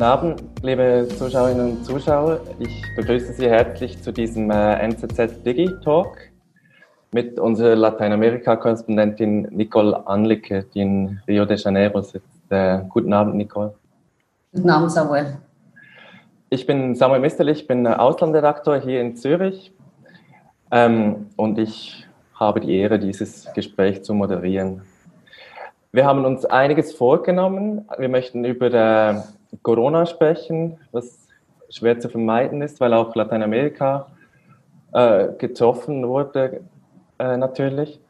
Guten 0.00 0.12
Abend, 0.12 0.42
liebe 0.62 1.06
Zuschauerinnen 1.18 1.72
und 1.72 1.84
Zuschauer. 1.84 2.40
Ich 2.58 2.82
begrüße 2.96 3.34
Sie 3.34 3.50
herzlich 3.50 4.02
zu 4.02 4.12
diesem 4.12 4.50
äh, 4.50 4.76
NZZ 4.76 5.44
Digi 5.44 5.68
Talk 5.84 6.16
mit 7.12 7.38
unserer 7.38 7.76
Lateinamerika-Korrespondentin 7.76 9.48
Nicole 9.50 10.06
Anlicke, 10.06 10.64
die 10.72 10.80
in 10.80 11.20
Rio 11.28 11.44
de 11.44 11.58
Janeiro 11.58 12.00
sitzt. 12.00 12.24
Äh, 12.48 12.78
guten 12.88 13.12
Abend, 13.12 13.34
Nicole. 13.34 13.74
Guten 14.54 14.70
Abend, 14.70 14.90
Samuel. 14.90 15.36
Ich 16.48 16.66
bin 16.66 16.94
Samuel 16.94 17.20
Misterlich, 17.20 17.66
bin 17.66 17.86
Auslandredaktor 17.86 18.78
hier 18.78 19.02
in 19.02 19.16
Zürich 19.16 19.70
ähm, 20.70 21.26
und 21.36 21.58
ich 21.58 22.06
habe 22.34 22.60
die 22.60 22.76
Ehre, 22.78 22.98
dieses 22.98 23.52
Gespräch 23.54 24.02
zu 24.02 24.14
moderieren. 24.14 24.82
Wir 25.92 26.06
haben 26.06 26.24
uns 26.24 26.44
einiges 26.44 26.92
vorgenommen. 26.92 27.86
Wir 27.98 28.08
möchten 28.08 28.44
über 28.44 28.72
äh, 28.72 29.20
Corona 29.62 30.06
sprechen, 30.06 30.78
was 30.92 31.26
schwer 31.68 31.98
zu 31.98 32.08
vermeiden 32.08 32.62
ist, 32.62 32.80
weil 32.80 32.94
auch 32.94 33.14
Lateinamerika 33.14 34.06
äh, 34.92 35.28
getroffen 35.38 36.06
wurde 36.06 36.60
äh, 37.18 37.36
natürlich. 37.36 38.00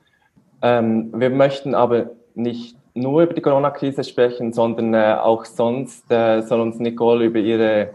Ähm, 0.62 1.11
wir 1.15 1.31
möchten 1.31 1.75
aber 1.75 2.11
nicht 2.34 2.77
nur 2.95 3.23
über 3.23 3.34
die 3.34 3.41
Corona-Krise 3.41 4.05
sprechen, 4.05 4.53
sondern 4.53 4.95
äh, 4.95 5.17
auch 5.20 5.45
sonst 5.45 6.11
äh, 6.11 6.42
soll 6.42 6.61
uns 6.61 6.79
Nicole 6.79 7.25
über 7.25 7.39
ihre 7.39 7.91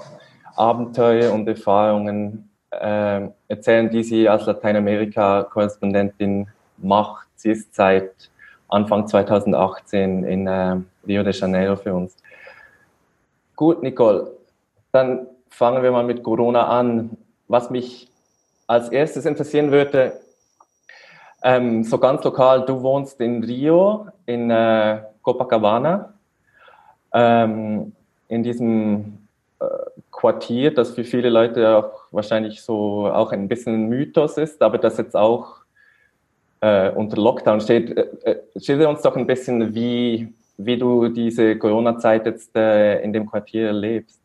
Abenteuer 0.56 1.34
und 1.34 1.48
Erfahrungen 1.48 2.50
äh, 2.82 3.30
erzählen, 3.48 3.90
die 3.90 4.04
sie 4.04 4.30
als 4.30 4.46
Lateinamerika-Korrespondentin 4.46 6.48
macht. 6.78 7.28
Sie 7.36 7.52
ist 7.52 7.76
seit 7.76 8.30
Anfang 8.68 9.08
2018 9.08 10.24
in 10.24 10.48
äh, 10.48 10.78
Rio 11.08 11.24
de 11.24 11.34
Janeiro 11.34 11.76
für 11.76 11.94
uns. 11.94 12.16
Gut, 13.56 13.84
Nicole, 13.84 14.32
dann 14.92 15.28
fangen 15.50 15.84
wir 15.84 15.92
mal 15.92 16.04
mit 16.04 16.24
Corona 16.24 16.68
an. 16.68 17.18
Was 17.48 17.70
mich 17.70 18.10
als 18.68 18.90
erstes 18.90 19.26
interessieren 19.26 19.72
würde, 19.72 20.20
ähm, 21.44 21.84
so 21.84 22.00
ganz 22.00 22.24
lokal, 22.24 22.66
du 22.66 22.82
wohnst 22.82 23.22
in 23.22 23.44
Rio, 23.44 24.08
in 24.26 24.50
äh, 24.50 25.04
Copacabana, 25.22 26.14
ähm, 27.14 27.94
in 28.28 28.42
diesem 28.42 29.20
äh, 29.60 29.66
Quartier, 30.26 30.74
das 30.74 30.92
für 30.92 31.04
viele 31.04 31.30
Leute 31.30 31.78
auch 31.78 32.08
wahrscheinlich 32.12 32.64
so 32.64 33.06
auch 33.06 33.32
ein 33.32 33.48
bisschen 33.48 33.76
ein 33.76 33.90
Mythos 33.90 34.40
ist, 34.40 34.60
aber 34.64 34.80
das 34.80 34.98
jetzt 34.98 35.16
auch 35.16 35.58
äh, 36.62 36.90
unter 36.90 37.18
Lockdown 37.18 37.62
steht. 37.62 37.96
Äh, 37.96 38.08
äh 38.24 38.60
schilder 38.60 38.90
uns 38.90 39.04
doch 39.04 39.16
ein 39.16 39.28
bisschen, 39.28 39.76
wie, 39.76 40.34
wie 40.58 40.78
du 40.80 41.10
diese 41.10 41.58
Corona-Zeit 41.60 42.26
jetzt 42.26 42.56
äh, 42.56 43.04
in 43.04 43.14
dem 43.14 43.30
Quartier 43.30 43.68
erlebst. 43.68 44.20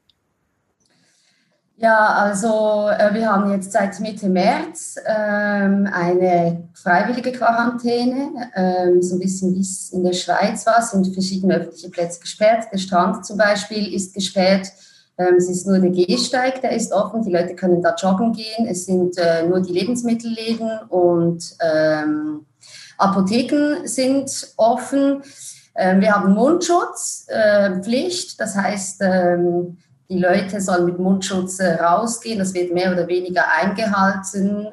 Ja, 1.77 2.07
also 2.15 2.89
äh, 2.89 3.13
wir 3.13 3.31
haben 3.31 3.51
jetzt 3.53 3.73
seit 3.73 4.01
Mitte 4.01 4.31
März 4.31 4.97
ähm, 5.07 5.87
eine 5.93 6.69
freiwillige 6.73 7.33
Quarantäne, 7.33 8.51
ähm, 8.55 9.03
so 9.03 9.17
ein 9.17 9.21
bisschen 9.21 9.55
wie 9.55 9.61
es 9.61 9.91
in 9.93 10.03
der 10.03 10.15
Schweiz 10.15 10.65
war, 10.65 10.81
sind 10.81 11.13
verschiedene 11.13 11.57
öffentliche 11.57 11.91
Plätze 11.91 12.21
gesperrt. 12.21 12.69
Der 12.73 12.79
Strand 12.79 13.27
zum 13.27 13.37
Beispiel 13.37 13.95
ist 13.95 14.15
gesperrt. 14.15 14.73
Ähm, 15.21 15.35
es 15.37 15.49
ist 15.51 15.67
nur 15.67 15.79
der 15.79 15.91
Gehsteig, 15.91 16.63
der 16.63 16.73
ist 16.73 16.93
offen. 16.93 17.23
Die 17.23 17.31
Leute 17.31 17.55
können 17.55 17.83
da 17.83 17.95
joggen 17.95 18.33
gehen. 18.33 18.67
Es 18.67 18.87
sind 18.87 19.19
äh, 19.19 19.47
nur 19.47 19.61
die 19.61 19.73
Lebensmittelläden 19.73 20.81
und 20.89 21.45
ähm, 21.61 22.47
Apotheken 22.97 23.87
sind 23.87 24.55
offen. 24.57 25.23
Ähm, 25.77 26.01
wir 26.01 26.15
haben 26.15 26.33
Mundschutzpflicht, 26.33 28.31
äh, 28.33 28.37
das 28.39 28.57
heißt, 28.57 29.03
die 30.11 30.19
Leute 30.19 30.61
sollen 30.61 30.87
mit 30.87 30.99
Mundschutz 30.99 31.61
äh, 31.61 31.75
rausgehen. 31.75 32.39
Das 32.39 32.55
wird 32.55 32.73
mehr 32.73 32.91
oder 32.93 33.07
weniger 33.07 33.45
eingehalten. 33.61 34.69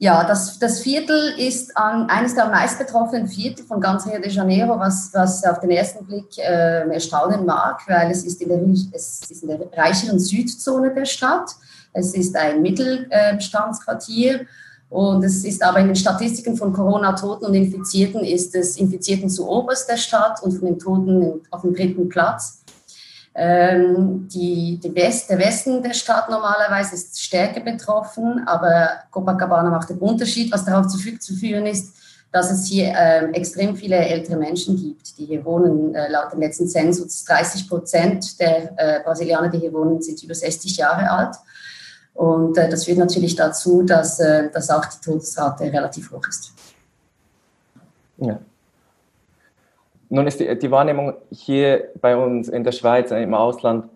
Ja, 0.00 0.22
das, 0.22 0.60
das 0.60 0.80
Viertel 0.80 1.34
ist 1.38 1.76
an, 1.76 2.08
eines 2.08 2.36
der 2.36 2.44
am 2.44 2.52
meisten 2.52 2.84
betroffenen 2.84 3.26
Viertel 3.26 3.64
von 3.64 3.80
ganz 3.80 4.06
Rio 4.06 4.20
de 4.20 4.30
Janeiro, 4.30 4.78
was, 4.78 5.10
was 5.12 5.42
auf 5.44 5.58
den 5.58 5.70
ersten 5.70 6.06
Blick 6.06 6.38
äh, 6.38 6.88
erstaunen 6.88 7.44
mag, 7.44 7.80
weil 7.88 8.08
es 8.12 8.24
ist, 8.24 8.40
in 8.40 8.48
der, 8.48 8.60
es 8.92 9.22
ist 9.28 9.42
in 9.42 9.48
der 9.48 9.60
reicheren 9.76 10.20
Südzone 10.20 10.94
der 10.94 11.04
Stadt. 11.04 11.50
Es 11.92 12.14
ist 12.14 12.36
ein 12.36 12.62
Mittelstandsquartier. 12.62 14.46
Und 14.88 15.22
es 15.22 15.44
ist 15.44 15.62
aber 15.62 15.80
in 15.80 15.88
den 15.88 15.96
Statistiken 15.96 16.56
von 16.56 16.72
Corona-Toten 16.72 17.44
und 17.44 17.54
Infizierten 17.54 18.24
ist 18.24 18.54
es 18.54 18.78
Infizierten 18.78 19.28
zu 19.28 19.46
oberst 19.46 19.90
der 19.90 19.98
Stadt 19.98 20.42
und 20.42 20.52
von 20.52 20.66
den 20.66 20.78
Toten 20.78 21.42
auf 21.50 21.60
dem 21.62 21.74
dritten 21.74 22.08
Platz. 22.08 22.57
Ähm, 23.40 24.26
die, 24.26 24.80
die 24.82 24.92
West, 24.96 25.30
der 25.30 25.38
Westen 25.38 25.80
der 25.80 25.94
Stadt 25.94 26.28
normalerweise 26.28 26.96
ist 26.96 27.22
stärker 27.22 27.60
betroffen, 27.60 28.42
aber 28.46 28.88
Copacabana 29.12 29.70
macht 29.70 29.90
den 29.90 29.98
Unterschied, 29.98 30.52
was 30.52 30.64
darauf 30.64 30.88
zu, 30.88 30.98
zu 31.20 31.36
führen 31.36 31.66
ist, 31.66 31.94
dass 32.32 32.50
es 32.50 32.66
hier 32.66 32.92
äh, 32.96 33.30
extrem 33.30 33.76
viele 33.76 33.94
ältere 33.94 34.36
Menschen 34.36 34.76
gibt, 34.76 35.16
die 35.18 35.26
hier 35.26 35.44
wohnen. 35.44 35.94
Äh, 35.94 36.10
laut 36.10 36.32
dem 36.32 36.40
letzten 36.40 36.66
Zensus 36.66 37.24
30 37.26 37.68
Prozent 37.68 38.40
der 38.40 38.72
äh, 38.76 39.04
Brasilianer, 39.04 39.50
die 39.50 39.60
hier 39.60 39.72
wohnen, 39.72 40.02
sind 40.02 40.20
über 40.20 40.34
60 40.34 40.76
Jahre 40.76 41.08
alt. 41.08 41.36
Und 42.14 42.58
äh, 42.58 42.68
das 42.68 42.86
führt 42.86 42.98
natürlich 42.98 43.36
dazu, 43.36 43.84
dass, 43.84 44.18
äh, 44.18 44.50
dass 44.50 44.68
auch 44.68 44.84
die 44.84 45.00
Todesrate 45.00 45.72
relativ 45.72 46.10
hoch 46.10 46.26
ist. 46.28 46.52
Ja. 48.16 48.40
Nun 50.10 50.26
ist 50.26 50.40
die, 50.40 50.58
die, 50.58 50.70
Wahrnehmung 50.70 51.14
hier 51.30 51.88
bei 52.00 52.16
uns 52.16 52.48
in 52.48 52.64
der 52.64 52.72
Schweiz, 52.72 53.10
im 53.10 53.34
Ausland, 53.34 53.86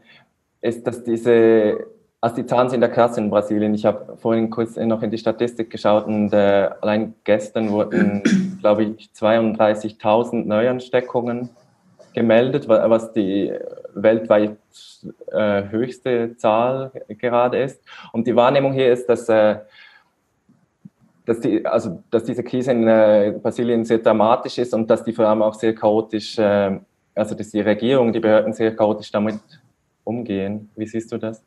ist, 0.60 0.86
dass 0.86 1.02
diese, 1.02 1.86
also 2.20 2.36
die 2.36 2.46
Zahlen 2.46 2.68
sind 2.68 2.82
ja 2.82 2.88
krass 2.88 3.16
in 3.16 3.30
Brasilien. 3.30 3.74
Ich 3.74 3.86
habe 3.86 4.16
vorhin 4.16 4.50
kurz 4.50 4.76
noch 4.76 5.02
in 5.02 5.10
die 5.10 5.18
Statistik 5.18 5.70
geschaut 5.70 6.06
und 6.06 6.32
äh, 6.32 6.70
allein 6.80 7.14
gestern 7.24 7.70
wurden, 7.70 8.22
glaube 8.60 8.84
ich, 8.84 9.10
32.000 9.14 10.44
Neuansteckungen 10.44 11.50
gemeldet, 12.12 12.68
was 12.68 13.12
die 13.12 13.52
weltweit 13.94 14.58
äh, 15.30 15.62
höchste 15.70 16.36
Zahl 16.36 16.92
gerade 17.08 17.62
ist. 17.62 17.82
Und 18.12 18.26
die 18.26 18.36
Wahrnehmung 18.36 18.72
hier 18.72 18.92
ist, 18.92 19.08
dass 19.08 19.28
äh, 19.28 19.56
dass, 21.32 21.40
die, 21.40 21.64
also, 21.64 22.02
dass 22.10 22.24
diese 22.24 22.42
Krise 22.42 22.72
in 22.72 22.86
äh, 22.86 23.34
Brasilien 23.42 23.84
sehr 23.84 23.98
dramatisch 23.98 24.58
ist 24.58 24.74
und 24.74 24.88
dass 24.90 25.02
die 25.02 25.12
vor 25.12 25.26
allem 25.26 25.42
auch 25.42 25.54
sehr 25.54 25.74
chaotisch, 25.74 26.38
äh, 26.38 26.78
also 27.14 27.34
dass 27.34 27.50
die 27.50 27.60
Regierung, 27.60 28.12
die 28.12 28.20
Behörden 28.20 28.52
sehr 28.52 28.74
chaotisch 28.76 29.10
damit 29.10 29.40
umgehen. 30.04 30.70
Wie 30.76 30.86
siehst 30.86 31.10
du 31.12 31.18
das? 31.18 31.42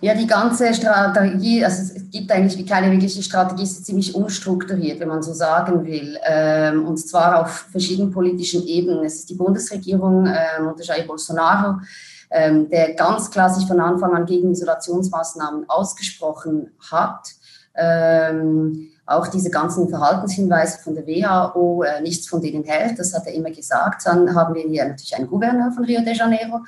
Ja, 0.00 0.14
die 0.14 0.26
ganze 0.26 0.74
Strategie, 0.74 1.64
also 1.64 1.94
es 1.96 2.10
gibt 2.10 2.30
eigentlich 2.30 2.66
keine 2.66 2.92
wirkliche 2.92 3.22
Strategie, 3.22 3.62
ist 3.62 3.86
ziemlich 3.86 4.14
unstrukturiert, 4.14 5.00
wenn 5.00 5.08
man 5.08 5.22
so 5.22 5.32
sagen 5.32 5.84
will. 5.84 6.18
Ähm, 6.26 6.86
und 6.86 6.98
zwar 6.98 7.40
auf 7.40 7.68
verschiedenen 7.72 8.10
politischen 8.10 8.66
Ebenen. 8.66 9.04
Es 9.04 9.14
ist 9.16 9.30
die 9.30 9.34
Bundesregierung 9.34 10.26
ähm, 10.26 10.66
unter 10.66 10.84
Jair 10.84 11.06
Bolsonaro, 11.06 11.78
ähm, 12.30 12.68
der 12.68 12.94
ganz 12.94 13.30
klar 13.30 13.48
sich 13.48 13.66
von 13.66 13.80
Anfang 13.80 14.14
an 14.14 14.26
gegen 14.26 14.50
Isolationsmaßnahmen 14.50 15.68
ausgesprochen 15.68 16.70
hat 16.90 17.34
ähm, 17.76 18.90
auch 19.06 19.28
diese 19.28 19.50
ganzen 19.50 19.88
Verhaltenshinweise 19.88 20.78
von 20.78 20.94
der 20.94 21.06
WHO, 21.06 21.82
äh, 21.82 22.00
nichts 22.00 22.28
von 22.28 22.40
denen 22.40 22.64
hält, 22.64 22.98
das 22.98 23.12
hat 23.12 23.26
er 23.26 23.34
immer 23.34 23.50
gesagt. 23.50 24.06
Dann 24.06 24.34
haben 24.34 24.54
wir 24.54 24.62
hier 24.62 24.86
natürlich 24.86 25.14
einen 25.16 25.28
Gouverneur 25.28 25.72
von 25.72 25.84
Rio 25.84 26.00
de 26.00 26.14
Janeiro, 26.14 26.60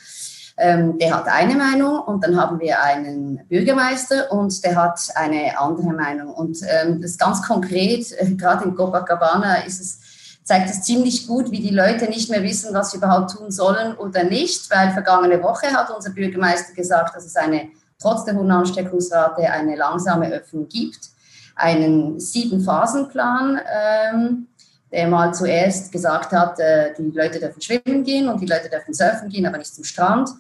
ähm, 0.59 0.99
der 0.99 1.15
hat 1.15 1.29
eine 1.29 1.55
Meinung 1.55 2.01
und 2.01 2.25
dann 2.25 2.41
haben 2.41 2.61
wir 2.61 2.83
einen 2.83 3.47
Bürgermeister 3.49 4.33
und 4.33 4.65
der 4.65 4.77
hat 4.77 5.01
eine 5.15 5.59
andere 5.59 5.93
Meinung. 5.93 6.33
Und 6.33 6.59
ähm, 6.67 7.03
das 7.03 7.19
ganz 7.19 7.43
konkret, 7.43 8.11
äh, 8.13 8.35
gerade 8.35 8.65
in 8.65 8.75
Copacabana 8.75 9.67
ist 9.67 9.81
es, 9.81 9.99
zeigt 10.45 10.71
es 10.71 10.83
ziemlich 10.83 11.27
gut, 11.27 11.51
wie 11.51 11.61
die 11.61 11.75
Leute 11.75 12.07
nicht 12.07 12.31
mehr 12.31 12.43
wissen, 12.43 12.73
was 12.73 12.91
sie 12.91 12.99
überhaupt 12.99 13.33
tun 13.33 13.51
sollen 13.51 13.97
oder 13.97 14.25
nicht, 14.25 14.71
weil 14.71 14.93
vergangene 14.93 15.43
Woche 15.43 15.67
hat 15.67 15.91
unser 15.91 16.11
Bürgermeister 16.11 16.73
gesagt, 16.73 17.15
dass 17.15 17.27
es 17.27 17.37
eine 17.37 17.69
trotz 17.99 18.25
der 18.25 18.35
hohen 18.35 18.51
Ansteckungsrate 18.51 19.51
eine 19.51 19.77
langsame 19.77 20.31
Öffnung 20.31 20.69
gibt. 20.69 21.11
Einen 21.55 22.21
Sieben-Phasen-Plan, 22.21 23.61
ähm, 24.13 24.47
der 24.93 25.09
mal 25.09 25.33
zuerst 25.33 25.91
gesagt 25.91 26.33
hat, 26.33 26.59
äh, 26.61 26.93
die 26.99 27.11
Leute 27.15 27.41
dürfen 27.41 27.61
schwimmen 27.61 28.05
gehen 28.05 28.29
und 28.29 28.41
die 28.41 28.47
Leute 28.47 28.69
dürfen 28.69 28.95
surfen 28.95 29.29
gehen, 29.29 29.47
aber 29.47 29.59
nicht 29.59 29.75
zum 29.75 29.85
Strand. 29.85 30.31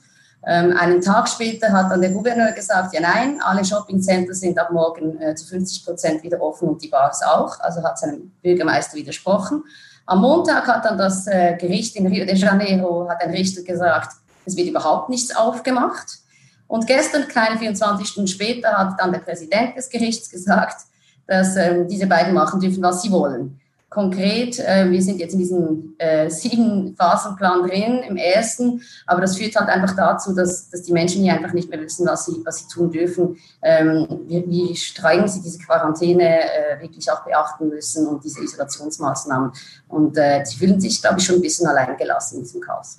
Ähm, 0.46 0.76
einen 0.76 1.00
Tag 1.00 1.28
später 1.28 1.72
hat 1.72 1.90
dann 1.90 2.00
der 2.00 2.10
Gouverneur 2.10 2.52
gesagt, 2.52 2.94
ja 2.94 3.00
nein, 3.00 3.40
alle 3.42 3.64
Shoppingcenter 3.64 4.34
sind 4.34 4.58
ab 4.58 4.70
morgen 4.70 5.20
äh, 5.20 5.34
zu 5.34 5.46
50 5.46 5.84
Prozent 5.84 6.22
wieder 6.22 6.40
offen 6.40 6.68
und 6.68 6.82
die 6.82 6.88
Bars 6.88 7.22
auch, 7.22 7.58
also 7.60 7.82
hat 7.82 7.98
seinem 7.98 8.30
Bürgermeister 8.42 8.96
widersprochen. 8.96 9.64
Am 10.04 10.20
Montag 10.20 10.68
hat 10.68 10.84
dann 10.84 10.96
das 10.96 11.26
äh, 11.26 11.56
Gericht 11.58 11.96
in 11.96 12.06
Rio 12.06 12.24
de 12.24 12.36
Janeiro, 12.36 13.08
hat 13.08 13.22
ein 13.22 13.30
Richter 13.30 13.62
gesagt, 13.62 14.12
es 14.44 14.56
wird 14.56 14.68
überhaupt 14.68 15.08
nichts 15.08 15.34
aufgemacht. 15.34 16.18
Und 16.68 16.86
gestern, 16.86 17.28
keine 17.28 17.58
24 17.58 18.08
Stunden 18.08 18.28
später, 18.28 18.72
hat 18.72 18.98
dann 18.98 19.12
der 19.12 19.20
Präsident 19.20 19.76
des 19.76 19.88
Gerichts 19.88 20.30
gesagt, 20.30 20.86
dass 21.26 21.56
ähm, 21.56 21.88
diese 21.88 22.06
beiden 22.06 22.34
machen 22.34 22.60
dürfen, 22.60 22.82
was 22.82 23.02
sie 23.02 23.10
wollen. 23.10 23.60
Konkret, 23.88 24.58
äh, 24.58 24.90
wir 24.90 25.00
sind 25.00 25.20
jetzt 25.20 25.32
in 25.32 25.38
diesem 25.38 25.94
äh, 25.98 26.28
sieben-Phasenplan 26.28 27.62
drin, 27.66 28.02
im 28.06 28.16
ersten, 28.16 28.82
aber 29.06 29.20
das 29.20 29.38
führt 29.38 29.54
halt 29.54 29.68
einfach 29.68 29.94
dazu, 29.94 30.34
dass, 30.34 30.68
dass 30.68 30.82
die 30.82 30.92
Menschen 30.92 31.22
hier 31.22 31.34
einfach 31.34 31.52
nicht 31.52 31.70
mehr 31.70 31.80
wissen, 31.80 32.06
was 32.06 32.26
sie, 32.26 32.42
was 32.44 32.58
sie 32.58 32.66
tun 32.68 32.90
dürfen, 32.90 33.38
ähm, 33.62 34.06
wie, 34.26 34.44
wie 34.48 34.76
streng 34.76 35.26
sie 35.28 35.40
diese 35.40 35.58
Quarantäne 35.60 36.40
äh, 36.40 36.82
wirklich 36.82 37.10
auch 37.10 37.24
beachten 37.24 37.68
müssen 37.68 38.06
und 38.08 38.24
diese 38.24 38.42
Isolationsmaßnahmen. 38.42 39.52
Und 39.88 40.18
äh, 40.18 40.44
sie 40.44 40.56
fühlen 40.56 40.80
sich, 40.80 41.00
glaube 41.00 41.20
ich, 41.20 41.24
schon 41.24 41.36
ein 41.36 41.42
bisschen 41.42 41.68
alleingelassen 41.68 42.38
in 42.38 42.44
diesem 42.44 42.60
Chaos. 42.60 42.96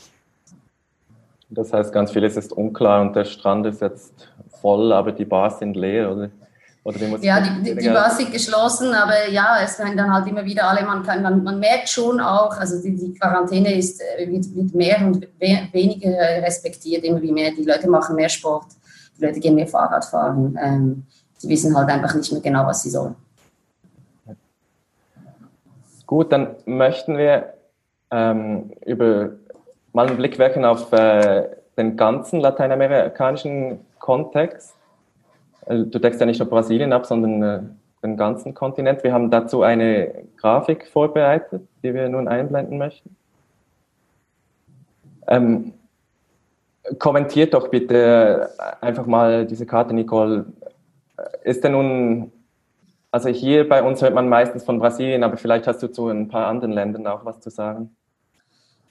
Das 1.50 1.72
heißt, 1.72 1.94
ganz 1.94 2.12
vieles 2.12 2.36
ist 2.36 2.52
unklar 2.52 3.02
und 3.02 3.16
der 3.16 3.26
Strand 3.26 3.66
ist 3.66 3.82
jetzt 3.82 4.14
voll, 4.62 4.92
aber 4.92 5.12
die 5.12 5.26
Bars 5.26 5.60
sind 5.60 5.76
leer, 5.76 6.12
oder? 6.12 6.30
Oder 6.84 7.00
ja, 7.20 7.42
die, 7.42 7.64
die, 7.64 7.76
die 7.76 7.90
Bars 7.90 8.18
sind 8.18 8.32
geschlossen, 8.32 8.94
aber 8.94 9.28
ja, 9.30 9.58
es 9.62 9.78
werden 9.78 9.98
dann 9.98 10.14
halt 10.14 10.26
immer 10.26 10.46
wieder 10.46 10.70
alle, 10.70 10.86
man, 10.86 11.04
kann, 11.04 11.22
man, 11.22 11.44
man 11.44 11.60
merkt 11.60 11.90
schon 11.90 12.22
auch, 12.22 12.56
also 12.58 12.82
die, 12.82 12.96
die 12.96 13.14
Quarantäne 13.14 13.78
ist, 13.78 14.02
äh, 14.02 14.26
wird, 14.30 14.56
wird 14.56 14.74
mehr 14.74 15.06
und 15.06 15.28
weniger 15.40 16.18
respektiert, 16.42 17.04
immer 17.04 17.22
wie 17.22 17.34
mehr. 17.34 17.52
Die 17.52 17.66
Leute 17.66 17.90
machen 17.90 18.16
mehr 18.16 18.30
Sport, 18.30 18.68
die 19.18 19.26
Leute 19.26 19.42
gehen 19.42 19.56
mehr 19.56 19.68
Fahrrad 19.68 20.06
fahren. 20.06 20.58
Ähm, 20.64 21.04
die 21.44 21.50
wissen 21.50 21.76
halt 21.76 21.90
einfach 21.90 22.16
nicht 22.16 22.32
mehr 22.32 22.42
genau, 22.42 22.66
was 22.66 22.84
sie 22.84 22.90
sollen. 22.90 23.16
Gut, 26.06 26.32
dann 26.32 26.56
möchten 26.66 27.18
wir 27.18 27.54
ähm, 28.12 28.72
über 28.86 29.32
mal 29.98 30.06
einen 30.06 30.18
Blick 30.18 30.38
werfen 30.38 30.64
auf 30.64 30.94
äh, 30.94 31.50
den 31.76 31.98
ganzen 31.98 32.40
lateinamerikanischen 32.40 33.80
Kontext. 33.98 34.76
Äh, 35.66 35.86
du 35.86 35.98
deckst 35.98 36.20
ja 36.20 36.28
nicht 36.28 36.38
nur 36.40 36.48
Brasilien 36.48 36.94
ab, 36.94 37.08
sondern 37.08 37.42
äh, 37.42 37.62
den 38.04 38.16
ganzen 38.16 38.54
Kontinent. 38.54 39.04
Wir 39.04 39.12
haben 39.12 39.32
dazu 39.32 39.64
eine 39.64 40.24
Grafik 40.38 40.88
vorbereitet, 40.88 41.64
die 41.82 41.96
wir 41.96 42.08
nun 42.10 42.28
einblenden 42.28 42.78
möchten. 42.78 43.16
Ähm, 45.28 45.74
kommentiert 47.00 47.56
doch 47.56 47.70
bitte 47.70 48.52
einfach 48.82 49.08
mal 49.08 49.48
diese 49.48 49.66
Karte, 49.66 49.96
Nicole. 49.96 50.46
Ist 51.44 51.64
denn 51.64 51.72
nun, 51.72 52.32
also 53.10 53.30
hier 53.30 53.68
bei 53.68 53.82
uns 53.82 54.04
hört 54.04 54.14
man 54.14 54.30
meistens 54.30 54.64
von 54.64 54.78
Brasilien, 54.78 55.24
aber 55.24 55.38
vielleicht 55.38 55.66
hast 55.66 55.82
du 55.82 55.88
zu 55.88 56.08
ein 56.10 56.28
paar 56.28 56.46
anderen 56.46 56.74
Ländern 56.74 57.08
auch 57.08 57.26
was 57.26 57.40
zu 57.40 57.50
sagen. 57.50 57.97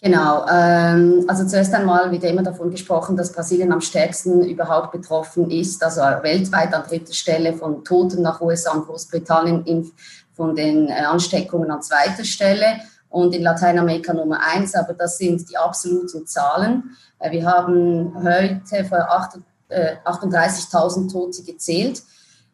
Genau, 0.03 0.47
ähm, 0.49 1.25
also 1.27 1.47
zuerst 1.47 1.73
einmal 1.73 2.11
wird 2.11 2.25
immer 2.25 2.43
davon 2.43 2.71
gesprochen, 2.71 3.17
dass 3.17 3.33
Brasilien 3.33 3.73
am 3.73 3.81
stärksten 3.81 4.45
überhaupt 4.45 4.93
betroffen 4.93 5.51
ist, 5.51 5.83
also 5.83 6.03
weltweit 6.23 6.75
an 6.75 6.85
dritter 6.87 7.15
Stelle 7.15 7.55
von 7.55 7.83
Toten 7.83 8.23
nach 8.23 8.41
USA 8.41 8.73
und 8.73 8.87
Großbritannien, 8.87 9.91
von 10.35 10.55
den 10.55 10.89
äh, 10.89 10.93
Ansteckungen 10.93 11.71
an 11.71 11.81
zweiter 11.83 12.25
Stelle 12.25 12.81
und 13.09 13.35
in 13.35 13.43
Lateinamerika 13.43 14.13
Nummer 14.13 14.39
eins, 14.43 14.75
aber 14.75 14.93
das 14.93 15.17
sind 15.17 15.49
die 15.49 15.57
absoluten 15.57 16.27
Zahlen. 16.27 16.97
Äh, 17.19 17.31
wir 17.31 17.47
haben 17.47 18.13
heute 18.23 18.85
vor 18.85 19.09
38.000 19.71 21.05
äh, 21.05 21.13
Tote 21.13 21.43
gezählt. 21.43 22.03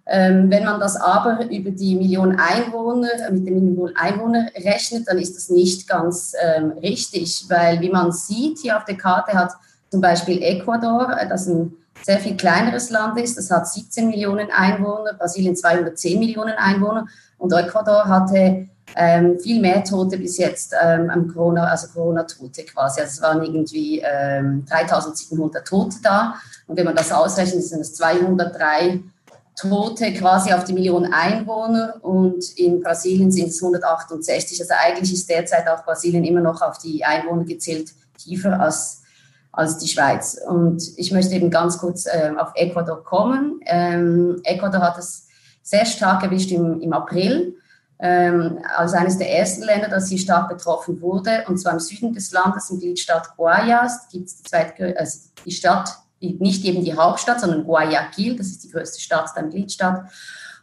Ähm, 0.06 0.50
wenn 0.50 0.64
man 0.64 0.80
das 0.80 0.96
aber 0.96 1.48
über 1.48 1.70
die 1.70 1.94
Million 1.94 2.36
Einwohner, 2.36 3.08
mit 3.30 3.46
den 3.46 3.66
Million 3.66 3.94
Einwohner 3.94 4.48
rechnet, 4.56 5.06
dann 5.06 5.18
ist 5.18 5.36
das 5.36 5.48
nicht 5.48 5.88
ganz 5.88 6.34
ähm, 6.42 6.72
richtig, 6.82 7.44
weil 7.48 7.80
wie 7.80 7.90
man 7.90 8.10
sieht 8.10 8.58
hier 8.58 8.76
auf 8.76 8.84
der 8.84 8.96
Karte 8.96 9.32
hat 9.32 9.52
zum 9.90 10.00
Beispiel 10.00 10.42
Ecuador, 10.42 11.16
äh, 11.16 11.28
das 11.28 11.46
ein 11.46 11.72
sehr 12.02 12.18
viel 12.18 12.36
kleineres 12.36 12.90
Land 12.90 13.20
ist, 13.20 13.38
das 13.38 13.50
hat 13.50 13.68
17 13.68 14.08
Millionen 14.08 14.50
Einwohner, 14.50 15.14
Brasilien 15.14 15.54
210 15.54 16.18
Millionen 16.18 16.54
Einwohner 16.56 17.06
und 17.38 17.52
Ecuador 17.52 18.04
hatte 18.08 18.66
ähm, 18.96 19.38
viel 19.38 19.60
mehr 19.60 19.84
Tote 19.84 20.18
bis 20.18 20.38
jetzt 20.38 20.74
ähm, 20.82 21.10
am 21.10 21.32
Corona, 21.32 21.64
also 21.64 21.88
Corona-Tote 21.88 22.64
quasi. 22.64 23.00
Also 23.00 23.12
es 23.12 23.22
waren 23.22 23.42
irgendwie 23.42 24.02
ähm, 24.04 24.64
3700 24.68 25.66
Tote 25.66 25.96
da. 26.02 26.34
Und 26.66 26.76
wenn 26.76 26.84
man 26.84 26.96
das 26.96 27.10
ausrechnet, 27.12 27.62
sind 27.62 27.80
es 27.80 27.94
203 27.94 29.00
Tote 29.56 30.12
quasi 30.14 30.52
auf 30.52 30.64
die 30.64 30.72
Million 30.72 31.12
Einwohner 31.12 31.96
und 32.02 32.42
in 32.56 32.80
Brasilien 32.80 33.30
sind 33.30 33.48
es 33.48 33.62
168. 33.62 34.60
Also 34.60 34.74
eigentlich 34.78 35.12
ist 35.12 35.28
derzeit 35.28 35.68
auch 35.68 35.84
Brasilien 35.84 36.24
immer 36.24 36.40
noch 36.40 36.62
auf 36.62 36.78
die 36.78 37.04
Einwohner 37.04 37.44
gezählt 37.44 37.92
tiefer 38.16 38.58
als, 38.60 39.02
als 39.52 39.78
die 39.78 39.88
Schweiz. 39.88 40.40
Und 40.46 40.82
ich 40.96 41.12
möchte 41.12 41.34
eben 41.34 41.50
ganz 41.50 41.78
kurz 41.78 42.06
äh, 42.06 42.32
auf 42.36 42.52
Ecuador 42.54 43.04
kommen. 43.04 43.60
Ähm, 43.66 44.40
Ecuador 44.44 44.80
hat 44.80 44.98
es 44.98 45.28
sehr 45.62 45.84
stark 45.84 46.22
erwischt 46.22 46.50
im, 46.50 46.80
im 46.80 46.92
April 46.92 47.56
ähm, 48.02 48.58
als 48.76 48.94
eines 48.94 49.16
der 49.16 49.30
ersten 49.30 49.62
Länder, 49.62 49.88
das 49.88 50.08
hier 50.08 50.18
stark 50.18 50.48
betroffen 50.48 51.00
wurde, 51.00 51.44
und 51.46 51.58
zwar 51.58 51.74
im 51.74 51.78
Süden 51.78 52.12
des 52.12 52.32
Landes, 52.32 52.68
im 52.68 52.80
Gliedstaat 52.80 53.36
Guayas, 53.36 54.08
gibt 54.10 54.26
es 54.26 54.42
die, 54.42 54.96
also 54.96 55.18
die 55.44 55.52
Stadt 55.52 56.01
nicht 56.22 56.64
eben 56.64 56.84
die 56.84 56.94
Hauptstadt, 56.94 57.40
sondern 57.40 57.64
Guayaquil, 57.64 58.36
das 58.36 58.48
ist 58.48 58.64
die 58.64 58.70
größte 58.70 59.00
Stadt 59.00 59.30
der 59.36 59.44
Mitgliedstaat. 59.44 60.10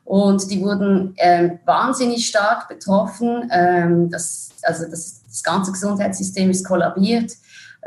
Und 0.05 0.49
die 0.49 0.61
wurden 0.61 1.13
äh, 1.17 1.57
wahnsinnig 1.65 2.27
stark 2.27 2.67
betroffen. 2.67 3.49
Ähm, 3.51 4.09
das, 4.09 4.49
also 4.63 4.85
das, 4.89 5.21
das, 5.23 5.43
ganze 5.43 5.71
Gesundheitssystem 5.71 6.49
ist 6.49 6.65
kollabiert. 6.65 7.33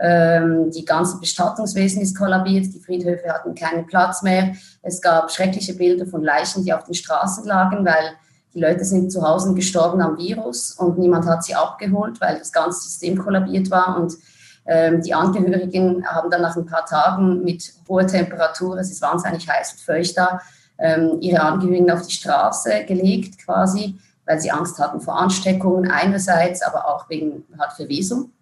Ähm, 0.01 0.71
die 0.71 0.85
ganze 0.85 1.19
Bestattungswesen 1.19 2.01
ist 2.01 2.17
kollabiert. 2.17 2.67
Die 2.73 2.79
Friedhöfe 2.79 3.29
hatten 3.29 3.55
keinen 3.55 3.87
Platz 3.87 4.23
mehr. 4.23 4.55
Es 4.83 5.01
gab 5.01 5.33
schreckliche 5.33 5.75
Bilder 5.75 6.07
von 6.07 6.23
Leichen, 6.23 6.65
die 6.65 6.73
auf 6.73 6.85
den 6.85 6.95
Straßen 6.95 7.45
lagen, 7.45 7.85
weil 7.85 8.13
die 8.55 8.61
Leute 8.61 8.85
sind 8.85 9.11
zu 9.11 9.27
Hause 9.27 9.55
gestorben 9.55 10.01
am 10.01 10.17
Virus 10.17 10.73
und 10.73 10.99
niemand 10.99 11.27
hat 11.27 11.43
sie 11.43 11.55
abgeholt, 11.55 12.21
weil 12.21 12.39
das 12.39 12.53
ganze 12.53 12.83
System 12.83 13.19
kollabiert 13.19 13.71
war. 13.71 13.99
Und 13.99 14.13
ähm, 14.13 14.19
die 14.65 15.13
Angehörigen 15.13 16.07
haben 16.07 16.31
dann 16.31 16.43
nach 16.43 16.57
ein 16.57 16.67
paar 16.67 16.87
Tagen 16.87 17.43
mit 17.43 17.73
hoher 17.89 18.07
Temperatur, 18.07 18.79
es 18.79 18.93
ist 18.93 19.03
wahnsinnig 19.03 19.49
heiß 19.49 19.73
und 19.73 19.81
feucht 19.81 20.17
da, 20.17 20.41
ähm, 20.79 21.19
ihre 21.21 21.41
Angehörigen 21.41 21.91
auf 21.91 22.03
die 22.03 22.13
Straße 22.13 22.85
gelegt 22.85 23.39
quasi, 23.45 23.97
weil 24.27 24.41
sie 24.41 24.51
Angst 24.51 24.79
hatten 24.79 25.01
vor 25.01 25.19
Ansteckungen 25.19 25.91
einerseits, 25.91 26.63
aber 26.63 26.89
auch 26.89 27.09
wegen 27.09 27.45
halt 27.59 27.73
Verwesung. 27.73 28.33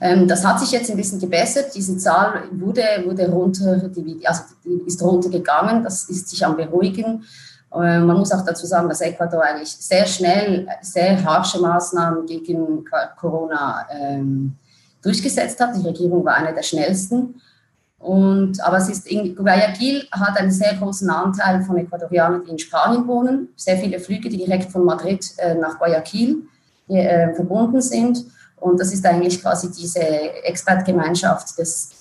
Ähm, 0.00 0.26
das 0.26 0.44
hat 0.44 0.60
sich 0.60 0.72
jetzt 0.72 0.90
ein 0.90 0.96
bisschen 0.96 1.20
gebessert. 1.20 1.74
Diese 1.74 1.96
Zahl 1.98 2.44
wurde, 2.52 2.82
wurde 3.04 3.30
runter, 3.30 3.76
die, 3.88 4.26
also 4.26 4.42
die 4.64 4.82
ist 4.86 5.02
runtergegangen. 5.02 5.84
Das 5.84 6.04
ist 6.04 6.28
sich 6.28 6.44
am 6.44 6.56
beruhigen. 6.56 7.24
Man 7.74 8.06
muss 8.06 8.32
auch 8.32 8.44
dazu 8.44 8.66
sagen, 8.66 8.86
dass 8.90 9.00
Ecuador 9.00 9.42
eigentlich 9.42 9.70
sehr 9.70 10.04
schnell 10.04 10.68
sehr 10.82 11.24
harsche 11.24 11.58
Maßnahmen 11.58 12.26
gegen 12.26 12.84
Corona 13.16 13.86
ähm, 13.90 14.58
durchgesetzt 15.02 15.60
hat. 15.60 15.76
Die 15.76 15.86
Regierung 15.86 16.24
war 16.24 16.34
eine 16.34 16.54
der 16.54 16.62
schnellsten. 16.62 17.40
Und, 17.98 18.60
aber 18.60 18.78
es 18.78 18.88
ist 18.88 19.08
Guayaquil 19.08 20.08
hat 20.10 20.36
einen 20.36 20.50
sehr 20.50 20.74
großen 20.74 21.08
Anteil 21.08 21.62
von 21.62 21.76
Ecuadorianern, 21.76 22.44
die 22.44 22.50
in 22.50 22.58
Spanien 22.58 23.06
wohnen. 23.06 23.48
Sehr 23.56 23.78
viele 23.78 24.00
Flüge, 24.00 24.28
die 24.28 24.38
direkt 24.38 24.72
von 24.72 24.84
Madrid 24.84 25.24
äh, 25.38 25.54
nach 25.54 25.78
Guayaquil 25.78 26.42
äh, 26.88 27.32
verbunden 27.34 27.80
sind. 27.80 28.24
Und 28.56 28.80
das 28.80 28.92
ist 28.92 29.04
eigentlich 29.06 29.40
quasi 29.40 29.70
diese 29.70 30.00
Expertgemeinschaft, 30.00 31.54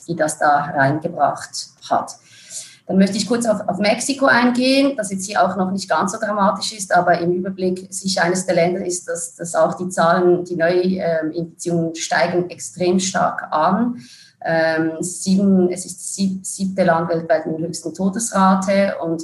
die 0.07 0.15
das 0.15 0.37
da 0.39 0.65
reingebracht 0.75 1.69
hat. 1.89 2.15
Dann 2.87 2.97
möchte 2.97 3.17
ich 3.17 3.27
kurz 3.27 3.45
auf, 3.45 3.67
auf, 3.67 3.77
Mexiko 3.77 4.25
eingehen, 4.25 4.95
das 4.97 5.11
jetzt 5.11 5.25
hier 5.25 5.41
auch 5.41 5.55
noch 5.55 5.71
nicht 5.71 5.89
ganz 5.89 6.11
so 6.11 6.19
dramatisch 6.19 6.73
ist, 6.73 6.93
aber 6.93 7.19
im 7.19 7.31
Überblick 7.31 7.87
sicher 7.89 8.23
eines 8.23 8.45
der 8.45 8.55
Länder 8.55 8.85
ist, 8.85 9.07
dass, 9.07 9.35
dass 9.35 9.55
auch 9.55 9.75
die 9.75 9.89
Zahlen, 9.89 10.43
die 10.43 10.55
Neuinfektionen 10.55 11.87
ähm, 11.89 11.95
steigen 11.95 12.49
extrem 12.49 12.99
stark 12.99 13.47
an. 13.51 14.01
Ähm, 14.43 14.93
sieben, 15.01 15.71
es 15.71 15.85
ist 15.85 15.99
das 15.99 16.55
siebte 16.55 16.83
Land 16.83 17.09
weltweit 17.09 17.45
mit 17.45 17.59
der 17.59 17.67
höchsten 17.67 17.93
Todesrate 17.93 18.95
und 19.01 19.21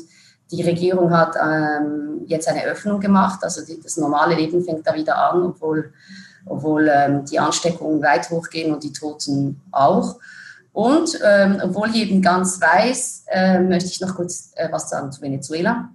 die 0.52 0.62
Regierung 0.62 1.12
hat 1.12 1.36
ähm, 1.36 2.22
jetzt 2.26 2.48
eine 2.48 2.64
Öffnung 2.64 3.00
gemacht, 3.00 3.40
also 3.44 3.66
die, 3.66 3.82
das 3.82 3.98
normale 3.98 4.36
Leben 4.36 4.64
fängt 4.64 4.88
da 4.88 4.94
wieder 4.94 5.18
an, 5.18 5.44
obwohl, 5.44 5.92
obwohl 6.46 6.90
ähm, 6.94 7.26
die 7.26 7.40
Ansteckungen 7.40 8.02
weit 8.02 8.30
hochgehen 8.30 8.74
und 8.74 8.84
die 8.84 8.94
Toten 8.94 9.60
auch. 9.72 10.16
Und 10.78 11.20
ähm, 11.26 11.60
obwohl 11.64 11.90
ich 11.90 12.04
eben 12.04 12.22
ganz 12.22 12.62
weiß, 12.62 13.26
äh, 13.32 13.60
möchte 13.62 13.90
ich 13.90 14.00
noch 14.00 14.14
kurz 14.14 14.52
äh, 14.56 14.72
was 14.72 14.92
sagen 14.92 15.12
zu 15.12 15.24
Venezuela, 15.24 15.90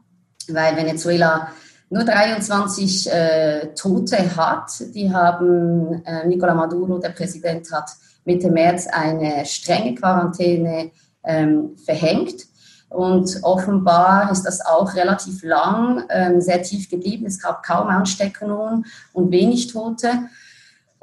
weil 0.48 0.76
Venezuela 0.76 1.52
nur 1.88 2.02
23 2.02 3.12
äh, 3.12 3.74
Tote 3.76 4.36
hat. 4.36 4.72
Die 4.92 5.14
haben, 5.14 6.02
äh, 6.04 6.26
Nicolas 6.26 6.56
Maduro, 6.56 6.98
der 6.98 7.10
Präsident, 7.10 7.70
hat 7.70 7.90
Mitte 8.24 8.50
März 8.50 8.88
eine 8.88 9.46
strenge 9.46 9.94
Quarantäne 9.94 10.90
ähm, 11.22 11.76
verhängt. 11.86 12.42
Und 12.88 13.38
offenbar 13.42 14.32
ist 14.32 14.42
das 14.42 14.66
auch 14.66 14.96
relativ 14.96 15.44
lang 15.44 16.02
ähm, 16.10 16.40
sehr 16.40 16.60
tief 16.60 16.90
geblieben. 16.90 17.26
Es 17.26 17.40
gab 17.40 17.62
kaum 17.62 17.86
Ansteckungen 17.86 18.84
und 19.12 19.30
wenig 19.30 19.68
Tote. 19.68 20.28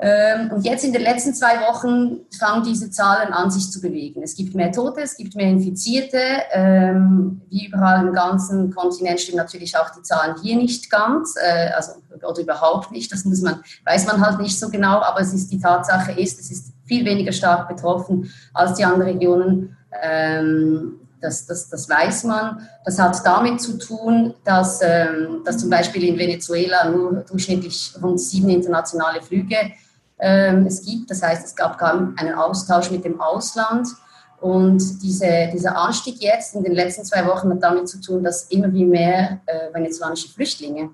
Ähm, 0.01 0.50
und 0.51 0.63
jetzt 0.63 0.86
in 0.86 0.94
den 0.94 1.01
letzten 1.01 1.34
zwei 1.34 1.60
Wochen 1.68 2.22
fangen 2.38 2.63
diese 2.63 2.89
Zahlen 2.89 3.34
an, 3.34 3.51
sich 3.51 3.70
zu 3.70 3.82
bewegen. 3.82 4.24
Es 4.24 4.34
gibt 4.34 4.56
mehr 4.56 4.72
Tote, 4.72 5.01
es 5.01 5.18
gibt 5.18 5.36
mehr 5.36 5.50
Infizierte. 5.50 6.22
Ähm, 6.53 7.41
wie 7.50 7.65
überall 7.65 8.08
im 8.08 8.13
ganzen 8.13 8.74
Kontinent 8.74 9.20
stimmen 9.20 9.39
natürlich 9.39 9.77
auch 9.77 9.89
die 9.89 10.01
Zahlen 10.01 10.36
hier 10.41 10.56
nicht 10.56 10.89
ganz, 10.89 11.36
äh, 11.36 11.72
also 11.75 11.94
oder 12.24 12.41
überhaupt 12.41 12.91
nicht. 12.91 13.12
Das 13.12 13.25
muss 13.25 13.41
man, 13.41 13.62
weiß 13.84 14.08
man 14.08 14.25
halt 14.25 14.39
nicht 14.39 14.58
so 14.58 14.70
genau, 14.70 15.01
aber 15.01 15.20
es 15.20 15.34
ist 15.34 15.51
die 15.51 15.60
Tatsache 15.60 16.13
ist, 16.13 16.39
es 16.39 16.50
ist 16.50 16.74
viel 16.86 17.03
weniger 17.03 17.34
stark 17.34 17.68
betroffen 17.68 18.32
als 18.53 18.75
die 18.75 18.86
anderen 18.86 19.12
Regionen. 19.12 19.77
Ähm, 20.01 20.94
das, 21.20 21.46
das, 21.46 21.68
das 21.68 21.89
weiß 21.89 22.24
man. 22.24 22.70
Das 22.86 22.98
hat 22.98 23.20
damit 23.25 23.60
zu 23.60 23.77
tun, 23.77 24.36
dass, 24.46 24.79
dass 24.79 25.58
zum 25.58 25.70
Beispiel 25.70 26.06
in 26.06 26.18
Venezuela 26.18 26.89
nur 26.89 27.25
durchschnittlich 27.29 27.91
rund 28.01 28.22
sieben 28.22 28.48
internationale 28.48 29.22
Flüge 29.22 29.58
ähm, 30.19 30.65
es 30.65 30.85
gibt. 30.85 31.09
Das 31.09 31.23
heißt, 31.23 31.45
es 31.45 31.55
gab 31.55 31.81
einen 31.81 32.35
Austausch 32.35 32.91
mit 32.91 33.05
dem 33.05 33.19
Ausland. 33.19 33.88
Und 34.39 35.01
diese, 35.03 35.49
dieser 35.53 35.75
Anstieg 35.77 36.21
jetzt 36.21 36.55
in 36.55 36.63
den 36.63 36.73
letzten 36.73 37.03
zwei 37.03 37.25
Wochen 37.25 37.49
hat 37.51 37.61
damit 37.61 37.89
zu 37.89 37.99
tun, 37.99 38.23
dass 38.23 38.43
immer 38.43 38.71
wie 38.71 38.85
mehr 38.85 39.41
äh, 39.45 39.73
venezolanische 39.73 40.29
Flüchtlinge 40.29 40.91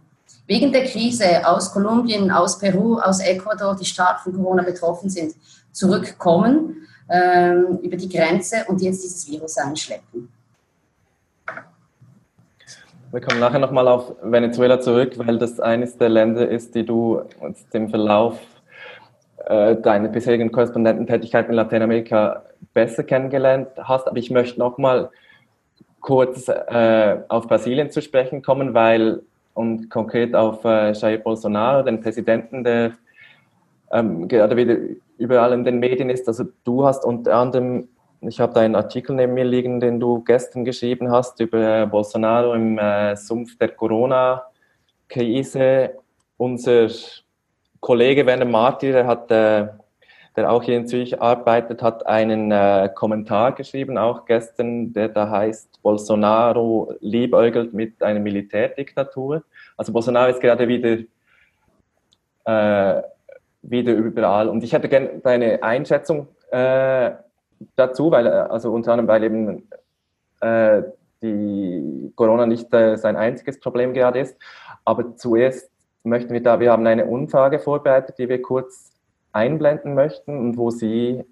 wegen 0.48 0.72
der 0.72 0.86
Krise 0.86 1.48
aus 1.48 1.72
Kolumbien, 1.72 2.32
aus 2.32 2.60
Peru, 2.60 3.00
aus 3.00 3.20
Ecuador, 3.20 3.76
die 3.76 3.86
stark 3.86 4.22
von 4.22 4.34
Corona 4.34 4.64
betroffen 4.64 5.10
sind, 5.10 5.34
zurückkommen 5.72 6.88
ähm, 7.10 7.80
über 7.82 7.98
die 7.98 8.10
Grenze 8.10 8.66
und 8.68 8.82
jetzt 8.82 9.04
dieses 9.04 9.28
Virus 9.28 9.58
einschleppen. 9.58 10.30
Wir 13.12 13.22
kommen 13.22 13.40
nachher 13.40 13.60
nochmal 13.60 13.88
auf 13.88 14.14
Venezuela 14.22 14.80
zurück, 14.80 15.14
weil 15.18 15.38
das 15.38 15.60
eines 15.60 15.98
der 15.98 16.10
Länder 16.10 16.50
ist, 16.50 16.76
die 16.76 16.86
du 16.86 17.22
im 17.72 17.90
Verlauf 17.90 18.40
äh, 19.46 19.76
deine 19.76 20.10
bisherigen 20.10 20.52
Korrespondententätigkeit 20.52 21.48
in 21.48 21.56
Lateinamerika 21.56 22.44
besser 22.74 23.04
kennengelernt 23.04 23.70
hast. 23.78 24.08
Aber 24.08 24.18
ich 24.18 24.32
möchte 24.32 24.60
noch 24.60 24.78
mal 24.78 25.10
kurz 26.02 26.48
äh, 26.48 27.18
auf 27.28 27.48
Brasilien 27.48 27.90
zu 27.90 28.02
sprechen 28.02 28.42
kommen, 28.42 28.74
weil 28.74 29.22
und 29.56 29.90
konkret 29.90 30.36
auf 30.36 30.64
äh, 30.66 30.92
Jair 30.92 31.18
Bolsonaro, 31.18 31.82
den 31.84 32.02
Präsidenten, 32.02 32.64
der 32.64 32.92
ähm, 33.92 34.28
gerade 34.28 34.56
wieder 34.58 34.78
überall 35.18 35.54
in 35.54 35.64
den 35.64 35.80
Medien 35.80 36.10
ist. 36.10 36.28
Also 36.28 36.46
du 36.64 36.86
hast 36.86 37.06
unter 37.06 37.36
anderem, 37.36 37.88
ich 38.22 38.40
habe 38.40 38.54
da 38.54 38.60
einen 38.60 38.76
Artikel 38.76 39.16
neben 39.16 39.34
mir 39.34 39.46
liegen, 39.46 39.80
den 39.80 40.00
du 40.00 40.24
gestern 40.24 40.66
geschrieben 40.66 41.12
hast 41.12 41.40
über 41.40 41.88
Bolsonaro 41.88 42.54
im 42.54 42.78
äh, 42.78 43.16
Sumpf 43.16 43.58
der 43.58 43.70
Corona-Krise. 43.70 45.96
Unser 46.38 46.90
Kollege 47.86 48.26
Werner 48.26 48.46
Marti, 48.46 48.92
der 48.92 49.06
hat, 49.06 49.30
äh, 49.30 49.68
der 50.36 50.52
auch 50.52 50.64
hier 50.64 50.76
in 50.76 50.88
Zürich 50.88 51.22
arbeitet, 51.22 51.84
hat 51.84 52.08
einen 52.08 52.52
äh, 52.52 52.90
Kommentar 52.92 53.52
geschrieben, 53.52 54.00
auch 54.00 54.26
gestern, 54.26 54.92
der 54.92 55.10
da 55.10 55.30
heißt, 55.30 55.84
Bolsonaro 55.84 56.96
liebäugelt 57.00 57.76
mit 57.76 58.02
einer 58.02 58.20
Militärdiktatur. 58.20 59.44
Also 59.78 59.94
Bolsonaro 59.94 60.32
ist 60.32 60.42
gerade 60.42 60.68
wieder, 60.68 60.98
äh, 62.46 63.04
wieder 63.62 63.94
überall. 63.94 64.50
Und 64.50 64.64
ich 64.64 64.74
hätte 64.74 64.90
gerne 64.90 65.20
deine 65.24 65.62
Einschätzung 65.62 66.28
äh, 66.50 67.12
dazu, 67.76 68.10
weil, 68.10 68.28
also 68.28 68.72
unter 68.72 68.94
anderem, 68.94 69.08
weil 69.08 69.24
eben 69.26 69.70
die 71.22 72.12
Corona 72.16 72.46
nicht 72.46 72.70
sein 72.72 73.16
einziges 73.16 73.60
Problem 73.60 73.94
gerade 73.94 74.20
ist. 74.20 74.38
Aber 74.84 75.16
zuerst 75.16 75.72
möchten 76.06 76.34
wir 76.34 76.42
da, 76.42 76.60
wir 76.60 76.72
haben 76.72 76.86
eine 76.88 77.06
Umfrage 77.06 77.60
vorbereitet, 77.60 78.18
die 78.18 78.30
wir 78.30 78.42
kurz 78.42 78.92
einblenden 79.32 79.94
möchten 79.96 80.38
und 80.38 80.58
wo 80.58 80.72
Sie, 80.72 81.24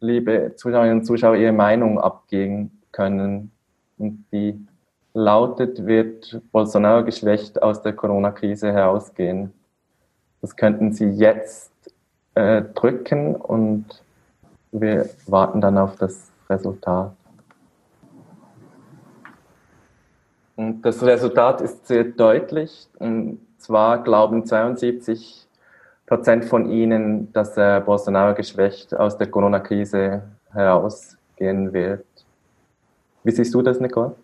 liebe 0.00 0.54
Zuschauerinnen 0.56 1.00
und 1.00 1.04
Zuschauer, 1.04 1.36
Ihre 1.36 1.52
Meinung 1.52 2.00
abgeben 2.00 2.82
können. 2.90 3.52
Und 3.98 4.24
die 4.32 4.66
lautet, 5.12 5.86
wird 5.86 6.40
Bolsonaro 6.50 7.04
geschwächt 7.04 7.62
aus 7.62 7.82
der 7.82 7.92
Corona-Krise 7.92 8.72
herausgehen? 8.72 9.52
Das 10.40 10.56
könnten 10.56 10.92
Sie 10.92 11.10
jetzt 11.10 11.72
äh, 12.34 12.62
drücken 12.74 13.36
und 13.36 13.86
wir 14.72 15.08
warten 15.26 15.60
dann 15.60 15.78
auf 15.78 15.96
das 15.96 16.30
Resultat. 16.50 17.12
Und 20.56 20.82
das 20.82 21.02
Resultat 21.02 21.60
ist 21.60 21.86
sehr 21.86 22.04
deutlich. 22.04 22.88
Und 22.98 23.40
zwar 23.64 24.02
glauben 24.02 24.44
72 24.44 25.46
Prozent 26.06 26.44
von 26.44 26.70
ihnen, 26.70 27.32
dass 27.32 27.56
äh, 27.56 27.80
Bolsonaro 27.84 28.34
geschwächt 28.34 28.94
aus 28.94 29.16
der 29.16 29.28
Corona-Krise 29.28 30.22
herausgehen 30.52 31.72
wird. 31.72 32.04
Wie 33.22 33.30
siehst 33.30 33.54
du 33.54 33.62
das, 33.62 33.80
Nicole? 33.80 34.14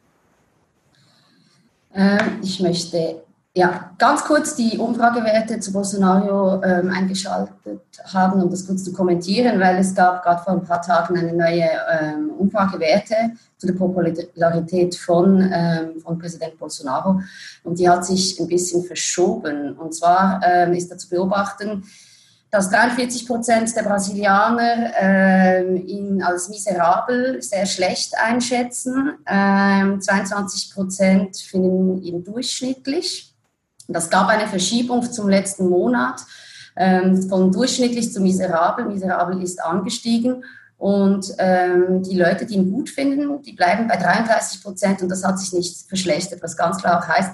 Ähm, 1.94 2.38
ich 2.42 2.60
möchte 2.60 3.22
ja, 3.52 3.90
ganz 3.98 4.22
kurz 4.22 4.54
die 4.54 4.78
Umfragewerte 4.78 5.58
zu 5.58 5.72
Bolsonaro 5.72 6.62
ähm, 6.62 6.88
eingeschaltet 6.90 7.80
haben, 8.12 8.40
um 8.40 8.48
das 8.48 8.64
kurz 8.64 8.84
zu 8.84 8.92
kommentieren, 8.92 9.58
weil 9.58 9.78
es 9.78 9.92
gab 9.92 10.22
gerade 10.22 10.42
vor 10.44 10.52
ein 10.52 10.62
paar 10.62 10.80
Tagen 10.80 11.18
eine 11.18 11.32
neue 11.32 11.68
ähm, 11.90 12.30
Umfragewerte 12.38 13.32
zu 13.58 13.66
der 13.66 13.74
Popularität 13.74 14.94
von, 14.94 15.50
ähm, 15.52 16.00
von 16.00 16.16
Präsident 16.16 16.58
Bolsonaro. 16.58 17.22
Und 17.64 17.80
die 17.80 17.88
hat 17.88 18.06
sich 18.06 18.38
ein 18.38 18.46
bisschen 18.46 18.84
verschoben. 18.84 19.76
Und 19.76 19.96
zwar 19.96 20.40
ähm, 20.44 20.72
ist 20.74 20.88
da 20.92 20.96
zu 20.96 21.08
beobachten, 21.08 21.82
dass 22.52 22.70
43 22.70 23.26
Prozent 23.26 23.74
der 23.74 23.82
Brasilianer 23.82 24.92
ähm, 25.00 25.76
ihn 25.86 26.22
als 26.22 26.48
miserabel, 26.48 27.42
sehr 27.42 27.66
schlecht 27.66 28.14
einschätzen, 28.16 29.18
22 29.24 30.68
ähm, 30.68 30.74
Prozent 30.74 31.36
finden 31.36 32.02
ihn 32.02 32.24
durchschnittlich 32.24 33.29
das 33.92 34.10
gab 34.10 34.28
eine 34.28 34.46
Verschiebung 34.46 35.02
zum 35.02 35.28
letzten 35.28 35.68
Monat 35.68 36.20
ähm, 36.76 37.28
von 37.28 37.52
durchschnittlich 37.52 38.12
zu 38.12 38.20
miserabel. 38.20 38.86
Miserabel 38.86 39.42
ist 39.42 39.62
angestiegen. 39.62 40.44
Und 40.78 41.34
ähm, 41.36 42.02
die 42.02 42.18
Leute, 42.18 42.46
die 42.46 42.54
ihn 42.54 42.72
gut 42.72 42.88
finden, 42.88 43.42
die 43.42 43.52
bleiben 43.52 43.86
bei 43.86 43.96
33 43.96 44.62
Prozent 44.62 45.02
und 45.02 45.10
das 45.10 45.22
hat 45.22 45.38
sich 45.38 45.52
nicht 45.52 45.86
verschlechtert, 45.88 46.42
was 46.42 46.56
ganz 46.56 46.78
klar 46.78 46.98
auch 46.98 47.06
heißt, 47.06 47.32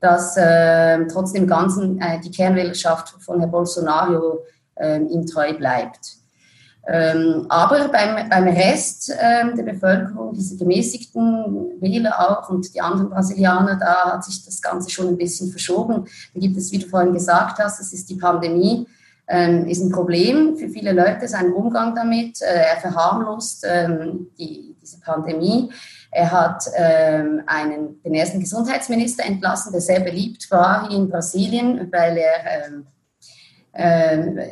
dass 0.00 0.36
äh, 0.38 1.06
trotzdem 1.06 1.46
Ganzen 1.46 2.00
äh, 2.00 2.18
die 2.20 2.30
Kernwählerschaft 2.30 3.14
von 3.20 3.40
Herrn 3.40 3.50
Bolsonaro 3.50 4.44
äh, 4.76 5.00
ihm 5.00 5.26
treu 5.26 5.52
bleibt. 5.52 5.98
Ähm, 6.90 7.44
aber 7.50 7.88
beim, 7.88 8.30
beim 8.30 8.48
Rest 8.48 9.12
ähm, 9.20 9.54
der 9.54 9.62
Bevölkerung, 9.62 10.32
diese 10.32 10.56
gemäßigten 10.56 11.82
Wähler 11.82 12.18
auch 12.18 12.48
und 12.48 12.74
die 12.74 12.80
anderen 12.80 13.10
Brasilianer, 13.10 13.76
da 13.76 14.14
hat 14.14 14.24
sich 14.24 14.42
das 14.42 14.62
Ganze 14.62 14.88
schon 14.88 15.08
ein 15.08 15.18
bisschen 15.18 15.50
verschoben. 15.50 16.06
Da 16.32 16.40
gibt 16.40 16.56
es, 16.56 16.72
wie 16.72 16.78
du 16.78 16.88
vorhin 16.88 17.12
gesagt 17.12 17.58
hast, 17.58 17.78
das 17.78 17.92
ist 17.92 18.08
die 18.08 18.14
Pandemie, 18.14 18.86
ähm, 19.26 19.66
ist 19.66 19.82
ein 19.82 19.92
Problem 19.92 20.56
für 20.56 20.70
viele 20.70 20.92
Leute, 20.92 21.28
sein 21.28 21.52
Umgang 21.52 21.94
damit. 21.94 22.40
Äh, 22.40 22.70
er 22.70 22.80
verharmlost 22.80 23.66
die, 24.38 24.74
diese 24.80 24.98
Pandemie. 25.00 25.70
Er 26.10 26.32
hat 26.32 26.64
einen, 26.74 28.02
den 28.02 28.14
ersten 28.14 28.40
Gesundheitsminister 28.40 29.26
entlassen, 29.26 29.72
der 29.72 29.82
sehr 29.82 30.00
beliebt 30.00 30.50
war 30.50 30.88
hier 30.88 30.96
in 30.96 31.10
Brasilien, 31.10 31.92
weil 31.92 32.16
er 32.16 32.82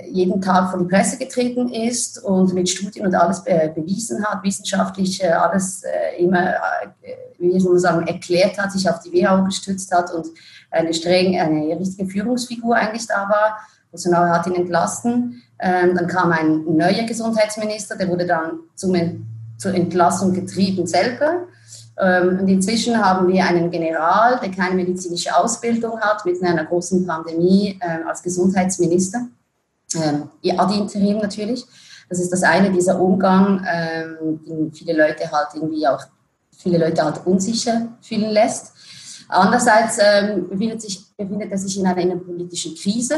jeden 0.08 0.40
Tag 0.40 0.70
vor 0.70 0.78
die 0.78 0.84
Presse 0.86 1.18
getreten 1.18 1.68
ist 1.68 2.22
und 2.22 2.54
mit 2.54 2.68
Studien 2.68 3.06
und 3.06 3.14
alles 3.14 3.42
be 3.42 3.72
bewiesen 3.74 4.24
hat, 4.24 4.44
wissenschaftlich 4.44 5.22
äh, 5.22 5.28
alles 5.28 5.82
äh, 5.82 6.22
immer, 6.22 6.54
äh, 7.02 7.16
wie 7.38 7.58
soll 7.58 7.72
man 7.72 7.80
sagen, 7.80 8.06
erklärt 8.06 8.58
hat, 8.58 8.70
sich 8.70 8.88
auf 8.88 9.00
die 9.00 9.12
WHO 9.12 9.44
gestützt 9.44 9.90
hat 9.92 10.12
und 10.12 10.26
eine 10.70 10.94
streng, 10.94 11.40
eine 11.40 11.78
richtige 11.78 12.08
Führungsfigur 12.08 12.76
eigentlich 12.76 13.06
da 13.06 13.28
war. 13.28 13.58
Bolsonaro 13.90 14.28
hat 14.28 14.46
ihn 14.46 14.54
entlassen. 14.54 15.42
Ähm, 15.58 15.94
dann 15.96 16.06
kam 16.06 16.30
ein 16.32 16.64
neuer 16.64 17.04
Gesundheitsminister, 17.04 17.96
der 17.96 18.08
wurde 18.08 18.26
dann 18.26 18.60
zum, 18.74 18.94
zur 19.56 19.74
Entlassung 19.74 20.34
getrieben 20.34 20.86
selber. 20.86 21.48
Ähm, 21.98 22.40
und 22.40 22.48
inzwischen 22.48 23.02
haben 23.02 23.28
wir 23.28 23.44
einen 23.44 23.70
General, 23.70 24.38
der 24.40 24.50
keine 24.50 24.74
medizinische 24.74 25.34
Ausbildung 25.34 25.98
hat, 26.00 26.24
mit 26.26 26.42
einer 26.42 26.64
großen 26.64 27.06
Pandemie 27.06 27.78
ähm, 27.82 28.06
als 28.06 28.22
Gesundheitsminister, 28.22 29.26
ähm, 29.94 30.28
ad 30.58 30.74
interim 30.74 31.18
natürlich. 31.18 31.64
Das 32.08 32.20
ist 32.20 32.32
das 32.32 32.42
eine, 32.44 32.70
dieser 32.70 33.00
Umgang, 33.00 33.66
den 34.46 34.72
viele 34.72 34.92
Leute 34.92 35.28
halt 35.28 35.48
irgendwie 35.54 35.88
auch, 35.88 36.00
viele 36.56 36.78
Leute 36.78 37.02
halt 37.02 37.26
unsicher 37.26 37.88
fühlen 38.00 38.30
lässt. 38.30 38.72
Andererseits 39.28 39.98
befindet, 40.48 40.82
sich, 40.82 41.04
befindet 41.16 41.50
er 41.50 41.58
sich 41.58 41.76
in 41.76 41.84
einer 41.84 42.00
innenpolitischen 42.00 42.76
Krise. 42.76 43.16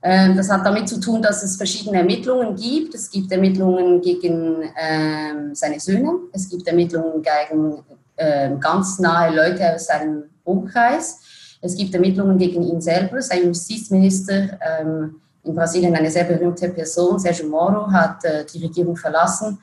Das 0.00 0.48
hat 0.48 0.64
damit 0.64 0.88
zu 0.88 1.00
tun, 1.00 1.22
dass 1.22 1.42
es 1.42 1.56
verschiedene 1.56 1.98
Ermittlungen 1.98 2.54
gibt. 2.54 2.94
Es 2.94 3.10
gibt 3.10 3.32
Ermittlungen 3.32 4.00
gegen 4.00 4.62
ähm, 4.80 5.52
seine 5.52 5.80
Söhne, 5.80 6.12
es 6.32 6.48
gibt 6.48 6.68
Ermittlungen 6.68 7.20
gegen 7.20 7.82
ganz 8.16 8.98
nahe 8.98 9.34
Leute 9.34 9.74
aus 9.74 9.86
seinem 9.86 10.24
Umkreis. 10.44 11.18
Es 11.60 11.74
gibt 11.76 11.94
Ermittlungen 11.94 12.38
gegen 12.38 12.62
ihn 12.62 12.80
selber. 12.80 13.20
Sein 13.22 13.44
Justizminister 13.44 14.58
ähm, 14.60 15.16
in 15.44 15.54
Brasilien 15.54 15.94
eine 15.94 16.10
sehr 16.10 16.24
berühmte 16.24 16.68
Person, 16.70 17.18
Sergio 17.18 17.48
Moro, 17.48 17.90
hat 17.90 18.24
äh, 18.24 18.44
die 18.44 18.64
Regierung 18.64 18.96
verlassen 18.96 19.58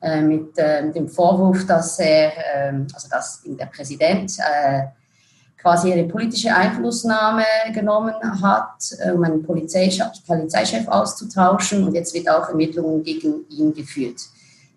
äh, 0.00 0.20
mit 0.20 0.56
äh, 0.58 0.90
dem 0.90 1.08
Vorwurf, 1.08 1.66
dass 1.66 1.98
er, 1.98 2.32
ähm, 2.54 2.86
also 2.92 3.08
dass 3.08 3.42
der 3.44 3.66
Präsident 3.66 4.36
äh, 4.38 4.82
quasi 5.60 5.90
ihre 5.90 6.04
politische 6.04 6.54
Einflussnahme 6.54 7.44
genommen 7.72 8.14
hat, 8.42 8.94
um 9.14 9.24
einen 9.24 9.42
Polizeichef, 9.42 10.08
Polizeichef 10.26 10.86
auszutauschen. 10.88 11.84
Und 11.84 11.94
jetzt 11.94 12.12
wird 12.12 12.28
auch 12.28 12.48
Ermittlungen 12.48 13.02
gegen 13.02 13.48
ihn 13.48 13.72
geführt. 13.72 14.20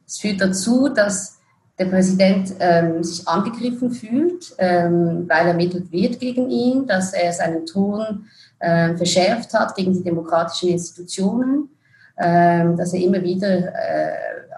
Es 0.07 0.19
führt 0.19 0.39
dazu, 0.39 0.87
dass 0.87 1.36
der 1.79 1.85
Präsident 1.85 2.53
ähm, 2.59 3.03
sich 3.03 3.27
angegriffen 3.27 3.91
fühlt, 3.91 4.55
ähm, 4.57 5.25
weil 5.27 5.47
ermittelt 5.47 5.91
wird 5.91 6.19
gegen 6.19 6.49
ihn, 6.49 6.87
dass 6.87 7.13
er 7.13 7.31
seinen 7.31 7.65
Ton 7.65 8.25
äh, 8.59 8.95
verschärft 8.95 9.53
hat 9.53 9.75
gegen 9.75 9.93
die 9.93 10.03
demokratischen 10.03 10.69
Institutionen, 10.69 11.69
äh, 12.15 12.65
dass 12.75 12.93
er 12.93 13.01
immer 13.01 13.21
wieder 13.21 13.67
äh, 13.67 14.15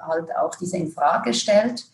halt 0.08 0.36
auch 0.36 0.56
diese 0.56 0.78
in 0.78 0.92
Frage 0.92 1.34
stellt. 1.34 1.86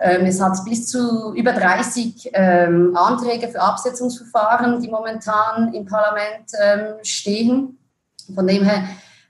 Ähm, 0.00 0.26
es 0.26 0.40
hat 0.40 0.56
bis 0.64 0.88
zu 0.88 1.34
über 1.34 1.52
30 1.52 2.30
ähm, 2.32 2.96
Anträge 2.96 3.48
für 3.48 3.60
Absetzungsverfahren, 3.60 4.80
die 4.80 4.88
momentan 4.88 5.72
im 5.74 5.84
Parlament 5.84 6.50
ähm, 6.60 6.94
stehen. 7.02 7.78
Von 8.34 8.46
dem 8.46 8.64
her 8.64 8.84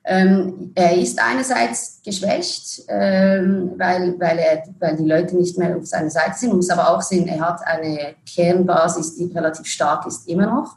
ähm, 0.07 0.73
er 0.75 0.97
ist 0.97 1.19
einerseits 1.19 2.01
geschwächt, 2.05 2.83
ähm, 2.89 3.73
weil, 3.79 4.19
weil, 4.21 4.39
er, 4.39 4.63
weil 4.79 4.97
die 4.97 5.05
Leute 5.05 5.35
nicht 5.37 5.57
mehr 5.57 5.77
auf 5.77 5.87
seiner 5.87 6.11
Seite 6.11 6.37
sind. 6.37 6.55
Muss 6.55 6.69
aber 6.69 6.91
auch 6.91 7.01
sehen, 7.01 7.27
er 7.27 7.41
hat 7.41 7.67
eine 7.67 8.15
Kernbasis, 8.27 9.17
die 9.17 9.33
relativ 9.33 9.67
stark 9.67 10.07
ist, 10.07 10.29
immer 10.29 10.47
noch. 10.47 10.77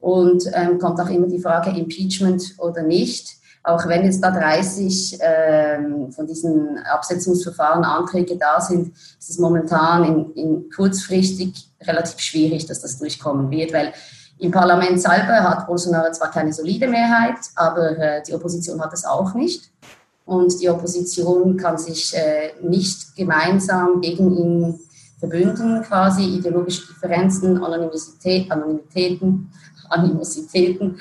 Und 0.00 0.44
ähm, 0.52 0.78
kommt 0.78 1.00
auch 1.00 1.08
immer 1.08 1.26
die 1.26 1.40
Frage 1.40 1.70
Impeachment 1.70 2.56
oder 2.58 2.82
nicht. 2.82 3.38
Auch 3.62 3.86
wenn 3.88 4.04
jetzt 4.04 4.22
da 4.22 4.30
30 4.30 5.18
ähm, 5.20 6.12
von 6.12 6.26
diesen 6.26 6.78
Absetzungsverfahren 6.78 7.84
Anträge 7.84 8.36
da 8.36 8.60
sind, 8.60 8.94
ist 8.94 9.30
es 9.30 9.38
momentan 9.38 10.04
in, 10.04 10.32
in 10.34 10.70
kurzfristig 10.70 11.70
relativ 11.82 12.20
schwierig, 12.20 12.66
dass 12.66 12.80
das 12.80 12.98
durchkommen 12.98 13.50
wird, 13.50 13.72
weil 13.72 13.92
im 14.38 14.50
Parlament 14.50 15.00
selber 15.00 15.42
hat 15.42 15.66
Bolsonaro 15.66 16.12
zwar 16.12 16.30
keine 16.30 16.52
solide 16.52 16.86
Mehrheit, 16.86 17.38
aber 17.56 17.98
äh, 17.98 18.22
die 18.22 18.34
Opposition 18.34 18.80
hat 18.80 18.92
es 18.92 19.04
auch 19.04 19.34
nicht. 19.34 19.70
Und 20.24 20.60
die 20.60 20.68
Opposition 20.68 21.56
kann 21.56 21.78
sich 21.78 22.14
äh, 22.14 22.52
nicht 22.60 23.16
gemeinsam 23.16 24.00
gegen 24.00 24.36
ihn 24.36 24.80
verbünden, 25.18 25.82
quasi 25.82 26.22
ideologische 26.22 26.86
Differenzen, 26.86 27.62
Anonymität, 27.62 28.50
Anonymitäten, 28.50 29.50
Animositäten 29.88 31.00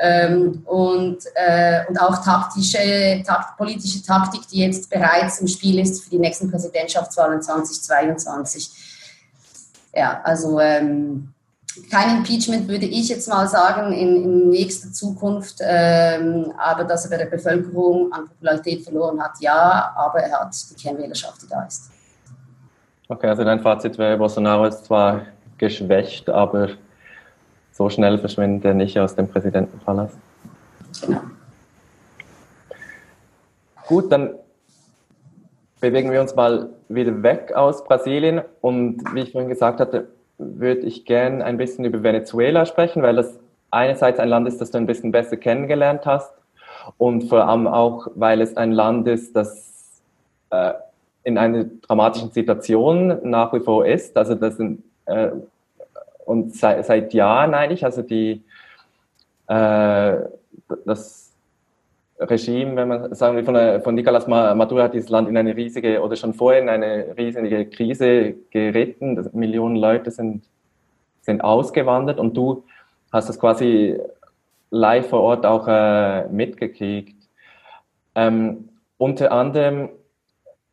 ähm, 0.00 0.62
und, 0.64 1.18
äh, 1.34 1.82
und 1.86 2.00
auch 2.00 2.24
taktische, 2.24 3.22
takt, 3.26 3.58
politische 3.58 4.02
Taktik, 4.02 4.48
die 4.48 4.60
jetzt 4.60 4.88
bereits 4.88 5.38
im 5.40 5.48
Spiel 5.48 5.78
ist 5.78 6.02
für 6.02 6.10
die 6.10 6.18
nächsten 6.18 6.50
Präsidentschaftswahlen 6.50 7.42
2022. 7.42 8.70
Ja, 9.94 10.22
also 10.24 10.58
ähm, 10.58 11.34
kein 11.90 12.18
Impeachment, 12.18 12.68
würde 12.68 12.86
ich 12.86 13.08
jetzt 13.08 13.28
mal 13.28 13.46
sagen, 13.48 13.92
in, 13.92 14.24
in 14.24 14.50
nächster 14.50 14.92
Zukunft. 14.92 15.56
Ähm, 15.60 16.52
aber 16.58 16.84
dass 16.84 17.04
er 17.04 17.10
bei 17.10 17.16
der 17.18 17.30
Bevölkerung 17.30 18.12
an 18.12 18.26
Popularität 18.26 18.84
verloren 18.84 19.20
hat, 19.22 19.32
ja, 19.40 19.92
aber 19.96 20.20
er 20.20 20.40
hat 20.40 20.54
die 20.70 20.74
Kernwählerschaft, 20.74 21.42
die 21.42 21.48
da 21.48 21.62
ist. 21.64 21.90
Okay, 23.08 23.28
also 23.28 23.44
dein 23.44 23.60
Fazit 23.60 23.98
wäre, 23.98 24.16
Bolsonaro 24.16 24.66
ist 24.66 24.84
zwar 24.84 25.26
geschwächt, 25.58 26.28
aber 26.30 26.70
so 27.72 27.88
schnell 27.88 28.18
verschwindet 28.18 28.64
er 28.64 28.74
nicht 28.74 28.98
aus 28.98 29.14
dem 29.14 29.28
Präsidentenpalast. 29.28 30.16
Genau. 31.02 31.20
Gut, 33.86 34.10
dann 34.10 34.34
bewegen 35.80 36.10
wir 36.12 36.20
uns 36.20 36.34
mal 36.34 36.70
wieder 36.88 37.22
weg 37.22 37.52
aus 37.54 37.84
Brasilien 37.84 38.42
und 38.60 39.02
wie 39.14 39.20
ich 39.20 39.32
vorhin 39.32 39.50
gesagt 39.50 39.80
hatte, 39.80 40.08
würde 40.58 40.82
ich 40.82 41.04
gerne 41.04 41.44
ein 41.44 41.56
bisschen 41.56 41.84
über 41.84 42.02
Venezuela 42.02 42.66
sprechen, 42.66 43.02
weil 43.02 43.16
das 43.16 43.38
einerseits 43.70 44.18
ein 44.18 44.28
Land 44.28 44.48
ist, 44.48 44.60
das 44.60 44.70
du 44.70 44.78
ein 44.78 44.86
bisschen 44.86 45.12
besser 45.12 45.36
kennengelernt 45.36 46.06
hast 46.06 46.32
und 46.98 47.24
vor 47.28 47.46
allem 47.46 47.66
auch, 47.66 48.08
weil 48.14 48.40
es 48.40 48.56
ein 48.56 48.72
Land 48.72 49.08
ist, 49.08 49.34
das 49.34 50.02
äh, 50.50 50.72
in 51.24 51.38
einer 51.38 51.64
dramatischen 51.64 52.30
Situation 52.30 53.18
nach 53.22 53.52
wie 53.52 53.60
vor 53.60 53.86
ist. 53.86 54.16
Also 54.16 54.34
das 54.34 54.56
sind, 54.56 54.82
äh, 55.06 55.30
und 56.24 56.54
seit, 56.54 56.84
seit 56.84 57.14
Jahren 57.14 57.54
eigentlich, 57.54 57.84
also 57.84 58.02
die, 58.02 58.42
äh, 59.46 60.16
das 60.84 61.21
Regime, 62.28 62.76
wenn 62.76 62.88
man 62.88 63.14
sagen 63.14 63.36
will, 63.36 63.44
von, 63.44 63.82
von 63.82 63.94
Nicolas 63.94 64.26
Maduro 64.26 64.82
hat 64.82 64.94
dieses 64.94 65.08
Land 65.08 65.28
in 65.28 65.36
eine 65.36 65.56
riesige 65.56 66.00
oder 66.00 66.16
schon 66.16 66.34
vorher 66.34 66.62
in 66.62 66.68
eine 66.68 67.14
riesige 67.16 67.66
Krise 67.66 68.34
geritten. 68.50 69.28
Millionen 69.32 69.76
Leute 69.76 70.10
sind, 70.10 70.44
sind 71.20 71.42
ausgewandert 71.42 72.18
und 72.18 72.36
du 72.36 72.64
hast 73.12 73.28
das 73.28 73.38
quasi 73.38 73.98
live 74.70 75.08
vor 75.08 75.20
Ort 75.20 75.46
auch 75.46 75.68
äh, 75.68 76.26
mitgekriegt. 76.28 77.16
Ähm, 78.14 78.68
unter 78.96 79.32
anderem 79.32 79.90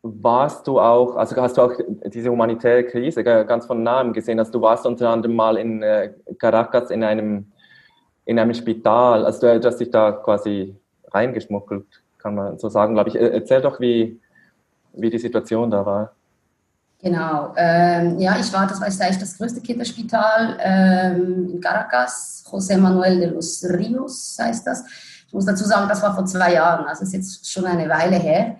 warst 0.01 0.67
du 0.67 0.79
auch, 0.79 1.17
also 1.17 1.35
hast 1.41 1.57
du 1.57 1.61
auch 1.61 1.73
diese 2.05 2.29
humanitäre 2.29 2.85
Krise 2.85 3.23
ganz 3.23 3.65
von 3.65 3.83
nahem 3.83 4.13
gesehen, 4.13 4.39
also 4.39 4.51
du 4.53 4.61
warst 4.61 4.85
unter 4.85 5.09
anderem 5.09 5.35
mal 5.35 5.57
in 5.57 5.83
äh, 5.83 6.13
Caracas 6.37 6.89
in 6.89 7.03
einem, 7.03 7.51
in 8.25 8.39
einem 8.39 8.53
Spital, 8.53 9.25
also 9.25 9.47
du, 9.47 9.59
du 9.59 9.67
hast 9.67 9.77
dich 9.77 9.91
da 9.91 10.13
quasi 10.13 10.75
reingeschmuggelt, 11.13 11.85
kann 12.17 12.35
man 12.35 12.59
so 12.59 12.69
sagen, 12.69 12.93
glaube 12.93 13.09
ich. 13.09 13.15
Erzähl 13.15 13.61
doch, 13.61 13.79
wie, 13.79 14.19
wie 14.93 15.09
die 15.09 15.19
Situation 15.19 15.71
da 15.71 15.85
war. 15.85 16.13
Genau, 17.01 17.53
ähm, 17.55 18.19
ja, 18.19 18.37
ich 18.37 18.51
war, 18.51 18.67
das 18.67 18.81
war 18.81 18.87
eigentlich 18.87 19.19
das 19.19 19.37
größte 19.37 19.61
Kinderspital 19.61 20.57
ähm, 20.59 21.49
in 21.53 21.61
Caracas, 21.61 22.43
José 22.45 22.77
Manuel 22.77 23.19
de 23.19 23.29
los 23.29 23.63
Rios 23.63 24.37
heißt 24.39 24.67
das. 24.67 24.83
Ich 25.25 25.33
muss 25.33 25.45
dazu 25.45 25.63
sagen, 25.63 25.87
das 25.87 26.01
war 26.01 26.13
vor 26.13 26.25
zwei 26.25 26.53
Jahren, 26.53 26.85
also 26.85 27.03
ist 27.03 27.13
jetzt 27.13 27.49
schon 27.49 27.65
eine 27.65 27.87
Weile 27.87 28.17
her. 28.17 28.57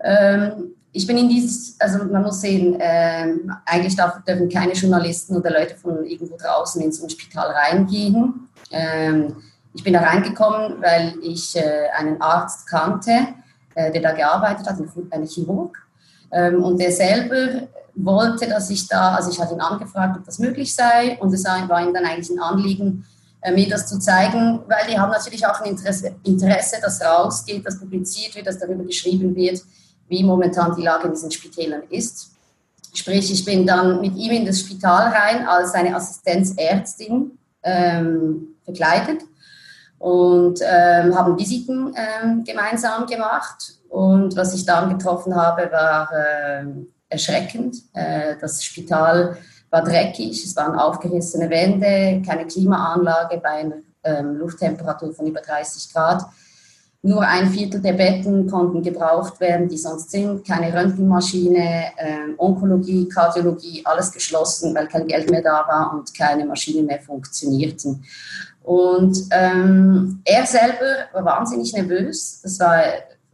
Ähm, 0.00 0.74
ich 0.92 1.06
bin 1.06 1.16
in 1.16 1.28
dieses, 1.30 1.80
also 1.80 2.04
man 2.04 2.22
muss 2.22 2.42
sehen, 2.42 2.76
ähm, 2.78 3.50
eigentlich 3.64 3.96
dürfen 4.26 4.50
keine 4.50 4.74
Journalisten 4.74 5.36
oder 5.36 5.50
Leute 5.50 5.74
von 5.76 6.04
irgendwo 6.04 6.36
draußen 6.36 6.82
in 6.82 6.92
so 6.92 7.04
ein 7.04 7.10
Spital 7.10 7.52
reingehen. 7.52 8.48
Ich 9.74 9.82
bin 9.82 9.94
da 9.94 10.00
reingekommen, 10.00 10.82
weil 10.82 11.14
ich 11.22 11.56
äh, 11.56 11.88
einen 11.96 12.20
Arzt 12.20 12.66
kannte, 12.66 13.28
äh, 13.74 13.90
der 13.90 14.02
da 14.02 14.12
gearbeitet 14.12 14.66
hat, 14.66 14.76
ein 15.10 15.26
Chirurg. 15.26 15.76
Ähm, 16.30 16.62
und 16.62 16.78
der 16.78 16.92
selber 16.92 17.68
wollte, 17.94 18.48
dass 18.48 18.70
ich 18.70 18.86
da, 18.88 19.14
also 19.14 19.30
ich 19.30 19.40
hatte 19.40 19.54
ihn 19.54 19.60
angefragt, 19.60 20.16
ob 20.18 20.24
das 20.24 20.38
möglich 20.38 20.74
sei. 20.74 21.18
Und 21.20 21.32
es 21.32 21.44
war 21.44 21.82
ihm 21.82 21.94
dann 21.94 22.04
eigentlich 22.04 22.30
ein 22.30 22.40
Anliegen, 22.40 23.06
äh, 23.40 23.52
mir 23.52 23.68
das 23.68 23.86
zu 23.86 23.98
zeigen, 23.98 24.60
weil 24.68 24.86
die 24.90 24.98
haben 24.98 25.10
natürlich 25.10 25.46
auch 25.46 25.60
ein 25.60 25.70
Interesse, 25.70 26.14
Interesse, 26.22 26.76
dass 26.80 27.02
rausgeht, 27.02 27.66
dass 27.66 27.78
publiziert 27.78 28.34
wird, 28.34 28.46
dass 28.46 28.58
darüber 28.58 28.84
geschrieben 28.84 29.34
wird, 29.34 29.62
wie 30.08 30.22
momentan 30.22 30.74
die 30.76 30.82
Lage 30.82 31.06
in 31.06 31.14
diesen 31.14 31.30
Spitälern 31.30 31.82
ist. 31.88 32.30
Sprich, 32.94 33.32
ich 33.32 33.44
bin 33.44 33.66
dann 33.66 34.02
mit 34.02 34.14
ihm 34.16 34.32
in 34.32 34.46
das 34.46 34.60
Spital 34.60 35.08
rein 35.08 35.46
als 35.46 35.72
seine 35.72 35.96
Assistenzärztin 35.96 37.38
ähm, 37.62 38.48
verkleidet 38.64 39.22
und 40.02 40.58
ähm, 40.62 41.16
haben 41.16 41.38
Visiten 41.38 41.94
ähm, 41.94 42.42
gemeinsam 42.42 43.06
gemacht. 43.06 43.74
Und 43.88 44.34
was 44.36 44.52
ich 44.52 44.64
dann 44.64 44.98
getroffen 44.98 45.32
habe, 45.36 45.70
war 45.70 46.10
äh, 46.12 46.64
erschreckend. 47.08 47.76
Äh, 47.92 48.34
das 48.40 48.64
Spital 48.64 49.36
war 49.70 49.84
dreckig, 49.84 50.44
es 50.44 50.56
waren 50.56 50.76
aufgerissene 50.76 51.48
Wände, 51.48 52.20
keine 52.26 52.46
Klimaanlage 52.46 53.38
bei 53.38 53.50
einer 53.50 53.76
ähm, 54.02 54.38
Lufttemperatur 54.38 55.14
von 55.14 55.28
über 55.28 55.40
30 55.40 55.92
Grad. 55.92 56.24
Nur 57.02 57.22
ein 57.22 57.50
Viertel 57.50 57.80
der 57.80 57.92
Betten 57.92 58.50
konnten 58.50 58.82
gebraucht 58.82 59.38
werden, 59.38 59.68
die 59.68 59.78
sonst 59.78 60.10
sind. 60.10 60.44
Keine 60.44 60.74
Röntgenmaschine, 60.74 61.92
äh, 61.96 62.34
Onkologie, 62.38 63.08
Kardiologie, 63.08 63.82
alles 63.84 64.10
geschlossen, 64.10 64.74
weil 64.74 64.88
kein 64.88 65.06
Geld 65.06 65.30
mehr 65.30 65.42
da 65.42 65.64
war 65.68 65.94
und 65.94 66.12
keine 66.12 66.44
Maschinen 66.44 66.86
mehr 66.86 67.00
funktionierten. 67.00 68.04
Und 68.62 69.18
ähm, 69.30 70.20
er 70.24 70.46
selber 70.46 71.08
war 71.12 71.24
wahnsinnig 71.24 71.72
nervös. 71.72 72.40
Das 72.42 72.58
war 72.60 72.82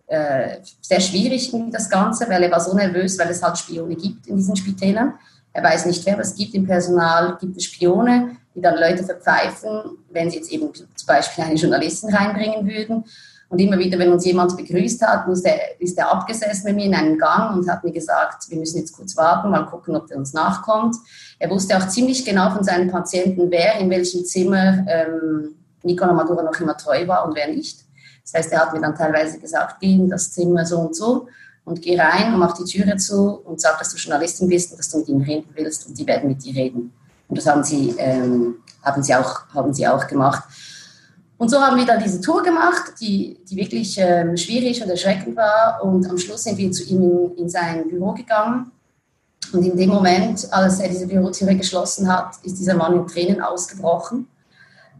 äh, 0.07 0.59
sehr 0.81 1.01
schwierig, 1.01 1.53
das 1.71 1.91
Ganze, 1.91 2.29
weil 2.29 2.43
er 2.43 2.51
war 2.51 2.61
so 2.61 2.75
nervös, 2.75 3.19
weil 3.19 3.29
es 3.29 3.43
halt 3.43 3.59
Spione 3.59 3.95
gibt 3.95 4.27
in 4.27 4.37
diesen 4.37 4.57
Spitälern. 4.57 5.15
Er 5.53 5.63
weiß 5.63 5.87
nicht, 5.87 6.05
wer 6.07 6.19
es 6.19 6.35
gibt 6.35 6.55
im 6.55 6.67
Personal, 6.67 7.37
gibt 7.41 7.57
es 7.57 7.65
Spione, 7.65 8.37
die 8.55 8.61
dann 8.61 8.79
Leute 8.79 9.05
verpfeifen, 9.05 9.99
wenn 10.11 10.31
sie 10.31 10.39
jetzt 10.39 10.51
eben 10.51 10.73
zum 10.75 11.07
Beispiel 11.07 11.45
eine 11.45 11.55
Journalistin 11.57 12.15
reinbringen 12.15 12.67
würden. 12.67 13.05
Und 13.51 13.59
immer 13.61 13.79
wieder, 13.79 13.99
wenn 13.99 14.13
uns 14.13 14.27
jemand 14.27 14.57
begrüßt 14.57 15.01
hat, 15.03 15.27
der, 15.43 15.81
ist 15.81 15.97
er 15.97 16.13
abgesessen 16.13 16.67
mit 16.67 16.77
mir 16.77 16.85
in 16.85 16.95
einem 16.95 17.19
Gang 17.19 17.57
und 17.57 17.69
hat 17.69 17.83
mir 17.83 17.93
gesagt, 17.93 18.51
wir 18.51 18.59
müssen 18.59 18.79
jetzt 18.79 18.93
kurz 18.93 19.17
warten, 19.17 19.51
mal 19.51 19.65
gucken, 19.65 19.97
ob 19.97 20.07
der 20.07 20.19
uns 20.19 20.35
nachkommt. 20.35 20.97
Er 21.39 21.49
wusste 21.49 21.77
auch 21.79 21.89
ziemlich 21.89 22.25
genau 22.27 22.51
von 22.51 22.63
seinen 22.63 22.91
Patienten, 22.91 23.51
wer 23.51 23.79
in 23.79 23.89
welchem 23.89 24.25
Zimmer 24.25 24.85
ähm, 24.87 25.55
Nicola 25.83 26.13
Maduro 26.13 26.43
noch 26.43 26.61
immer 26.61 26.77
treu 26.77 27.07
war 27.09 27.27
und 27.27 27.35
wer 27.35 27.49
nicht. 27.49 27.85
Das 28.23 28.35
heißt, 28.35 28.53
er 28.53 28.61
hat 28.61 28.75
mir 28.75 28.81
dann 28.81 28.95
teilweise 28.95 29.39
gesagt, 29.39 29.77
geh 29.81 29.95
in 29.95 30.11
das 30.11 30.33
Zimmer 30.33 30.67
so 30.67 30.79
und 30.81 30.95
so 30.95 31.29
und 31.65 31.81
geh 31.81 31.99
rein 31.99 32.35
und 32.35 32.41
mach 32.41 32.53
die 32.53 32.65
Türe 32.65 32.97
zu 32.97 33.41
und 33.45 33.61
sag, 33.61 33.79
dass 33.79 33.91
du 33.91 33.97
Journalistin 33.97 34.49
bist 34.49 34.73
und 34.73 34.79
dass 34.79 34.91
du 34.91 34.99
mit 34.99 35.09
ihnen 35.09 35.23
reden 35.23 35.49
willst 35.55 35.87
und 35.87 35.99
die 35.99 36.07
werden 36.07 36.29
mit 36.29 36.45
dir 36.45 36.55
reden. 36.55 36.93
Und 37.29 37.39
das 37.39 37.47
haben 37.47 37.63
sie, 37.63 37.95
ähm, 37.99 38.57
haben 38.83 39.03
sie, 39.03 39.15
auch, 39.15 39.49
haben 39.55 39.73
sie 39.73 39.87
auch 39.87 40.07
gemacht. 40.07 40.45
Und 41.39 41.51
so 41.51 41.61
haben 41.61 41.77
wir 41.77 41.87
dann 41.87 42.03
diese 42.03 42.21
Tour 42.21 42.43
gemacht, 42.43 42.95
die, 43.01 43.39
die 43.49 43.57
wirklich 43.57 43.97
ähm, 43.99 44.37
schwierig 44.37 44.83
und 44.83 44.91
erschreckend 44.91 45.37
war. 45.37 45.83
Und 45.85 46.11
am 46.11 46.19
Schluss 46.19 46.43
sind 46.43 46.59
wir 46.59 46.71
zu 46.73 46.83
ihm 46.85 47.03
in, 47.03 47.37
in 47.37 47.49
sein 47.49 47.89
Büro 47.89 48.13
gegangen. 48.13 48.73
Und 49.53 49.63
in 49.63 49.77
dem 49.77 49.89
Moment, 49.89 50.53
als 50.53 50.81
er 50.81 50.89
diese 50.89 51.07
Bürotüre 51.07 51.55
geschlossen 51.55 52.13
hat, 52.13 52.35
ist 52.43 52.59
dieser 52.59 52.75
Mann 52.75 52.97
in 52.97 53.07
Tränen 53.07 53.41
ausgebrochen. 53.41 54.27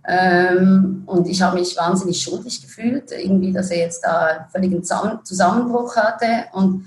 Ähm, 0.07 1.03
und 1.07 1.27
ich 1.27 1.43
habe 1.43 1.59
mich 1.59 1.77
wahnsinnig 1.77 2.23
schuldig 2.23 2.63
gefühlt, 2.63 3.11
irgendwie, 3.11 3.53
dass 3.53 3.71
er 3.71 3.79
jetzt 3.79 4.05
da 4.05 4.49
völligen 4.53 4.83
Zusammenbruch 4.85 5.97
hatte. 5.97 6.47
Und 6.53 6.87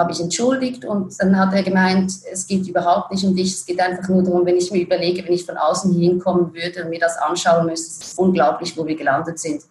habe 0.00 0.10
mich 0.10 0.20
entschuldigt 0.20 0.84
und 0.84 1.14
dann 1.20 1.38
hat 1.38 1.54
er 1.54 1.62
gemeint, 1.62 2.12
es 2.32 2.46
geht 2.46 2.66
überhaupt 2.66 3.12
nicht 3.12 3.24
um 3.24 3.36
dich, 3.36 3.52
es 3.52 3.66
geht 3.66 3.80
einfach 3.80 4.08
nur 4.08 4.22
darum, 4.22 4.44
wenn 4.44 4.56
ich 4.56 4.72
mir 4.72 4.82
überlege, 4.82 5.24
wenn 5.24 5.34
ich 5.34 5.46
von 5.46 5.56
außen 5.56 5.92
hier 5.92 6.10
hinkommen 6.10 6.52
würde 6.52 6.82
und 6.82 6.90
mir 6.90 6.98
das 6.98 7.16
anschauen 7.18 7.66
müsste, 7.66 7.88
es 7.88 8.08
ist 8.08 8.18
unglaublich, 8.18 8.76
wo 8.76 8.86
wir 8.86 8.96
gelandet 8.96 9.38
sind. 9.38 9.62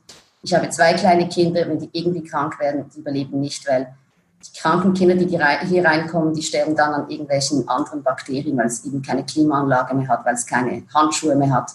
Ich 0.42 0.54
habe 0.54 0.70
zwei 0.70 0.94
kleine 0.94 1.28
Kinder, 1.28 1.68
wenn 1.68 1.80
die 1.80 1.90
irgendwie 1.92 2.24
krank 2.24 2.60
werden, 2.60 2.86
die 2.96 3.00
überleben 3.00 3.42
nicht, 3.42 3.68
weil 3.68 3.94
die 4.42 4.60
kranken 4.60 4.94
Kinder, 4.94 5.16
die 5.16 5.28
hier 5.28 5.84
reinkommen, 5.84 6.34
die 6.34 6.42
sterben 6.42 6.76
dann 6.76 6.94
an 6.94 7.10
irgendwelchen 7.10 7.68
anderen 7.68 8.04
Bakterien, 8.04 8.58
weil 8.58 8.68
es 8.68 8.86
eben 8.86 9.02
keine 9.02 9.26
Klimaanlage 9.26 9.94
mehr 9.96 10.08
hat, 10.08 10.26
weil 10.26 10.36
es 10.36 10.46
keine 10.46 10.84
Handschuhe 10.94 11.36
mehr 11.36 11.54
hat, 11.54 11.72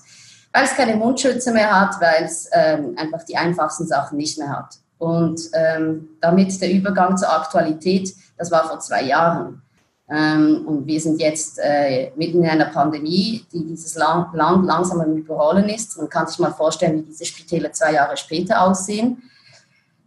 weil 0.53 0.65
es 0.65 0.75
keine 0.75 0.97
Mundschütze 0.97 1.53
mehr 1.53 1.79
hat, 1.79 2.01
weil 2.01 2.25
es 2.25 2.49
ähm, 2.53 2.95
einfach 2.97 3.25
die 3.25 3.37
einfachsten 3.37 3.87
Sachen 3.87 4.17
nicht 4.17 4.39
mehr 4.39 4.49
hat. 4.49 4.79
Und 4.97 5.41
ähm, 5.53 6.09
damit 6.21 6.59
der 6.63 6.73
Übergang 6.73 7.17
zur 7.19 7.31
Aktualität, 7.31 8.15
das 8.37 8.51
war 8.51 8.69
vor 8.69 8.81
zwei 8.81 9.03
Jahren. 9.03 9.63
Ähm, 10.11 10.67
und 10.67 10.87
wir 10.87 11.01
sind 11.01 11.21
jetzt 11.21 11.59
äh, 11.63 12.11
mitten 12.17 12.43
in 12.43 12.51
einer 12.51 12.67
Pandemie, 12.67 13.45
die 13.53 13.65
dieses 13.65 13.95
Land, 13.95 14.35
Land 14.35 14.67
langsam 14.67 15.01
am 15.01 15.17
Überrollen 15.17 15.69
ist. 15.69 15.97
Man 15.97 16.09
kann 16.09 16.27
sich 16.27 16.39
mal 16.39 16.53
vorstellen, 16.53 16.99
wie 16.99 17.07
diese 17.07 17.25
Spitäler 17.25 17.73
zwei 17.73 17.93
Jahre 17.93 18.17
später 18.17 18.63
aussehen. 18.63 19.23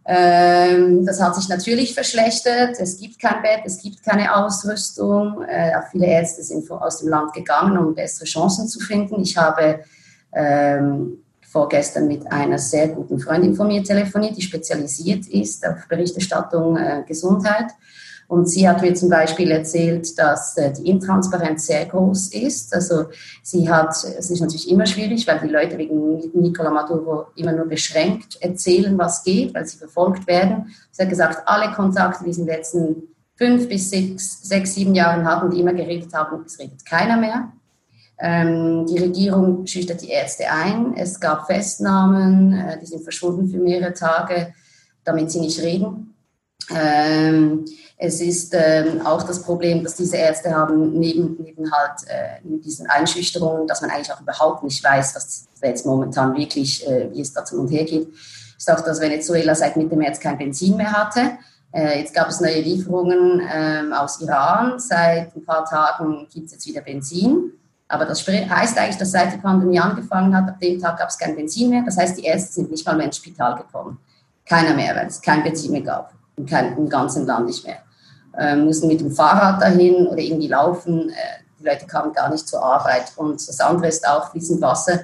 Ähm, 0.09 1.05
das 1.05 1.21
hat 1.21 1.35
sich 1.35 1.49
natürlich 1.49 1.93
verschlechtert. 1.93 2.79
Es 2.79 2.97
gibt 2.97 3.19
kein 3.19 3.41
Bett, 3.41 3.61
es 3.65 3.81
gibt 3.81 4.03
keine 4.03 4.35
Ausrüstung. 4.35 5.43
Äh, 5.43 5.75
auch 5.75 5.89
viele 5.91 6.05
Ärzte 6.05 6.43
sind 6.43 6.69
aus 6.71 6.99
dem 6.99 7.09
Land 7.09 7.33
gegangen, 7.33 7.77
um 7.77 7.93
bessere 7.93 8.25
Chancen 8.25 8.67
zu 8.67 8.79
finden. 8.79 9.21
Ich 9.21 9.35
habe 9.35 9.81
ähm, 10.31 11.23
vorgestern 11.41 12.07
mit 12.07 12.31
einer 12.31 12.59
sehr 12.59 12.89
guten 12.89 13.19
Freundin 13.19 13.55
von 13.55 13.67
mir 13.67 13.83
telefoniert, 13.83 14.37
die 14.37 14.41
spezialisiert 14.43 15.27
ist 15.27 15.67
auf 15.67 15.87
Berichterstattung 15.89 16.77
äh, 16.77 17.03
Gesundheit. 17.05 17.71
Und 18.27 18.49
sie 18.49 18.67
hat 18.67 18.81
mir 18.81 18.93
zum 18.93 19.09
Beispiel 19.09 19.51
erzählt, 19.51 20.17
dass 20.19 20.57
äh, 20.57 20.73
die 20.73 20.89
Intransparenz 20.89 21.65
sehr 21.65 21.85
groß 21.85 22.33
ist. 22.33 22.73
Also 22.73 23.05
sie 23.41 23.69
hat, 23.69 23.91
es 23.91 24.29
ist 24.29 24.41
natürlich 24.41 24.69
immer 24.69 24.85
schwierig, 24.85 25.25
weil 25.25 25.39
die 25.39 25.47
Leute 25.47 25.77
wegen 25.77 26.17
Nicola 26.33 26.69
Maduro 26.69 27.27
immer 27.35 27.53
nur 27.53 27.67
beschränkt 27.67 28.37
erzählen, 28.41 28.97
was 28.97 29.23
geht, 29.23 29.53
weil 29.53 29.65
sie 29.65 29.77
verfolgt 29.77 30.27
werden. 30.27 30.75
Sie 30.91 31.01
hat 31.01 31.09
gesagt, 31.09 31.47
alle 31.47 31.73
Kontakte, 31.73 32.25
die 32.25 32.33
sie 32.33 32.41
in 32.41 32.47
den 32.47 32.55
letzten 32.55 33.03
fünf 33.35 33.69
bis 33.69 33.89
sechs, 33.91 34.41
sechs 34.43 34.75
sieben 34.75 34.93
Jahren 34.93 35.25
hatten, 35.25 35.49
die 35.49 35.61
immer 35.61 35.73
geredet 35.73 36.13
haben, 36.13 36.43
es 36.45 36.59
redet 36.59 36.85
keiner 36.85 37.17
mehr. 37.17 37.53
Ähm, 38.19 38.85
die 38.87 38.97
Regierung 38.97 39.65
schüchtert 39.67 40.01
die 40.01 40.09
Ärzte 40.09 40.49
ein. 40.49 40.95
Es 40.97 41.19
gab 41.19 41.45
Festnahmen, 41.45 42.53
äh, 42.53 42.79
die 42.79 42.87
sind 42.87 43.03
verschwunden 43.03 43.47
für 43.47 43.59
mehrere 43.59 43.93
Tage, 43.93 44.53
damit 45.03 45.31
sie 45.31 45.39
nicht 45.39 45.61
reden. 45.61 46.15
Ähm, 46.75 47.65
es 47.99 48.21
ist 48.21 48.53
ähm, 48.53 49.05
auch 49.05 49.23
das 49.23 49.41
Problem, 49.41 49.83
dass 49.83 49.95
diese 49.95 50.17
Ärzte 50.17 50.53
haben, 50.53 50.99
neben, 50.99 51.35
neben 51.41 51.71
halt 51.71 52.07
äh, 52.07 52.39
diesen 52.43 52.85
Einschüchterungen, 52.87 53.67
dass 53.67 53.81
man 53.81 53.89
eigentlich 53.89 54.13
auch 54.13 54.21
überhaupt 54.21 54.63
nicht 54.63 54.83
weiß, 54.83 55.15
was 55.15 55.47
jetzt 55.63 55.85
momentan 55.85 56.35
wirklich, 56.35 56.87
äh, 56.87 57.09
wie 57.11 57.21
es 57.21 57.33
da 57.33 57.43
zu 57.43 57.59
und 57.59 57.69
her 57.69 57.85
geht, 57.85 58.07
ist 58.55 58.71
auch, 58.71 58.81
dass 58.81 59.01
Venezuela 59.01 59.55
seit 59.55 59.77
Mitte 59.77 59.95
März 59.95 60.19
kein 60.19 60.37
Benzin 60.37 60.77
mehr 60.77 60.91
hatte. 60.91 61.37
Äh, 61.71 61.99
jetzt 61.99 62.13
gab 62.13 62.29
es 62.29 62.39
neue 62.39 62.61
Lieferungen 62.61 63.41
ähm, 63.51 63.91
aus 63.93 64.21
Iran. 64.21 64.79
Seit 64.79 65.35
ein 65.35 65.43
paar 65.43 65.65
Tagen 65.65 66.27
gibt 66.31 66.47
es 66.47 66.51
jetzt 66.53 66.67
wieder 66.67 66.81
Benzin. 66.81 67.51
Aber 67.87 68.05
das 68.05 68.27
heißt 68.27 68.77
eigentlich, 68.77 68.97
dass 68.97 69.11
seit 69.11 69.33
die 69.33 69.37
Pandemie 69.37 69.79
angefangen 69.79 70.35
hat, 70.35 70.49
ab 70.49 70.59
dem 70.59 70.79
Tag 70.79 70.99
gab 70.99 71.09
es 71.09 71.17
kein 71.17 71.35
Benzin 71.35 71.69
mehr. 71.69 71.83
Das 71.83 71.97
heißt, 71.97 72.17
die 72.17 72.25
Ärzte 72.25 72.53
sind 72.53 72.69
nicht 72.69 72.85
mal 72.85 72.95
mehr 72.95 73.07
ins 73.07 73.17
Spital 73.17 73.55
gekommen. 73.55 73.97
Keiner 74.45 74.75
mehr, 74.75 74.95
weil 74.95 75.07
es 75.07 75.21
kein 75.21 75.43
Benzin 75.43 75.71
mehr 75.71 75.81
gab. 75.81 76.13
Kein, 76.47 76.77
Im 76.77 76.89
ganzen 76.89 77.25
Land 77.25 77.47
nicht 77.47 77.65
mehr. 77.65 77.77
Ähm, 78.39 78.65
mussten 78.65 78.87
mit 78.87 79.01
dem 79.01 79.11
Fahrrad 79.11 79.61
dahin 79.61 80.07
oder 80.07 80.19
irgendwie 80.19 80.47
laufen. 80.47 81.09
Äh, 81.09 81.13
die 81.59 81.65
Leute 81.65 81.87
kamen 81.87 82.13
gar 82.13 82.29
nicht 82.29 82.47
zur 82.47 82.63
Arbeit. 82.63 83.11
Und 83.15 83.47
das 83.47 83.59
andere 83.59 83.87
ist 83.87 84.07
auch 84.07 84.31
fließend 84.31 84.61
Wasser 84.61 85.01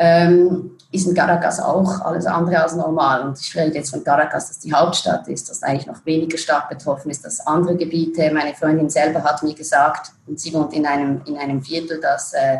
ähm, 0.00 0.76
ist 0.92 1.08
in 1.08 1.14
Caracas 1.14 1.58
auch 1.58 2.00
alles 2.02 2.24
andere 2.24 2.62
als 2.62 2.76
normal. 2.76 3.26
Und 3.26 3.38
ich 3.40 3.54
rede 3.56 3.74
jetzt 3.74 3.90
von 3.90 4.04
Caracas, 4.04 4.46
dass 4.46 4.58
die 4.60 4.72
Hauptstadt 4.72 5.26
ist, 5.26 5.50
dass 5.50 5.62
eigentlich 5.64 5.88
noch 5.88 6.06
weniger 6.06 6.38
stark 6.38 6.68
betroffen 6.68 7.10
ist 7.10 7.24
als 7.24 7.44
andere 7.44 7.76
Gebiete. 7.76 8.30
Meine 8.32 8.54
Freundin 8.54 8.88
selber 8.88 9.24
hat 9.24 9.42
mir 9.42 9.54
gesagt, 9.54 10.12
und 10.28 10.38
sie 10.38 10.54
wohnt 10.54 10.72
in 10.72 10.86
einem, 10.86 11.20
in 11.26 11.36
einem 11.36 11.62
Viertel, 11.62 12.00
dass 12.00 12.32
äh, 12.32 12.58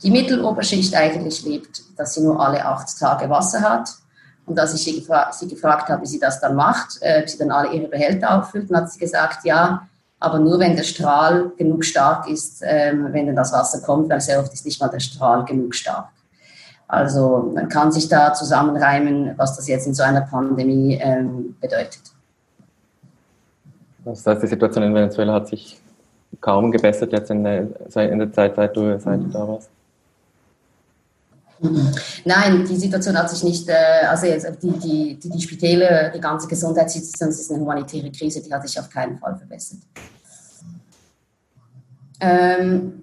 die 0.00 0.12
Mitteloberschicht 0.12 0.94
eigentlich 0.94 1.44
lebt, 1.44 1.82
dass 1.96 2.14
sie 2.14 2.22
nur 2.22 2.40
alle 2.40 2.64
acht 2.64 2.96
Tage 2.96 3.28
Wasser 3.28 3.60
hat. 3.62 3.90
Und 4.50 4.58
als 4.58 4.74
ich 4.74 4.82
sie, 4.82 4.98
gefra 4.98 5.30
sie 5.32 5.46
gefragt 5.46 5.88
habe, 5.88 6.02
wie 6.02 6.06
sie 6.06 6.18
das 6.18 6.40
dann 6.40 6.56
macht, 6.56 6.98
äh, 7.02 7.24
sie 7.24 7.38
dann 7.38 7.52
alle 7.52 7.72
ihre 7.72 7.86
Behälter 7.86 8.36
auffüllt, 8.36 8.68
hat 8.74 8.90
sie 8.90 8.98
gesagt, 8.98 9.44
ja, 9.44 9.86
aber 10.18 10.40
nur 10.40 10.58
wenn 10.58 10.74
der 10.74 10.82
Strahl 10.82 11.52
genug 11.56 11.84
stark 11.84 12.28
ist, 12.28 12.60
äh, 12.62 12.92
wenn 12.92 13.26
dann 13.26 13.36
das 13.36 13.52
Wasser 13.52 13.80
kommt, 13.80 14.10
weil 14.10 14.20
sehr 14.20 14.40
oft 14.40 14.52
ist 14.52 14.66
nicht 14.66 14.80
mal 14.80 14.88
der 14.88 14.98
Strahl 14.98 15.44
genug 15.44 15.72
stark. 15.72 16.08
Also 16.88 17.52
man 17.54 17.68
kann 17.68 17.92
sich 17.92 18.08
da 18.08 18.34
zusammenreimen, 18.34 19.38
was 19.38 19.54
das 19.54 19.68
jetzt 19.68 19.86
in 19.86 19.94
so 19.94 20.02
einer 20.02 20.22
Pandemie 20.22 20.98
ähm, 21.00 21.54
bedeutet. 21.60 22.02
Das 24.04 24.26
heißt, 24.26 24.42
die 24.42 24.48
Situation 24.48 24.82
in 24.82 24.92
Venezuela 24.92 25.34
hat 25.34 25.46
sich 25.46 25.80
kaum 26.40 26.72
gebessert 26.72 27.12
jetzt 27.12 27.30
in 27.30 27.44
der, 27.44 27.68
in 27.94 28.18
der 28.18 28.32
Zeit, 28.32 28.56
seit 28.56 28.76
du, 28.76 28.98
seit 28.98 29.20
du 29.20 29.28
da 29.28 29.46
warst? 29.46 29.70
Nein, 32.24 32.64
die 32.64 32.76
Situation 32.76 33.18
hat 33.18 33.28
sich 33.28 33.44
nicht, 33.44 33.68
äh, 33.68 34.06
also 34.08 34.26
jetzt 34.26 34.46
die, 34.62 34.70
die, 34.70 35.18
die, 35.18 35.28
die 35.28 35.40
Spitäle, 35.40 36.10
die 36.14 36.20
ganze 36.20 36.48
Gesundheitssituation 36.48 37.28
ist 37.28 37.50
eine 37.50 37.60
humanitäre 37.60 38.10
Krise, 38.10 38.42
die 38.42 38.52
hat 38.52 38.66
sich 38.66 38.78
auf 38.78 38.88
keinen 38.88 39.18
Fall 39.18 39.36
verbessert. 39.36 39.80
Ähm, 42.18 43.02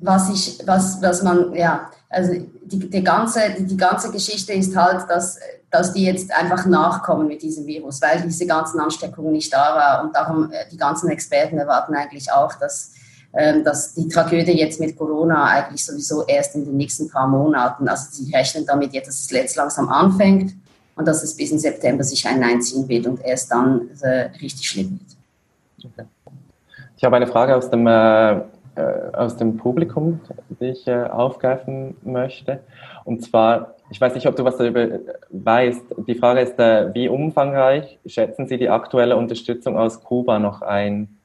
was 0.00 0.28
ich, 0.30 0.58
was, 0.66 1.00
was 1.00 1.22
man, 1.22 1.54
ja, 1.54 1.90
also 2.10 2.32
die, 2.34 2.90
die, 2.90 3.02
ganze, 3.02 3.40
die 3.58 3.76
ganze 3.76 4.10
Geschichte 4.10 4.52
ist 4.52 4.76
halt, 4.76 5.08
dass, 5.08 5.38
dass 5.70 5.92
die 5.92 6.04
jetzt 6.04 6.30
einfach 6.32 6.66
nachkommen 6.66 7.26
mit 7.26 7.42
diesem 7.42 7.66
Virus, 7.66 8.02
weil 8.02 8.20
diese 8.22 8.46
ganzen 8.46 8.78
Ansteckungen 8.78 9.32
nicht 9.32 9.52
da 9.52 9.74
waren. 9.74 10.06
Und 10.06 10.16
darum, 10.16 10.52
äh, 10.52 10.68
die 10.70 10.76
ganzen 10.76 11.08
Experten 11.08 11.58
erwarten 11.58 11.94
eigentlich 11.94 12.30
auch, 12.30 12.54
dass, 12.54 12.92
dass 13.64 13.92
die 13.94 14.08
Tragödie 14.08 14.58
jetzt 14.58 14.80
mit 14.80 14.96
Corona 14.96 15.44
eigentlich 15.44 15.84
sowieso 15.84 16.24
erst 16.26 16.54
in 16.54 16.64
den 16.64 16.76
nächsten 16.76 17.10
paar 17.10 17.28
Monaten, 17.28 17.86
also 17.86 18.06
sie 18.10 18.34
rechnen 18.34 18.64
damit 18.64 18.94
jetzt, 18.94 19.08
dass 19.08 19.20
es 19.20 19.30
jetzt 19.30 19.56
langsam 19.56 19.90
anfängt 19.90 20.54
und 20.94 21.06
dass 21.06 21.22
es 21.22 21.36
bis 21.36 21.50
in 21.50 21.58
September 21.58 22.02
sich 22.02 22.26
einziehen 22.26 22.88
wird 22.88 23.06
und 23.06 23.22
erst 23.22 23.50
dann 23.50 23.90
äh, 24.00 24.30
richtig 24.40 24.66
schlimm 24.68 24.98
wird. 24.98 25.92
Okay. 25.92 26.08
Ich 26.96 27.04
habe 27.04 27.16
eine 27.16 27.26
Frage 27.26 27.54
aus 27.54 27.68
dem 27.68 27.86
äh, 27.86 28.40
äh, 28.76 29.10
aus 29.14 29.38
dem 29.38 29.56
Publikum, 29.56 30.20
die 30.60 30.66
ich 30.66 30.86
äh, 30.86 31.04
aufgreifen 31.04 31.96
möchte. 32.04 32.60
Und 33.04 33.22
zwar, 33.22 33.74
ich 33.88 33.98
weiß 33.98 34.14
nicht, 34.14 34.26
ob 34.26 34.36
du 34.36 34.44
was 34.44 34.58
darüber 34.58 34.86
weißt. 35.30 35.94
Die 36.06 36.14
Frage 36.14 36.40
ist, 36.40 36.58
äh, 36.58 36.92
wie 36.92 37.08
umfangreich 37.08 37.98
schätzen 38.04 38.46
Sie 38.46 38.58
die 38.58 38.68
aktuelle 38.68 39.16
Unterstützung 39.16 39.78
aus 39.78 40.04
Kuba 40.04 40.38
noch 40.38 40.60
ein? 40.60 41.15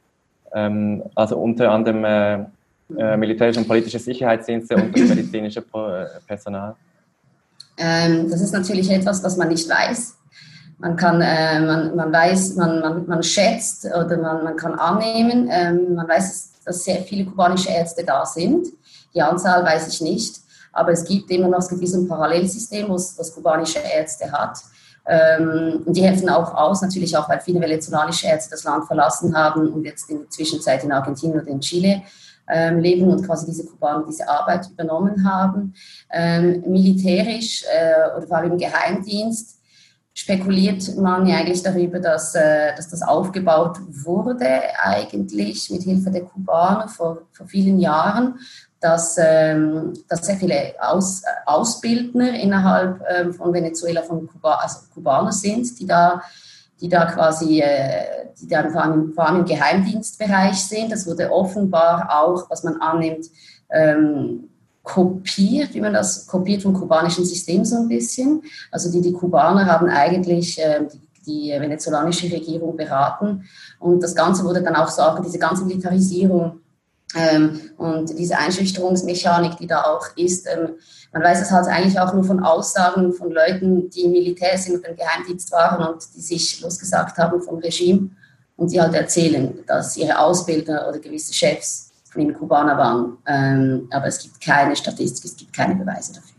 Ähm, 0.53 1.03
also 1.15 1.37
unter 1.37 1.71
anderem 1.71 2.03
äh, 2.03 2.45
äh, 2.97 3.17
militärische 3.17 3.59
und 3.59 3.67
politische 3.67 3.99
Sicherheitsdienste 3.99 4.75
und 4.75 4.91
medizinische 4.95 5.59
äh, 5.59 6.05
Personal. 6.27 6.75
Ähm, 7.77 8.29
das 8.29 8.41
ist 8.41 8.51
natürlich 8.51 8.89
etwas, 8.89 9.23
was 9.23 9.37
man 9.37 9.47
nicht 9.47 9.69
weiß. 9.69 10.15
Man 10.77 10.95
kann, 10.95 11.21
äh, 11.21 11.59
man, 11.59 11.95
man 11.95 12.11
weiß, 12.11 12.55
man, 12.55 12.79
man, 12.81 13.07
man 13.07 13.23
schätzt 13.23 13.85
oder 13.85 14.17
man, 14.17 14.43
man 14.43 14.55
kann 14.55 14.73
annehmen. 14.75 15.49
Ähm, 15.51 15.95
man 15.95 16.07
weiß, 16.07 16.53
dass 16.65 16.83
sehr 16.83 17.01
viele 17.03 17.25
kubanische 17.25 17.69
Ärzte 17.69 18.03
da 18.03 18.25
sind. 18.25 18.67
Die 19.13 19.21
Anzahl 19.21 19.63
weiß 19.63 19.87
ich 19.87 20.01
nicht, 20.01 20.41
aber 20.73 20.91
es 20.91 21.03
gibt 21.03 21.29
immer 21.31 21.47
noch 21.47 21.59
es 21.59 21.69
gibt 21.69 21.83
ein 21.93 22.07
Parallelsystem, 22.07 22.89
was, 22.89 23.17
was 23.17 23.33
kubanische 23.33 23.79
Ärzte 23.79 24.31
hat. 24.31 24.57
Ähm, 25.07 25.83
und 25.85 25.97
die 25.97 26.03
helfen 26.03 26.29
auch 26.29 26.53
aus, 26.53 26.81
natürlich 26.81 27.15
auch, 27.17 27.27
weil 27.27 27.39
viele 27.39 27.59
venezolanische 27.59 28.27
Ärzte 28.27 28.51
das 28.51 28.63
Land 28.63 28.85
verlassen 28.85 29.35
haben 29.35 29.67
und 29.73 29.83
jetzt 29.83 30.09
in 30.09 30.19
der 30.19 30.29
Zwischenzeit 30.29 30.83
in 30.83 30.91
Argentinien 30.91 31.39
oder 31.39 31.49
in 31.49 31.59
Chile 31.59 32.03
ähm, 32.47 32.79
leben 32.79 33.07
und 33.07 33.25
quasi 33.25 33.45
diese 33.45 33.65
Kubaner 33.65 34.05
diese 34.07 34.27
Arbeit 34.27 34.69
übernommen 34.69 35.25
haben. 35.25 35.73
Ähm, 36.11 36.63
militärisch 36.67 37.63
äh, 37.63 38.17
oder 38.17 38.27
vor 38.27 38.37
allem 38.37 38.51
im 38.51 38.57
Geheimdienst 38.57 39.59
spekuliert 40.13 40.97
man 40.97 41.25
ja 41.25 41.37
eigentlich 41.37 41.63
darüber, 41.63 41.99
dass, 41.99 42.35
äh, 42.35 42.75
dass 42.75 42.89
das 42.89 43.01
aufgebaut 43.01 43.77
wurde, 43.87 44.61
eigentlich 44.79 45.69
mit 45.71 45.83
Hilfe 45.83 46.11
der 46.11 46.23
Kubaner 46.23 46.87
vor, 46.87 47.21
vor 47.31 47.47
vielen 47.47 47.79
Jahren, 47.79 48.35
dass, 48.81 49.15
ähm, 49.19 49.93
dass 50.09 50.25
sehr 50.25 50.35
viele 50.35 50.73
Aus, 50.79 51.21
Ausbildner 51.45 52.33
innerhalb 52.33 53.01
ähm, 53.07 53.33
von 53.33 53.53
Venezuela 53.53 54.01
von 54.01 54.27
Kuba, 54.27 54.55
also 54.55 54.79
Kubaner 54.93 55.31
sind, 55.31 55.79
die 55.79 55.85
da, 55.85 56.21
die 56.81 56.89
da 56.89 57.05
quasi, 57.05 57.61
äh, 57.61 58.25
die 58.41 58.47
da 58.47 58.67
vor 58.69 58.83
allem, 58.83 59.13
vor 59.13 59.27
allem 59.27 59.41
im 59.41 59.45
Geheimdienstbereich 59.45 60.55
sind. 60.55 60.91
Das 60.91 61.05
wurde 61.05 61.31
offenbar 61.31 62.09
auch, 62.11 62.49
was 62.49 62.63
man 62.63 62.81
annimmt, 62.81 63.27
ähm, 63.69 64.49
kopiert, 64.81 65.75
wie 65.75 65.81
man 65.81 65.93
das 65.93 66.25
kopiert 66.25 66.63
vom 66.63 66.73
kubanischen 66.73 67.23
System 67.23 67.63
so 67.63 67.75
ein 67.77 67.87
bisschen. 67.87 68.41
Also 68.71 68.91
die, 68.91 69.01
die 69.01 69.13
Kubaner 69.13 69.67
haben 69.67 69.89
eigentlich 69.89 70.59
äh, 70.59 70.87
die, 70.91 71.01
die 71.23 71.51
venezolanische 71.51 72.31
Regierung 72.31 72.75
beraten 72.75 73.43
und 73.77 74.01
das 74.01 74.15
Ganze 74.15 74.43
wurde 74.43 74.63
dann 74.63 74.75
auch 74.75 74.89
so, 74.89 75.03
diese 75.23 75.37
ganze 75.37 75.65
Militarisierung 75.65 76.43
ähm, 76.43 76.60
und 77.77 78.17
diese 78.17 78.37
Einschüchterungsmechanik, 78.37 79.57
die 79.57 79.67
da 79.67 79.83
auch 79.83 80.05
ist, 80.15 80.47
ähm, 80.47 80.75
man 81.13 81.23
weiß 81.23 81.41
es 81.41 81.51
halt 81.51 81.67
eigentlich 81.67 81.99
auch 81.99 82.13
nur 82.13 82.23
von 82.23 82.41
Aussagen 82.41 83.11
von 83.11 83.31
Leuten, 83.31 83.89
die 83.89 84.05
im 84.05 84.11
Militär 84.11 84.57
sind 84.57 84.77
und 84.77 84.85
im 84.85 84.95
Geheimdienst 84.95 85.51
waren 85.51 85.85
und 85.85 86.03
die 86.15 86.21
sich 86.21 86.61
losgesagt 86.61 87.17
haben 87.17 87.41
vom 87.41 87.57
Regime 87.57 88.11
und 88.55 88.71
die 88.71 88.79
halt 88.79 88.93
erzählen, 88.93 89.59
dass 89.67 89.97
ihre 89.97 90.19
Ausbilder 90.19 90.87
oder 90.87 90.99
gewisse 90.99 91.33
Chefs 91.33 91.91
von 92.09 92.21
ihnen 92.21 92.33
Kubaner 92.33 92.77
waren. 92.77 93.17
Ähm, 93.25 93.87
aber 93.91 94.05
es 94.05 94.19
gibt 94.19 94.39
keine 94.39 94.75
Statistik, 94.75 95.25
es 95.25 95.35
gibt 95.35 95.53
keine 95.53 95.75
Beweise 95.75 96.13
dafür. 96.13 96.35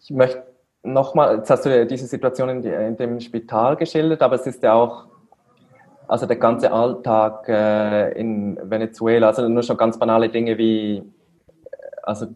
Ich 0.00 0.10
möchte 0.10 0.42
nochmal, 0.82 1.36
jetzt 1.36 1.50
hast 1.50 1.66
du 1.66 1.86
diese 1.86 2.06
Situation 2.06 2.48
in, 2.48 2.62
in, 2.62 2.96
dem 2.96 3.20
Spital 3.20 3.76
geschildert, 3.76 4.22
aber 4.22 4.36
es 4.36 4.46
ist 4.46 4.62
ja 4.62 4.72
auch, 4.72 5.06
also 6.08 6.26
der 6.26 6.36
ganze 6.36 6.72
Alltag 6.72 7.48
äh, 7.48 8.18
in 8.18 8.58
Venezuela, 8.62 9.28
also 9.28 9.46
nur 9.46 9.62
schon 9.62 9.76
ganz 9.76 9.98
banale 9.98 10.30
Dinge 10.30 10.56
wie, 10.56 11.02
also 12.02 12.26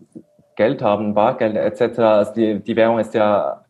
Geld 0.56 0.82
haben, 0.82 1.14
Bargeld 1.14 1.56
etc. 1.56 1.98
Also 1.98 2.34
die, 2.34 2.60
die 2.60 2.76
Währung 2.76 2.98
ist 2.98 3.14
ja, 3.14 3.64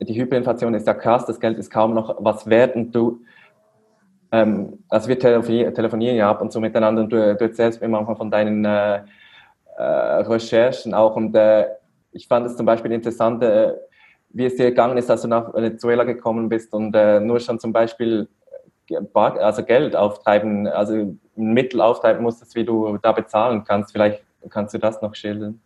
die 0.00 0.14
Hyperinflation 0.14 0.74
ist 0.74 0.86
ja 0.86 0.92
krass, 0.92 1.24
das 1.24 1.40
Geld 1.40 1.58
ist 1.58 1.70
kaum 1.70 1.94
noch 1.94 2.16
was 2.18 2.46
wert 2.46 2.76
und 2.76 2.92
du, 2.92 3.22
ähm, 4.30 4.84
also 4.90 5.08
wir 5.08 5.18
telefonieren 5.18 6.16
ja 6.16 6.30
ab 6.30 6.42
und 6.42 6.52
zu 6.52 6.60
miteinander 6.60 7.02
und 7.02 7.10
du, 7.10 7.34
du 7.34 7.44
erzählst 7.44 7.80
mir 7.80 7.88
manchmal 7.88 8.16
von 8.16 8.30
deinen 8.30 8.64
äh, 8.66 9.00
äh, 9.78 9.82
Recherchen 9.82 10.92
auch 10.92 11.16
und 11.16 11.34
äh, 11.34 11.68
ich 12.12 12.28
fand 12.28 12.44
es 12.44 12.56
zum 12.56 12.66
Beispiel 12.66 12.92
interessant, 12.92 13.42
äh, 13.42 13.72
wie 14.28 14.44
es 14.44 14.56
dir 14.56 14.66
gegangen 14.66 14.98
ist, 14.98 15.10
als 15.10 15.22
du 15.22 15.28
nach 15.28 15.54
Venezuela 15.54 16.04
gekommen 16.04 16.50
bist 16.50 16.74
und 16.74 16.94
äh, 16.94 17.20
nur 17.20 17.40
schon 17.40 17.58
zum 17.58 17.72
Beispiel 17.72 18.28
äh, 18.94 19.38
also 19.40 19.64
Geld 19.64 19.96
auftreiben, 19.96 20.66
also 20.66 21.16
Mittel 21.36 21.80
auftreiben 21.80 22.22
musstest, 22.22 22.54
wie 22.54 22.64
du 22.64 22.98
da 22.98 23.12
bezahlen 23.12 23.64
kannst. 23.64 23.92
Vielleicht 23.92 24.22
kannst 24.50 24.74
du 24.74 24.78
das 24.78 25.00
noch 25.02 25.14
schildern. 25.14 25.60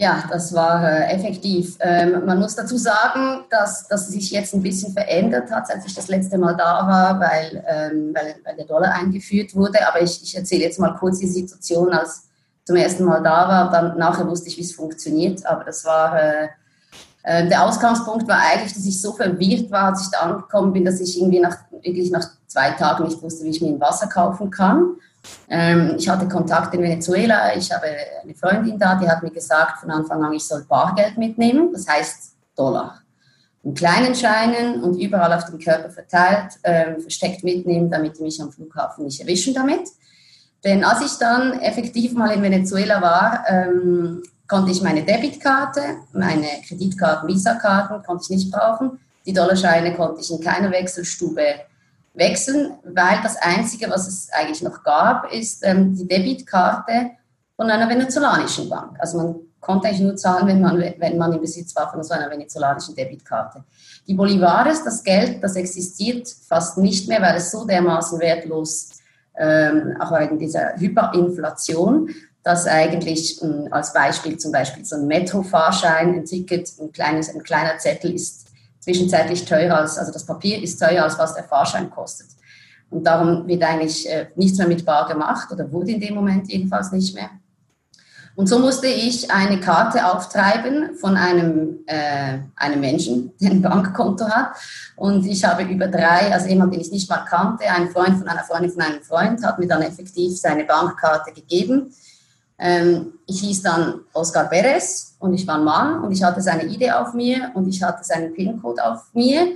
Ja, 0.00 0.24
das 0.30 0.54
war 0.54 0.82
äh, 0.82 1.12
effektiv. 1.12 1.76
Ähm, 1.80 2.24
man 2.24 2.38
muss 2.38 2.56
dazu 2.56 2.78
sagen, 2.78 3.44
dass 3.50 3.86
das 3.86 4.08
sich 4.08 4.30
jetzt 4.30 4.54
ein 4.54 4.62
bisschen 4.62 4.94
verändert 4.94 5.50
hat, 5.50 5.70
als 5.70 5.84
ich 5.84 5.94
das 5.94 6.08
letzte 6.08 6.38
Mal 6.38 6.56
da 6.56 6.86
war, 6.86 7.20
weil, 7.20 7.62
ähm, 7.68 8.14
weil, 8.14 8.36
weil, 8.42 8.56
der 8.56 8.64
Dollar 8.64 8.94
eingeführt 8.94 9.54
wurde. 9.54 9.86
Aber 9.86 10.00
ich, 10.00 10.22
ich 10.22 10.34
erzähle 10.34 10.62
jetzt 10.62 10.80
mal 10.80 10.94
kurz 10.94 11.18
die 11.18 11.26
Situation, 11.26 11.92
als 11.92 12.30
ich 12.62 12.66
zum 12.66 12.76
ersten 12.76 13.04
Mal 13.04 13.22
da 13.22 13.46
war. 13.46 13.70
Dann 13.70 13.98
nachher 13.98 14.26
wusste 14.26 14.48
ich, 14.48 14.56
wie 14.56 14.62
es 14.62 14.74
funktioniert. 14.74 15.44
Aber 15.44 15.64
das 15.64 15.84
war 15.84 16.18
äh, 16.18 16.48
äh, 17.22 17.48
der 17.48 17.64
Ausgangspunkt 17.66 18.26
war 18.28 18.38
eigentlich, 18.38 18.72
dass 18.72 18.86
ich 18.86 19.00
so 19.00 19.12
verwirrt 19.12 19.70
war, 19.70 19.90
als 19.90 20.02
ich 20.02 20.10
da 20.10 20.20
angekommen 20.20 20.72
bin, 20.72 20.84
dass 20.84 21.00
ich 21.00 21.18
irgendwie 21.18 21.40
nach, 21.40 21.56
wirklich 21.82 22.10
nach 22.10 22.26
zwei 22.46 22.70
Tagen 22.70 23.04
nicht 23.04 23.22
wusste, 23.22 23.44
wie 23.44 23.50
ich 23.50 23.60
mir 23.60 23.68
ein 23.68 23.80
Wasser 23.80 24.06
kaufen 24.06 24.50
kann. 24.50 24.96
Ähm, 25.48 25.96
ich 25.98 26.08
hatte 26.08 26.28
Kontakt 26.28 26.74
in 26.74 26.82
Venezuela, 26.82 27.54
ich 27.54 27.70
habe 27.70 27.86
eine 28.22 28.34
Freundin 28.34 28.78
da, 28.78 28.94
die 28.94 29.08
hat 29.08 29.22
mir 29.22 29.30
gesagt 29.30 29.80
von 29.80 29.90
Anfang 29.90 30.22
an, 30.24 30.32
ich 30.32 30.44
soll 30.44 30.64
Bargeld 30.64 31.18
mitnehmen, 31.18 31.70
das 31.72 31.86
heißt 31.86 32.34
Dollar. 32.56 33.00
In 33.62 33.74
kleinen 33.74 34.14
Scheinen 34.14 34.82
und 34.82 34.98
überall 34.98 35.34
auf 35.34 35.44
dem 35.44 35.58
Körper 35.58 35.90
verteilt, 35.90 36.54
ähm, 36.64 37.00
versteckt 37.00 37.44
mitnehmen, 37.44 37.90
damit 37.90 38.18
die 38.18 38.22
mich 38.22 38.40
am 38.40 38.50
Flughafen 38.50 39.04
nicht 39.04 39.20
erwischen 39.20 39.52
damit. 39.52 39.90
Denn 40.64 40.82
als 40.82 41.02
ich 41.02 41.18
dann 41.18 41.60
effektiv 41.60 42.14
mal 42.14 42.30
in 42.30 42.42
Venezuela 42.42 43.02
war, 43.02 43.44
ähm, 43.48 44.22
konnte 44.50 44.72
ich 44.72 44.82
meine 44.82 45.04
Debitkarte, 45.04 45.80
meine 46.12 46.48
Kreditkarten, 46.66 47.28
Visa-Karten 47.28 48.02
konnte 48.02 48.24
ich 48.24 48.30
nicht 48.30 48.50
brauchen. 48.50 48.98
Die 49.24 49.32
Dollarscheine 49.32 49.94
konnte 49.94 50.20
ich 50.20 50.30
in 50.32 50.40
keiner 50.40 50.72
Wechselstube 50.72 51.44
wechseln, 52.14 52.72
weil 52.82 53.20
das 53.22 53.36
Einzige, 53.36 53.88
was 53.88 54.08
es 54.08 54.28
eigentlich 54.32 54.60
noch 54.62 54.82
gab, 54.82 55.32
ist 55.32 55.64
ähm, 55.64 55.94
die 55.94 56.08
Debitkarte 56.08 57.12
von 57.54 57.70
einer 57.70 57.88
venezolanischen 57.88 58.68
Bank. 58.68 58.96
Also 58.98 59.18
man 59.18 59.36
konnte 59.60 59.86
eigentlich 59.86 60.00
nur 60.00 60.16
zahlen, 60.16 60.48
wenn 60.48 60.60
man, 60.60 60.80
wenn 60.80 61.16
man 61.16 61.32
im 61.32 61.40
Besitz 61.40 61.76
war 61.76 61.88
von 61.88 62.02
so 62.02 62.12
einer 62.12 62.28
venezolanischen 62.28 62.96
Debitkarte. 62.96 63.62
Die 64.08 64.14
Bolivares, 64.14 64.82
das 64.82 65.04
Geld, 65.04 65.44
das 65.44 65.54
existiert 65.54 66.28
fast 66.48 66.76
nicht 66.76 67.08
mehr, 67.08 67.22
weil 67.22 67.36
es 67.36 67.52
so 67.52 67.64
dermaßen 67.64 68.18
wertlos, 68.18 68.90
ähm, 69.38 69.96
auch 70.00 70.10
wegen 70.18 70.40
dieser 70.40 70.74
Hyperinflation, 70.76 72.10
dass 72.42 72.66
eigentlich 72.66 73.42
ähm, 73.42 73.68
als 73.70 73.92
Beispiel 73.92 74.38
zum 74.38 74.52
Beispiel 74.52 74.84
so 74.84 74.96
ein 74.96 75.06
Metro-Fahrschein, 75.06 76.14
ein 76.14 76.24
Ticket, 76.24 76.70
ein, 76.80 76.92
kleines, 76.92 77.34
ein 77.34 77.42
kleiner 77.42 77.78
Zettel 77.78 78.14
ist 78.14 78.46
zwischenzeitlich 78.80 79.44
teurer 79.44 79.78
als, 79.78 79.98
also 79.98 80.12
das 80.12 80.24
Papier 80.24 80.62
ist 80.62 80.78
teurer 80.78 81.04
als 81.04 81.18
was 81.18 81.34
der 81.34 81.44
Fahrschein 81.44 81.90
kostet. 81.90 82.28
Und 82.88 83.04
darum 83.04 83.46
wird 83.46 83.62
eigentlich 83.62 84.08
äh, 84.08 84.28
nichts 84.36 84.58
mehr 84.58 84.66
mit 84.66 84.84
Bar 84.84 85.06
gemacht 85.06 85.52
oder 85.52 85.70
wurde 85.70 85.92
in 85.92 86.00
dem 86.00 86.14
Moment 86.14 86.50
jedenfalls 86.50 86.90
nicht 86.92 87.14
mehr. 87.14 87.30
Und 88.36 88.46
so 88.46 88.58
musste 88.58 88.86
ich 88.86 89.30
eine 89.30 89.60
Karte 89.60 90.06
auftreiben 90.06 90.96
von 90.96 91.16
einem, 91.16 91.80
äh, 91.86 92.38
einem 92.56 92.80
Menschen, 92.80 93.32
der 93.40 93.50
ein 93.50 93.60
Bankkonto 93.60 94.28
hat. 94.28 94.52
Und 94.96 95.26
ich 95.26 95.44
habe 95.44 95.64
über 95.64 95.88
drei, 95.88 96.32
also 96.32 96.48
jemand, 96.48 96.72
den 96.72 96.80
ich 96.80 96.90
nicht 96.90 97.10
mal 97.10 97.24
kannte, 97.28 97.64
ein 97.64 97.90
Freund 97.90 98.18
von 98.18 98.28
einer 98.28 98.44
Freundin 98.44 98.70
von 98.70 98.82
einem 98.82 99.02
Freund, 99.02 99.44
hat 99.44 99.58
mir 99.58 99.66
dann 99.66 99.82
effektiv 99.82 100.38
seine 100.38 100.64
Bankkarte 100.64 101.32
gegeben. 101.32 101.92
Ähm, 102.62 103.14
ich 103.26 103.40
hieß 103.40 103.62
dann 103.62 104.00
Oscar 104.12 104.44
Perez 104.44 105.16
und 105.18 105.32
ich 105.32 105.46
war 105.46 105.56
ein 105.56 105.64
Mann 105.64 106.04
und 106.04 106.12
ich 106.12 106.22
hatte 106.22 106.42
seine 106.42 106.64
Idee 106.64 106.90
auf 106.90 107.14
mir 107.14 107.50
und 107.54 107.66
ich 107.66 107.82
hatte 107.82 108.04
seinen 108.04 108.34
PIN-Code 108.34 108.84
auf 108.84 109.14
mir 109.14 109.46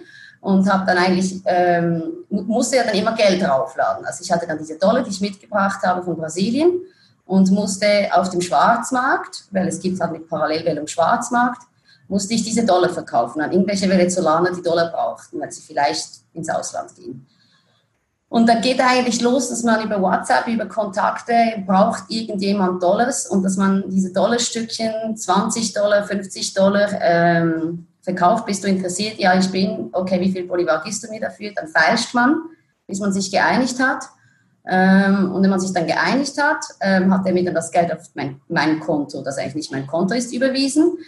und 0.40 0.70
habe 0.70 0.86
dann 0.86 0.96
eigentlich, 0.96 1.42
ähm, 1.44 2.24
musste 2.30 2.76
ja 2.76 2.84
dann 2.84 2.94
immer 2.94 3.14
Geld 3.14 3.42
draufladen. 3.42 4.06
Also 4.06 4.24
ich 4.24 4.32
hatte 4.32 4.46
dann 4.46 4.58
diese 4.58 4.78
Dollar, 4.78 5.02
die 5.02 5.10
ich 5.10 5.20
mitgebracht 5.20 5.82
habe 5.82 6.02
von 6.02 6.16
Brasilien 6.16 6.80
und 7.26 7.50
musste 7.50 8.08
auf 8.12 8.30
dem 8.30 8.40
Schwarzmarkt, 8.40 9.44
weil 9.50 9.68
es 9.68 9.80
gibt 9.80 10.00
halt 10.00 10.12
mit 10.12 10.28
Parallelwährung 10.28 10.86
Schwarzmarkt, 10.86 11.62
musste 12.08 12.34
ich 12.34 12.42
diese 12.42 12.64
Dollar 12.64 12.88
verkaufen 12.88 13.42
an 13.42 13.52
irgendwelche 13.52 13.88
Venezolaner, 13.88 14.50
die 14.52 14.62
Dollar 14.62 14.90
brauchten, 14.90 15.40
weil 15.40 15.52
sie 15.52 15.62
vielleicht 15.62 16.20
ins 16.32 16.48
Ausland 16.48 16.94
gehen. 16.96 17.26
Und 18.34 18.48
dann 18.48 18.62
geht 18.62 18.80
eigentlich 18.80 19.20
los, 19.20 19.48
dass 19.48 19.62
man 19.62 19.84
über 19.84 20.02
WhatsApp, 20.02 20.48
über 20.48 20.66
Kontakte 20.66 21.32
braucht 21.64 22.02
irgendjemand 22.08 22.82
Dollars 22.82 23.28
und 23.28 23.44
dass 23.44 23.56
man 23.56 23.84
diese 23.88 24.12
Dollarstückchen, 24.12 25.16
20 25.16 25.72
Dollar, 25.72 26.02
50 26.02 26.52
Dollar 26.52 26.88
ähm, 27.00 27.86
verkauft. 28.02 28.44
Bist 28.46 28.64
du 28.64 28.66
interessiert? 28.66 29.20
Ja, 29.20 29.38
ich 29.38 29.48
bin. 29.52 29.88
Okay, 29.92 30.20
wie 30.20 30.32
viel 30.32 30.48
Bolivar 30.48 30.82
gibst 30.82 31.04
du 31.04 31.10
mir 31.10 31.20
dafür? 31.20 31.52
Dann 31.54 31.68
feilscht 31.68 32.12
man, 32.12 32.40
bis 32.88 32.98
man 32.98 33.12
sich 33.12 33.30
geeinigt 33.30 33.78
hat. 33.78 34.02
Ähm, 34.66 35.30
und 35.32 35.40
wenn 35.44 35.50
man 35.50 35.60
sich 35.60 35.72
dann 35.72 35.86
geeinigt 35.86 36.36
hat, 36.36 36.64
ähm, 36.80 37.14
hat 37.14 37.24
er 37.26 37.34
mir 37.34 37.44
dann 37.44 37.54
das 37.54 37.70
Geld 37.70 37.92
auf 37.92 38.00
mein, 38.14 38.40
mein 38.48 38.80
Konto, 38.80 39.22
das 39.22 39.38
eigentlich 39.38 39.54
nicht 39.54 39.70
mein 39.70 39.86
Konto 39.86 40.12
ist, 40.12 40.34
überwiesen. 40.34 40.98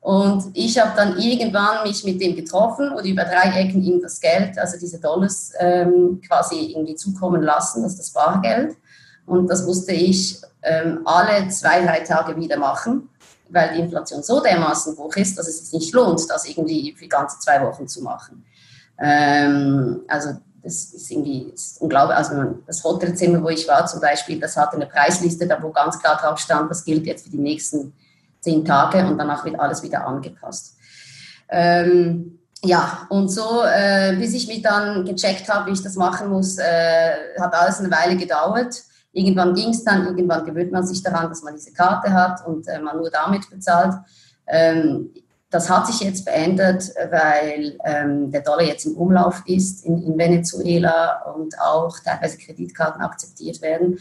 Und 0.00 0.50
ich 0.54 0.78
habe 0.78 0.92
dann 0.96 1.18
irgendwann 1.18 1.86
mich 1.86 2.04
mit 2.04 2.20
dem 2.20 2.34
getroffen 2.34 2.90
und 2.92 3.04
über 3.04 3.24
drei 3.24 3.60
Ecken 3.60 3.82
ihm 3.82 4.00
das 4.00 4.18
Geld, 4.18 4.58
also 4.58 4.78
diese 4.78 4.98
Dollars, 4.98 5.52
ähm, 5.58 6.20
quasi 6.26 6.72
irgendwie 6.72 6.94
zukommen 6.94 7.42
lassen, 7.42 7.82
das 7.82 7.92
ist 7.92 7.98
das 7.98 8.10
Bargeld. 8.10 8.76
Und 9.26 9.48
das 9.48 9.66
musste 9.66 9.92
ich 9.92 10.40
ähm, 10.62 11.00
alle 11.04 11.48
zwei, 11.48 11.84
drei 11.84 12.00
Tage 12.00 12.34
wieder 12.36 12.56
machen, 12.56 13.10
weil 13.50 13.74
die 13.74 13.80
Inflation 13.80 14.22
so 14.22 14.40
dermaßen 14.40 14.96
hoch 14.96 15.14
ist, 15.16 15.38
dass 15.38 15.48
es 15.48 15.66
sich 15.66 15.78
nicht 15.78 15.92
lohnt, 15.92 16.28
das 16.30 16.48
irgendwie 16.48 16.94
für 16.98 17.06
ganze 17.06 17.38
zwei 17.38 17.60
Wochen 17.62 17.86
zu 17.86 18.02
machen. 18.02 18.44
Ähm, 18.98 20.00
also 20.08 20.30
das 20.62 20.92
ist 20.94 21.10
irgendwie 21.10 21.52
ist 21.54 21.80
unglaublich. 21.80 22.16
Also 22.16 22.54
das 22.66 22.82
Hotelzimmer, 22.84 23.42
wo 23.42 23.48
ich 23.48 23.68
war 23.68 23.86
zum 23.86 24.00
Beispiel, 24.00 24.40
das 24.40 24.56
hatte 24.56 24.76
eine 24.76 24.86
Preisliste, 24.86 25.46
da 25.46 25.62
wo 25.62 25.70
ganz 25.70 25.98
klar 25.98 26.16
drauf 26.16 26.38
stand, 26.38 26.70
das 26.70 26.84
gilt 26.84 27.06
jetzt 27.06 27.24
für 27.24 27.30
die 27.30 27.38
nächsten 27.38 27.92
zehn 28.40 28.64
Tage 28.64 29.06
und 29.06 29.18
danach 29.18 29.44
wird 29.44 29.58
alles 29.58 29.82
wieder 29.82 30.06
angepasst. 30.06 30.76
Ähm, 31.48 32.38
ja, 32.62 33.06
und 33.08 33.28
so, 33.30 33.62
äh, 33.64 34.16
bis 34.16 34.34
ich 34.34 34.46
mich 34.46 34.62
dann 34.62 35.04
gecheckt 35.04 35.48
habe, 35.48 35.66
wie 35.66 35.72
ich 35.72 35.82
das 35.82 35.96
machen 35.96 36.28
muss, 36.28 36.58
äh, 36.58 37.12
hat 37.40 37.54
alles 37.54 37.80
eine 37.80 37.90
Weile 37.90 38.16
gedauert. 38.16 38.82
Irgendwann 39.12 39.54
ging 39.54 39.70
es 39.70 39.82
dann, 39.82 40.06
irgendwann 40.06 40.44
gewöhnt 40.44 40.70
man 40.70 40.86
sich 40.86 41.02
daran, 41.02 41.28
dass 41.28 41.42
man 41.42 41.54
diese 41.54 41.72
Karte 41.72 42.12
hat 42.12 42.46
und 42.46 42.68
äh, 42.68 42.78
man 42.80 42.98
nur 42.98 43.10
damit 43.10 43.48
bezahlt. 43.50 43.94
Ähm, 44.46 45.10
das 45.50 45.68
hat 45.68 45.86
sich 45.88 46.00
jetzt 46.00 46.28
verändert, 46.28 46.84
weil 47.10 47.76
ähm, 47.84 48.30
der 48.30 48.42
Dollar 48.42 48.62
jetzt 48.62 48.86
im 48.86 48.96
Umlauf 48.96 49.42
ist 49.46 49.84
in, 49.84 50.00
in, 50.04 50.16
Venezuela 50.16 51.22
und 51.34 51.58
auch 51.60 51.98
teilweise 51.98 52.38
Kreditkarten 52.38 53.02
akzeptiert 53.02 53.60
werden. 53.60 53.98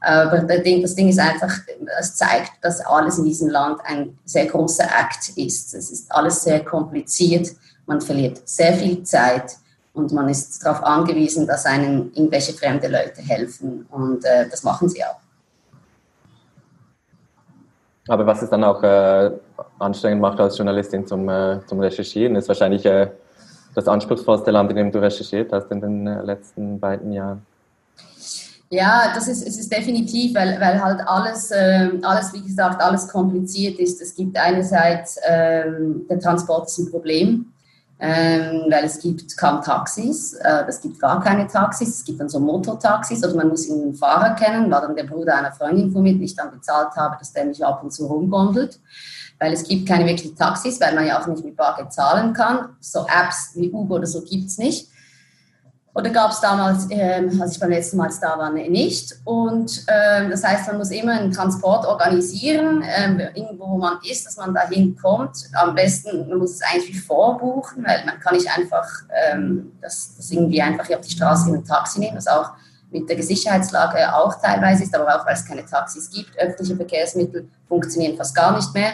Aber 0.00 0.38
das 0.38 0.62
Ding, 0.62 0.80
das 0.80 0.94
Ding 0.94 1.08
ist 1.08 1.18
einfach, 1.18 1.52
es 1.98 2.16
zeigt, 2.16 2.52
dass 2.62 2.80
alles 2.80 3.18
in 3.18 3.24
diesem 3.24 3.50
Land 3.50 3.80
ein 3.84 4.18
sehr 4.24 4.46
großer 4.46 4.84
Akt 4.84 5.30
ist. 5.36 5.74
Es 5.74 5.90
ist 5.90 6.10
alles 6.10 6.42
sehr 6.42 6.64
kompliziert. 6.64 7.48
Man 7.86 8.00
verliert 8.00 8.40
sehr 8.48 8.72
viel 8.72 9.02
Zeit 9.02 9.56
und 9.92 10.12
man 10.12 10.28
ist 10.28 10.64
darauf 10.64 10.82
angewiesen, 10.82 11.46
dass 11.46 11.66
einem 11.66 12.10
irgendwelche 12.14 12.54
fremde 12.54 12.88
Leute 12.88 13.20
helfen. 13.20 13.86
Und 13.90 14.24
äh, 14.24 14.48
das 14.48 14.62
machen 14.62 14.88
sie 14.88 15.04
auch. 15.04 15.20
Aber 18.08 18.26
was 18.26 18.40
es 18.42 18.48
dann 18.48 18.64
auch 18.64 18.82
äh, 18.82 19.30
anstrengend 19.78 20.22
macht 20.22 20.40
als 20.40 20.56
Journalistin 20.56 21.06
zum, 21.06 21.28
äh, 21.28 21.60
zum 21.66 21.78
Recherchieren, 21.80 22.36
ist 22.36 22.48
wahrscheinlich 22.48 22.86
äh, 22.86 23.08
das 23.74 23.86
anspruchsvollste 23.86 24.50
Land, 24.50 24.70
in 24.70 24.76
dem 24.76 24.92
du 24.92 25.00
recherchiert 25.00 25.52
hast 25.52 25.70
in 25.70 25.80
den 25.80 26.06
äh, 26.06 26.22
letzten 26.22 26.80
beiden 26.80 27.12
Jahren. 27.12 27.44
Ja, 28.72 29.12
das 29.14 29.26
ist, 29.26 29.46
es 29.46 29.58
ist 29.58 29.72
definitiv, 29.72 30.34
weil, 30.34 30.60
weil 30.60 30.82
halt 30.82 31.00
alles, 31.06 31.50
äh, 31.50 31.90
alles, 32.02 32.32
wie 32.32 32.42
gesagt, 32.42 32.80
alles 32.80 33.08
kompliziert 33.08 33.78
ist. 33.80 34.00
Es 34.00 34.14
gibt 34.14 34.38
einerseits, 34.38 35.18
ähm, 35.28 36.06
der 36.08 36.20
Transport 36.20 36.68
ist 36.68 36.78
ein 36.78 36.90
Problem 36.90 37.52
ähm, 38.02 38.64
weil 38.70 38.84
es 38.84 38.98
gibt 38.98 39.36
kaum 39.36 39.60
Taxis, 39.60 40.32
äh, 40.32 40.64
es 40.66 40.80
gibt 40.80 40.98
gar 40.98 41.22
keine 41.22 41.46
Taxis, 41.46 41.88
es 41.88 42.04
gibt 42.04 42.18
dann 42.18 42.30
so 42.30 42.40
Motortaxis 42.40 43.22
oder 43.22 43.34
man 43.34 43.48
muss 43.48 43.70
einen 43.70 43.94
Fahrer 43.94 44.34
kennen, 44.34 44.70
war 44.70 44.80
dann 44.80 44.96
der 44.96 45.04
Bruder 45.04 45.36
einer 45.36 45.52
Freundin 45.52 45.92
von 45.92 46.02
mir, 46.02 46.14
die 46.14 46.24
ich 46.24 46.34
dann 46.34 46.50
bezahlt 46.50 46.96
habe, 46.96 47.16
dass 47.18 47.34
der 47.34 47.44
mich 47.44 47.64
ab 47.64 47.82
und 47.84 47.92
zu 47.92 48.06
rumgondelt, 48.06 48.80
weil 49.38 49.52
es 49.52 49.64
gibt 49.64 49.86
keine 49.86 50.06
wirklichen 50.06 50.34
Taxis, 50.34 50.80
weil 50.80 50.94
man 50.94 51.06
ja 51.06 51.20
auch 51.20 51.26
nicht 51.26 51.44
mit 51.44 51.56
Bargeld 51.56 51.92
zahlen 51.92 52.32
kann. 52.32 52.70
So 52.80 53.00
Apps 53.00 53.52
wie 53.54 53.70
Uber 53.70 53.96
oder 53.96 54.06
so 54.06 54.22
gibt 54.22 54.46
es 54.46 54.56
nicht. 54.56 54.89
Oder 55.92 56.10
gab 56.10 56.30
es 56.30 56.40
damals, 56.40 56.86
ähm, 56.90 57.40
als 57.42 57.52
ich 57.52 57.60
beim 57.60 57.70
letzten 57.70 57.96
Mal 57.96 58.10
da 58.20 58.38
war, 58.38 58.50
nicht. 58.52 59.16
Und 59.24 59.84
ähm, 59.88 60.30
das 60.30 60.44
heißt, 60.44 60.68
man 60.68 60.78
muss 60.78 60.90
immer 60.92 61.12
einen 61.12 61.32
Transport 61.32 61.84
organisieren, 61.84 62.84
ähm, 62.86 63.20
irgendwo 63.34 63.70
wo 63.70 63.76
man 63.76 63.98
ist, 64.08 64.24
dass 64.26 64.36
man 64.36 64.54
dahin 64.54 64.96
kommt. 64.96 65.48
Am 65.52 65.74
besten, 65.74 66.28
man 66.28 66.38
muss 66.38 66.52
es 66.52 66.62
eigentlich 66.62 67.00
vorbuchen, 67.02 67.84
weil 67.84 68.04
man 68.04 68.20
kann 68.20 68.34
nicht 68.34 68.48
einfach 68.56 68.86
ähm, 69.32 69.72
das, 69.80 70.14
das 70.16 70.30
irgendwie 70.30 70.62
einfach 70.62 70.88
auf 70.90 71.00
die 71.00 71.10
Straße 71.10 71.48
in 71.50 71.56
ein 71.56 71.64
Taxi 71.64 71.98
nehmen, 71.98 72.16
was 72.16 72.28
auch 72.28 72.50
mit 72.90 73.08
der 73.08 73.22
Sicherheitslage 73.22 74.14
auch 74.14 74.40
teilweise 74.40 74.84
ist, 74.84 74.94
aber 74.94 75.14
auch 75.14 75.26
weil 75.26 75.34
es 75.34 75.44
keine 75.44 75.64
Taxis 75.64 76.10
gibt. 76.10 76.38
Öffentliche 76.38 76.76
Verkehrsmittel 76.76 77.48
funktionieren 77.68 78.16
fast 78.16 78.34
gar 78.34 78.56
nicht 78.56 78.72
mehr. 78.74 78.92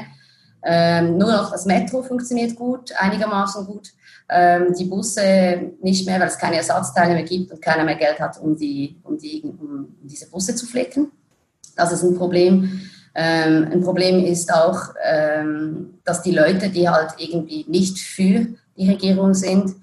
Ähm, 0.62 1.18
nur 1.18 1.30
noch 1.30 1.50
das 1.52 1.64
Metro 1.64 2.02
funktioniert 2.02 2.56
gut, 2.56 2.92
einigermaßen 2.98 3.66
gut 3.66 3.92
ähm, 4.28 4.74
die 4.76 4.84
Busse 4.84 5.72
nicht 5.82 6.06
mehr, 6.06 6.18
weil 6.18 6.28
es 6.28 6.38
keine 6.38 6.56
Ersatzteile 6.56 7.14
mehr 7.14 7.22
gibt 7.22 7.52
und 7.52 7.62
keiner 7.62 7.84
mehr 7.84 7.94
Geld 7.94 8.18
hat, 8.18 8.38
um, 8.40 8.56
die, 8.56 8.96
um, 9.04 9.18
die, 9.18 9.42
um 9.42 9.96
diese 10.02 10.28
Busse 10.28 10.54
zu 10.54 10.66
flicken. 10.66 11.10
Das 11.76 11.92
ist 11.92 12.02
ein 12.02 12.16
Problem. 12.16 12.80
Ähm, 13.14 13.68
ein 13.72 13.80
Problem 13.82 14.24
ist 14.24 14.52
auch, 14.52 14.80
ähm, 15.04 15.98
dass 16.04 16.22
die 16.22 16.32
Leute, 16.32 16.68
die 16.68 16.88
halt 16.88 17.12
irgendwie 17.18 17.64
nicht 17.68 17.98
für 17.98 18.46
die 18.76 18.90
Regierung 18.90 19.32
sind, 19.34 19.74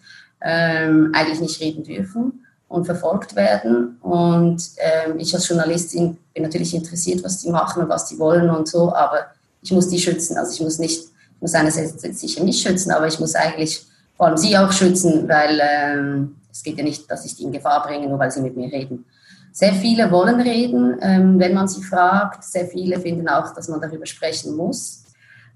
ähm, 0.42 1.12
eigentlich 1.14 1.40
nicht 1.40 1.62
reden 1.62 1.84
dürfen 1.84 2.46
und 2.68 2.86
verfolgt 2.86 3.36
werden. 3.36 3.98
Und 4.02 4.62
ähm, 4.78 5.20
ich 5.20 5.34
als 5.34 5.48
Journalistin 5.48 6.18
bin 6.34 6.44
natürlich 6.44 6.76
interessiert, 6.76 7.24
was 7.24 7.40
die 7.42 7.50
machen 7.50 7.84
und 7.84 7.90
was 7.90 8.08
die 8.08 8.20
wollen 8.20 8.50
und 8.50 8.68
so, 8.68 8.94
aber 8.94 9.28
ich 9.62 9.72
muss 9.72 9.88
die 9.88 10.00
schützen. 10.00 10.38
Also 10.38 10.54
ich 10.54 10.62
muss 10.62 10.80
nicht, 10.80 11.00
ich 11.02 11.42
muss 11.42 11.54
einerseits 11.54 12.02
sicher 12.20 12.44
nicht 12.44 12.62
schützen, 12.62 12.92
aber 12.92 13.08
ich 13.08 13.20
muss 13.20 13.36
eigentlich 13.36 13.86
vor 14.24 14.30
allem 14.30 14.38
sie 14.38 14.58
auch 14.58 14.72
schützen, 14.72 15.28
weil 15.28 15.60
ähm, 15.62 16.38
es 16.50 16.64
geht 16.64 16.78
ja 16.78 16.84
nicht, 16.86 17.12
dass 17.12 17.26
ich 17.26 17.36
die 17.36 17.44
in 17.44 17.52
Gefahr 17.52 17.86
bringe, 17.86 18.08
nur 18.08 18.18
weil 18.18 18.32
sie 18.32 18.40
mit 18.40 18.56
mir 18.56 18.72
reden. 18.72 19.04
Sehr 19.52 19.74
viele 19.74 20.10
wollen 20.12 20.40
reden, 20.40 20.98
ähm, 21.02 21.38
wenn 21.40 21.54
man 21.54 21.68
sie 21.68 21.84
fragt. 21.84 22.42
Sehr 22.42 22.68
viele 22.68 23.02
finden 23.02 23.28
auch, 23.28 23.54
dass 23.54 23.68
man 23.68 23.82
darüber 23.82 24.06
sprechen 24.06 24.56
muss. 24.56 25.04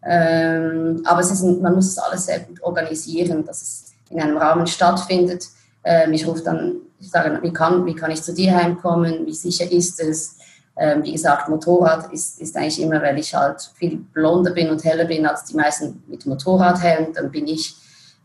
Ähm, 0.03 1.01
aber 1.06 1.21
es 1.21 1.32
ist, 1.32 1.43
man 1.62 1.75
muss 1.75 1.88
es 1.88 1.97
alles 1.97 2.25
sehr 2.25 2.41
gut 2.41 2.62
organisieren, 2.62 3.45
dass 3.45 3.62
es 3.62 3.93
in 4.10 4.19
einem 4.19 4.36
Rahmen 4.36 4.67
stattfindet. 4.67 5.45
Ähm, 5.86 6.12
ich 6.12 6.27
rufe 6.27 6.43
dann, 6.43 6.73
ich 6.99 7.10
sage, 7.10 7.39
wie 7.41 7.53
kann, 7.53 7.86
wie 7.86 7.95
kann 7.95 8.12
ich 8.12 8.21
zu 8.21 8.34
dir 8.34 8.53
heimkommen? 8.53 9.25
Wie 9.25 9.34
sicher 9.34 9.71
ist 9.71 10.01
es? 10.01 10.36
Ähm, 10.75 11.03
wie 11.03 11.13
gesagt, 11.13 11.47
Motorrad 11.47 12.12
ist, 12.12 12.41
ist 12.41 12.58
eigentlich 12.58 12.82
immer, 12.82 13.01
weil 13.01 13.17
ich 13.17 13.34
halt 13.34 13.62
viel 13.75 13.95
blonder 13.95 14.51
bin 14.51 14.69
und 14.69 14.84
heller 14.84 15.06
bin 15.06 15.25
als 15.25 15.45
die 15.45 15.56
meisten 15.56 16.03
mit 16.08 16.25
Motorradhelm, 16.25 17.13
dann 17.13 17.32
bin 17.32 17.47
ich 17.47 17.77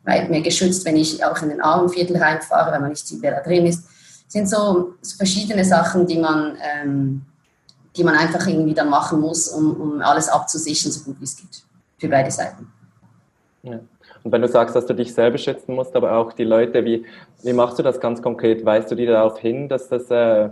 weit 0.05 0.31
mehr 0.31 0.41
geschützt, 0.41 0.85
wenn 0.85 0.97
ich 0.97 1.25
auch 1.25 1.41
in 1.43 1.51
den 1.51 1.61
Armenviertel 1.61 2.17
reinfahre, 2.17 2.73
wenn 2.73 2.81
man 2.81 2.91
nicht 2.91 3.07
sieht, 3.07 3.23
wer 3.23 3.37
da 3.37 3.41
drin 3.41 3.67
ist. 3.67 3.85
Das 3.85 4.33
sind 4.33 4.49
so, 4.49 4.95
so 5.01 5.17
verschiedene 5.17 5.65
Sachen, 5.65 6.07
die 6.07 6.19
man, 6.19 6.57
ähm, 6.61 7.23
die 7.97 8.05
man 8.05 8.17
einfach 8.17 8.47
irgendwie 8.47 8.75
dann 8.75 8.89
machen 8.89 9.21
muss, 9.21 9.49
um, 9.49 9.81
um 9.81 10.01
alles 10.01 10.29
abzusichern, 10.29 10.91
so 10.91 11.05
gut 11.05 11.21
wie 11.21 11.25
es 11.25 11.37
geht, 11.37 11.63
für 11.99 12.09
beide 12.09 12.31
Seiten. 12.31 12.73
Ja. 13.63 13.79
Und 14.25 14.31
wenn 14.31 14.43
du 14.43 14.49
sagst, 14.49 14.75
dass 14.77 14.87
du 14.87 14.95
dich 14.95 15.13
selber 15.13 15.39
schützen 15.39 15.75
musst, 15.75 15.95
aber 15.97 16.17
auch 16.17 16.33
die 16.33 16.45
Leute, 16.45 16.85
wie, 16.85 17.05
wie 17.43 17.53
machst 17.53 17.79
du 17.79 17.83
das 17.83 17.99
ganz 18.01 18.23
konkret? 18.23 18.65
Weißt 18.65 18.91
du 18.91 18.95
die 18.95 19.07
darauf 19.07 19.39
hin, 19.39 19.69
dass 19.69 19.89
das 19.89 20.11
äh, 20.11 20.51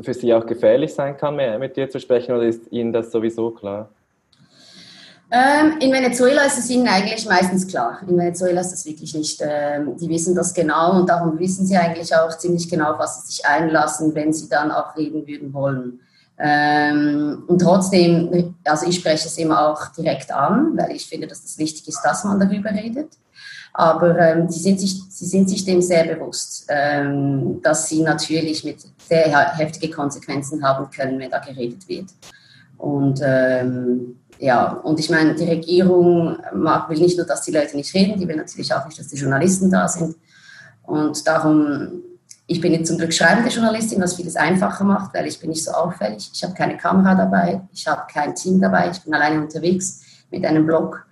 für 0.00 0.14
sie 0.14 0.34
auch 0.34 0.46
gefährlich 0.46 0.92
sein 0.92 1.16
kann, 1.16 1.36
mit 1.36 1.76
dir 1.76 1.88
zu 1.88 2.00
sprechen, 2.00 2.32
oder 2.32 2.44
ist 2.44 2.70
ihnen 2.72 2.92
das 2.92 3.12
sowieso 3.12 3.50
klar? 3.50 3.88
Ähm, 5.34 5.78
in 5.80 5.90
Venezuela 5.90 6.42
ist 6.42 6.58
es 6.58 6.68
ihnen 6.68 6.86
eigentlich 6.86 7.26
meistens 7.26 7.66
klar. 7.66 8.00
In 8.06 8.18
Venezuela 8.18 8.60
ist 8.60 8.72
das 8.72 8.84
wirklich 8.84 9.14
nicht. 9.14 9.40
Ähm, 9.42 9.96
die 9.96 10.10
wissen 10.10 10.34
das 10.34 10.52
genau 10.52 11.00
und 11.00 11.08
darum 11.08 11.38
wissen 11.38 11.64
sie 11.64 11.74
eigentlich 11.74 12.14
auch 12.14 12.36
ziemlich 12.36 12.68
genau, 12.68 12.98
was 12.98 13.22
sie 13.22 13.32
sich 13.32 13.46
einlassen, 13.46 14.14
wenn 14.14 14.34
sie 14.34 14.50
dann 14.50 14.70
auch 14.70 14.94
reden 14.94 15.26
würden 15.26 15.54
wollen. 15.54 16.00
Ähm, 16.38 17.44
und 17.46 17.60
trotzdem, 17.62 18.54
also 18.62 18.86
ich 18.86 18.96
spreche 18.96 19.26
es 19.26 19.38
immer 19.38 19.68
auch 19.68 19.88
direkt 19.96 20.30
an, 20.30 20.76
weil 20.76 20.92
ich 20.92 21.06
finde, 21.06 21.26
dass 21.26 21.42
das 21.42 21.56
wichtig 21.56 21.88
ist, 21.88 22.02
dass 22.02 22.24
man 22.24 22.38
darüber 22.38 22.70
redet. 22.70 23.12
Aber 23.72 24.18
ähm, 24.18 24.50
sie, 24.50 24.60
sind 24.60 24.80
sich, 24.80 25.00
sie 25.08 25.24
sind 25.24 25.48
sich 25.48 25.64
dem 25.64 25.80
sehr 25.80 26.14
bewusst, 26.14 26.66
ähm, 26.68 27.58
dass 27.62 27.88
sie 27.88 28.02
natürlich 28.02 28.64
mit 28.64 28.84
sehr 29.08 29.56
heftige 29.56 29.88
Konsequenzen 29.88 30.62
haben 30.62 30.90
können, 30.90 31.18
wenn 31.18 31.30
da 31.30 31.38
geredet 31.38 31.88
wird. 31.88 32.10
Und 32.76 33.20
ähm, 33.24 34.16
ja, 34.42 34.72
und 34.72 34.98
ich 34.98 35.08
meine, 35.08 35.36
die 35.36 35.44
Regierung 35.44 36.36
mag, 36.52 36.90
will 36.90 36.98
nicht 36.98 37.16
nur, 37.16 37.24
dass 37.24 37.42
die 37.42 37.52
Leute 37.52 37.76
nicht 37.76 37.94
reden, 37.94 38.18
die 38.18 38.26
will 38.26 38.34
natürlich 38.34 38.74
auch 38.74 38.84
nicht, 38.84 38.98
dass 38.98 39.06
die 39.06 39.16
Journalisten 39.16 39.70
da 39.70 39.86
sind. 39.86 40.16
Und 40.82 41.24
darum, 41.28 42.02
ich 42.48 42.60
bin 42.60 42.72
jetzt 42.72 42.88
zum 42.88 42.98
Glück 42.98 43.12
schreibende 43.12 43.50
Journalistin, 43.50 44.02
was 44.02 44.14
vieles 44.14 44.34
einfacher 44.34 44.82
macht, 44.82 45.14
weil 45.14 45.28
ich 45.28 45.38
bin 45.38 45.50
nicht 45.50 45.62
so 45.62 45.70
auffällig. 45.70 46.28
Ich 46.34 46.42
habe 46.42 46.54
keine 46.54 46.76
Kamera 46.76 47.14
dabei, 47.14 47.60
ich 47.72 47.86
habe 47.86 48.02
kein 48.12 48.34
Team 48.34 48.60
dabei, 48.60 48.90
ich 48.90 49.00
bin 49.00 49.14
alleine 49.14 49.40
unterwegs 49.40 50.00
mit 50.32 50.44
einem 50.44 50.66
Blog. 50.66 51.06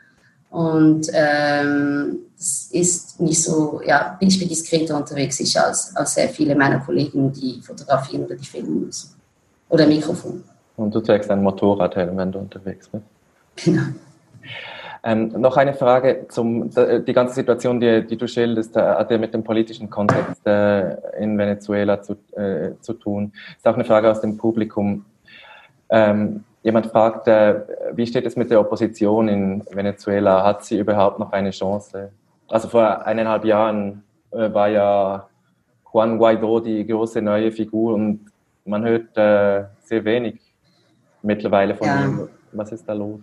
Und 0.50 1.06
ähm, 1.12 2.18
ist 2.36 3.20
nicht 3.20 3.40
so, 3.44 3.80
ja, 3.86 4.16
bin 4.18 4.28
ich 4.28 4.40
bin 4.40 4.48
diskreter 4.48 4.96
unterwegs 4.96 5.38
ich 5.38 5.56
als, 5.56 5.94
als 5.94 6.14
sehr 6.14 6.30
viele 6.30 6.56
meiner 6.56 6.80
Kollegen, 6.80 7.32
die 7.32 7.60
fotografieren 7.62 8.24
oder 8.24 8.34
die 8.34 8.44
filmen 8.44 8.86
müssen. 8.86 9.14
Oder 9.68 9.86
Mikrofon. 9.86 10.42
Und 10.76 10.92
du 10.92 11.00
trägst 11.00 11.30
ein 11.30 11.44
Motorradhelm, 11.44 12.16
wenn 12.16 12.32
du 12.32 12.40
unterwegs 12.40 12.88
bist. 12.88 13.04
Genau. 13.64 13.82
Ähm, 15.02 15.28
noch 15.40 15.56
eine 15.56 15.72
Frage 15.72 16.26
zum 16.28 16.70
die 16.70 17.12
ganze 17.14 17.34
Situation, 17.34 17.80
die, 17.80 18.06
die 18.06 18.18
du 18.18 18.28
schilderst, 18.28 18.76
äh, 18.76 18.80
hat 18.80 19.10
ja 19.10 19.16
mit 19.16 19.32
dem 19.32 19.42
politischen 19.42 19.88
Kontext 19.88 20.46
äh, 20.46 20.96
in 21.18 21.38
Venezuela 21.38 22.02
zu, 22.02 22.16
äh, 22.32 22.72
zu 22.80 22.92
tun. 22.92 23.32
Ist 23.56 23.66
auch 23.66 23.74
eine 23.74 23.84
Frage 23.84 24.10
aus 24.10 24.20
dem 24.20 24.36
Publikum. 24.36 25.06
Ähm, 25.88 26.44
jemand 26.62 26.86
fragt, 26.88 27.28
äh, 27.28 27.62
wie 27.94 28.06
steht 28.06 28.26
es 28.26 28.36
mit 28.36 28.50
der 28.50 28.60
Opposition 28.60 29.28
in 29.28 29.64
Venezuela? 29.70 30.44
Hat 30.44 30.64
sie 30.64 30.78
überhaupt 30.78 31.18
noch 31.18 31.32
eine 31.32 31.50
Chance? 31.50 32.10
Also 32.48 32.68
vor 32.68 33.06
eineinhalb 33.06 33.46
Jahren 33.46 34.02
äh, 34.32 34.52
war 34.52 34.68
ja 34.68 35.26
Juan 35.92 36.18
Guaido 36.18 36.60
die 36.60 36.86
große 36.86 37.22
neue 37.22 37.50
Figur 37.52 37.94
und 37.94 38.26
man 38.66 38.84
hört 38.84 39.16
äh, 39.16 39.64
sehr 39.80 40.04
wenig 40.04 40.38
mittlerweile 41.22 41.74
von 41.74 41.86
ja. 41.86 42.04
ihm. 42.04 42.28
Was 42.52 42.70
ist 42.72 42.86
da 42.86 42.92
los? 42.92 43.20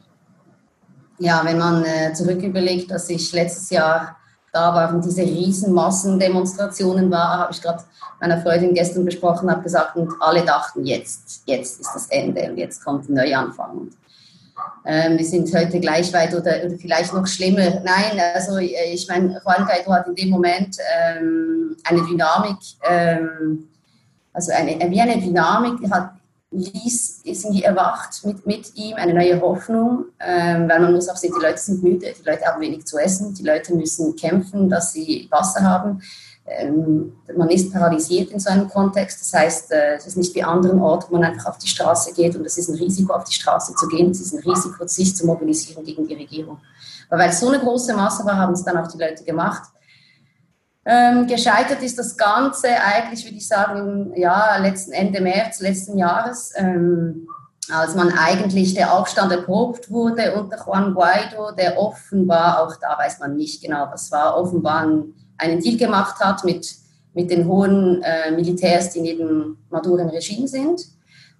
Ja, 1.19 1.41
wenn 1.43 1.57
man 1.57 1.83
äh, 1.83 2.13
zurück 2.13 2.41
überlegt, 2.41 2.91
dass 2.91 3.09
ich 3.09 3.31
letztes 3.33 3.69
Jahr 3.69 4.17
da 4.53 4.73
war 4.73 4.93
und 4.93 5.03
diese 5.03 5.21
riesen 5.21 5.73
Massendemonstrationen 5.73 7.11
war, 7.11 7.39
habe 7.39 7.51
ich 7.51 7.61
gerade 7.61 7.83
meiner 8.19 8.41
Freundin 8.41 8.73
gestern 8.73 9.05
besprochen, 9.05 9.49
habe 9.51 9.63
gesagt, 9.63 9.95
und 9.95 10.13
alle 10.19 10.43
dachten, 10.43 10.85
jetzt, 10.85 11.43
jetzt 11.45 11.79
ist 11.79 11.91
das 11.93 12.07
Ende 12.07 12.49
und 12.49 12.57
jetzt 12.57 12.83
kommt 12.83 13.09
ein 13.09 13.13
Neuanfang. 13.13 13.77
Und, 13.77 13.93
ähm, 14.85 15.17
wir 15.17 15.25
sind 15.25 15.53
heute 15.53 15.79
gleich 15.79 16.11
weit 16.13 16.33
oder, 16.33 16.63
oder, 16.65 16.77
vielleicht 16.77 17.13
noch 17.13 17.27
schlimmer. 17.27 17.81
Nein, 17.83 18.19
also 18.33 18.57
ich 18.57 19.07
meine, 19.07 19.39
Juan 19.45 19.65
Guaido 19.65 19.91
hat 19.91 20.07
in 20.07 20.15
dem 20.15 20.29
Moment 20.29 20.77
ähm, 20.97 21.75
eine 21.83 22.03
Dynamik, 22.03 22.57
ähm, 22.89 23.67
also 24.33 24.51
eine, 24.51 24.89
wie 24.89 25.01
eine 25.01 25.19
Dynamik 25.19 25.91
hat, 25.91 26.11
ließ, 26.57 27.21
irgendwie 27.23 27.63
erwacht 27.63 28.25
mit, 28.25 28.45
mit 28.45 28.75
ihm, 28.75 28.95
eine 28.95 29.13
neue 29.13 29.39
Hoffnung, 29.41 30.05
ähm, 30.19 30.67
weil 30.67 30.79
man 30.79 30.93
muss 30.93 31.09
auch 31.09 31.15
sehen, 31.15 31.33
die 31.37 31.45
Leute 31.45 31.59
sind 31.59 31.83
müde, 31.83 32.13
die 32.19 32.29
Leute 32.29 32.45
haben 32.45 32.61
wenig 32.61 32.85
zu 32.85 32.97
essen, 32.97 33.33
die 33.33 33.43
Leute 33.43 33.75
müssen 33.75 34.15
kämpfen, 34.15 34.69
dass 34.69 34.93
sie 34.93 35.27
Wasser 35.29 35.61
haben. 35.61 36.01
Ähm, 36.45 37.13
man 37.35 37.49
ist 37.49 37.73
paralysiert 37.73 38.31
in 38.31 38.39
so 38.39 38.49
einem 38.49 38.69
Kontext. 38.69 39.19
Das 39.21 39.33
heißt, 39.33 39.71
äh, 39.71 39.95
es 39.95 40.07
ist 40.07 40.17
nicht 40.17 40.33
wie 40.33 40.43
anderen 40.43 40.81
Orten, 40.81 41.07
wo 41.09 41.17
man 41.17 41.25
einfach 41.25 41.47
auf 41.47 41.57
die 41.57 41.67
Straße 41.67 42.13
geht 42.13 42.35
und 42.35 42.45
es 42.45 42.57
ist 42.57 42.69
ein 42.69 42.75
Risiko, 42.75 43.13
auf 43.13 43.25
die 43.25 43.33
Straße 43.33 43.75
zu 43.75 43.87
gehen. 43.87 44.11
Es 44.11 44.21
ist 44.21 44.33
ein 44.33 44.39
Risiko, 44.39 44.87
sich 44.87 45.15
zu 45.15 45.25
mobilisieren 45.25 45.83
gegen 45.83 46.07
die 46.07 46.15
Regierung. 46.15 46.57
Aber 47.09 47.21
weil 47.21 47.29
es 47.29 47.39
so 47.39 47.49
eine 47.49 47.59
große 47.59 47.93
Masse 47.93 48.25
war, 48.25 48.37
haben 48.37 48.53
es 48.53 48.63
dann 48.63 48.77
auch 48.77 48.87
die 48.87 48.97
Leute 48.97 49.23
gemacht. 49.23 49.63
Ähm, 50.89 51.27
gescheitert 51.27 51.83
ist 51.83 51.99
das 51.99 52.15
Ganze 52.15 52.69
eigentlich, 52.69 53.25
würde 53.25 53.37
ich 53.37 53.47
sagen, 53.47 54.13
ja, 54.15 54.57
letzten 54.57 54.93
Ende 54.93 55.19
März 55.19 55.59
letzten 55.59 55.97
Jahres, 55.97 56.53
ähm, 56.55 57.27
als 57.69 57.93
man 57.93 58.13
eigentlich 58.17 58.73
der 58.73 58.93
Aufstand 58.93 59.31
erprobt 59.33 59.91
wurde 59.91 60.33
unter 60.35 60.57
Juan 60.65 60.93
Guaido, 60.93 61.51
der 61.51 61.77
offenbar, 61.77 62.61
auch 62.61 62.73
da 62.77 62.97
weiß 62.97 63.19
man 63.19 63.35
nicht 63.35 63.61
genau, 63.61 63.89
was 63.91 64.09
war, 64.11 64.37
offenbar 64.37 64.87
ein 64.87 65.13
einen 65.37 65.61
Deal 65.61 65.77
gemacht 65.77 66.19
hat 66.19 66.43
mit, 66.43 66.75
mit 67.13 67.29
den 67.29 67.47
hohen 67.47 68.01
äh, 68.03 68.31
Militärs, 68.31 68.91
die 68.91 69.01
neben 69.01 69.57
Maduro 69.69 69.97
im 69.97 70.09
Regime 70.09 70.47
sind. 70.47 70.81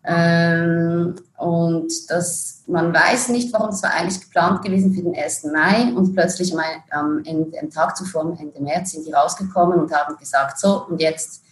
Ähm, 0.05 1.15
und 1.37 1.91
das, 2.09 2.56
man 2.67 2.93
weiß 2.93 3.29
nicht, 3.29 3.51
warum, 3.53 3.69
es 3.69 3.81
war 3.81 3.93
eigentlich 3.93 4.19
geplant 4.19 4.61
gewesen 4.61 4.93
für 4.93 5.01
den 5.01 5.15
1. 5.15 5.45
Mai 5.45 5.93
und 5.95 6.13
plötzlich 6.13 6.53
am, 6.53 6.59
am, 6.91 7.23
Ende, 7.25 7.57
am 7.59 7.69
Tag 7.69 7.95
zuvor, 7.95 8.37
Ende 8.39 8.61
März, 8.61 8.91
sind 8.91 9.07
die 9.07 9.13
rausgekommen 9.13 9.79
und 9.79 9.91
haben 9.91 10.17
gesagt, 10.17 10.59
so, 10.59 10.85
und 10.85 11.01
jetzt 11.01 11.43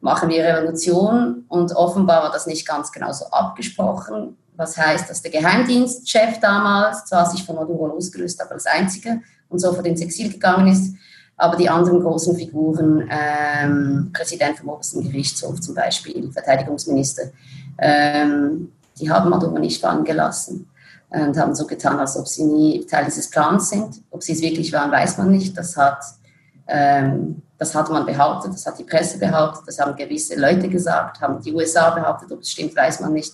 machen 0.00 0.28
wir 0.30 0.42
Revolution 0.42 1.44
und 1.48 1.72
offenbar 1.76 2.22
war 2.22 2.32
das 2.32 2.46
nicht 2.46 2.66
ganz 2.66 2.90
genau 2.92 3.12
so 3.12 3.26
abgesprochen. 3.26 4.36
Was 4.56 4.76
heißt, 4.76 5.10
dass 5.10 5.20
der 5.20 5.32
Geheimdienstchef 5.32 6.40
damals 6.40 7.04
zwar 7.06 7.28
sich 7.28 7.44
von 7.44 7.56
Maduro 7.56 7.88
losgelöst 7.88 8.40
hat 8.40 8.50
als 8.50 8.66
einziger 8.66 9.20
und 9.48 9.58
sofort 9.58 9.86
ins 9.86 10.00
Exil 10.00 10.32
gegangen 10.32 10.68
ist, 10.68 10.94
aber 11.36 11.56
die 11.56 11.68
anderen 11.68 12.00
großen 12.00 12.36
Figuren, 12.36 13.08
ähm, 13.10 14.10
Präsident 14.12 14.58
vom 14.58 14.68
obersten 14.68 15.02
Gerichtshof 15.02 15.60
zum 15.60 15.74
Beispiel, 15.74 16.30
Verteidigungsminister, 16.30 17.32
ähm, 17.78 18.72
die 18.98 19.10
haben 19.10 19.30
Maduro 19.30 19.58
nicht 19.58 19.80
fallen 19.80 20.04
gelassen 20.04 20.68
und 21.10 21.36
haben 21.38 21.54
so 21.54 21.66
getan, 21.66 21.98
als 21.98 22.16
ob 22.16 22.26
sie 22.26 22.44
nie 22.44 22.84
Teil 22.86 23.04
dieses 23.04 23.30
Plans 23.30 23.70
sind. 23.70 24.02
Ob 24.10 24.22
sie 24.22 24.32
es 24.32 24.42
wirklich 24.42 24.72
waren, 24.72 24.90
weiß 24.90 25.18
man 25.18 25.30
nicht. 25.30 25.56
Das 25.56 25.76
hat, 25.76 26.02
ähm, 26.66 27.42
das 27.58 27.74
hat 27.74 27.88
man 27.90 28.04
behauptet, 28.04 28.52
das 28.52 28.66
hat 28.66 28.78
die 28.78 28.84
Presse 28.84 29.18
behauptet, 29.18 29.62
das 29.66 29.78
haben 29.78 29.94
gewisse 29.94 30.38
Leute 30.38 30.68
gesagt, 30.68 31.20
haben 31.20 31.40
die 31.40 31.52
USA 31.52 31.90
behauptet, 31.90 32.32
ob 32.32 32.40
es 32.40 32.50
stimmt, 32.50 32.74
weiß 32.74 33.00
man 33.00 33.12
nicht. 33.12 33.32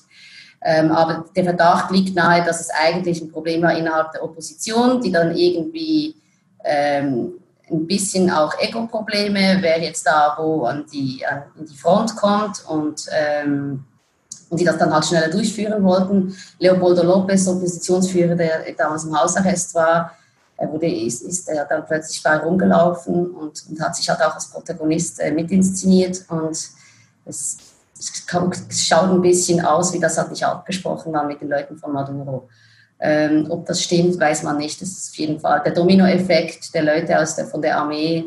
Ähm, 0.63 0.93
aber 0.93 1.25
der 1.35 1.45
Verdacht 1.45 1.91
liegt 1.91 2.15
nahe, 2.15 2.45
dass 2.45 2.61
es 2.61 2.69
eigentlich 2.71 3.23
ein 3.23 3.31
Problem 3.31 3.63
war 3.63 3.75
innerhalb 3.75 4.13
der 4.13 4.23
Opposition, 4.23 5.01
die 5.01 5.11
dann 5.11 5.35
irgendwie 5.35 6.17
ähm, 6.65 7.33
ein 7.71 7.87
bisschen 7.87 8.31
auch 8.31 8.53
Ego-Probleme, 8.61 9.59
wer 9.61 9.81
jetzt 9.81 10.07
da 10.07 10.35
wo 10.39 10.65
an 10.65 10.85
die, 10.93 11.25
an 11.27 11.45
die 11.59 11.77
Front 11.77 12.15
kommt 12.17 12.63
und, 12.69 13.07
ähm, 13.11 13.85
und 14.51 14.61
die 14.61 14.65
das 14.65 14.77
dann 14.77 14.93
halt 14.93 15.07
schneller 15.07 15.29
durchführen 15.29 15.83
wollten. 15.83 16.37
Leopoldo 16.59 17.03
Lopez, 17.03 17.47
Oppositionsführer, 17.49 18.35
der 18.35 18.73
damals 18.77 19.05
im 19.05 19.19
Hausarrest 19.19 19.75
war, 19.75 20.13
er 20.61 20.71
wurde, 20.71 20.87
ist, 20.87 21.23
ist 21.23 21.49
er 21.49 21.65
dann 21.65 21.87
plötzlich 21.87 22.21
frei 22.21 22.37
rumgelaufen 22.37 23.31
und, 23.31 23.65
und 23.71 23.81
hat 23.81 23.97
sich 23.97 24.11
halt 24.11 24.21
auch 24.21 24.35
als 24.35 24.51
Protagonist 24.51 25.19
äh, 25.19 25.33
mitinszeniert 25.33 26.23
und 26.29 26.51
es, 27.25 27.57
es, 27.99 28.27
schaut 28.29 29.11
ein 29.11 29.23
bisschen 29.23 29.65
aus, 29.65 29.95
wie 29.95 29.99
das 30.01 30.19
halt 30.19 30.31
nicht 30.31 30.45
abgesprochen 30.45 31.15
war 31.15 31.25
mit 31.25 31.41
den 31.41 31.49
Leuten 31.49 31.79
von 31.79 31.93
Maduro. 31.93 32.49
Ähm, 32.99 33.47
ob 33.49 33.65
das 33.65 33.83
stimmt, 33.83 34.21
weiß 34.21 34.43
man 34.43 34.59
nicht. 34.59 34.83
Das 34.83 34.91
ist 34.91 35.11
auf 35.13 35.17
jeden 35.17 35.41
Fall 35.41 35.63
der 35.63 35.73
Dominoeffekt 35.73 36.75
der 36.75 36.83
Leute 36.83 37.19
aus 37.19 37.37
der, 37.37 37.47
von 37.47 37.63
der 37.63 37.79
Armee, 37.79 38.27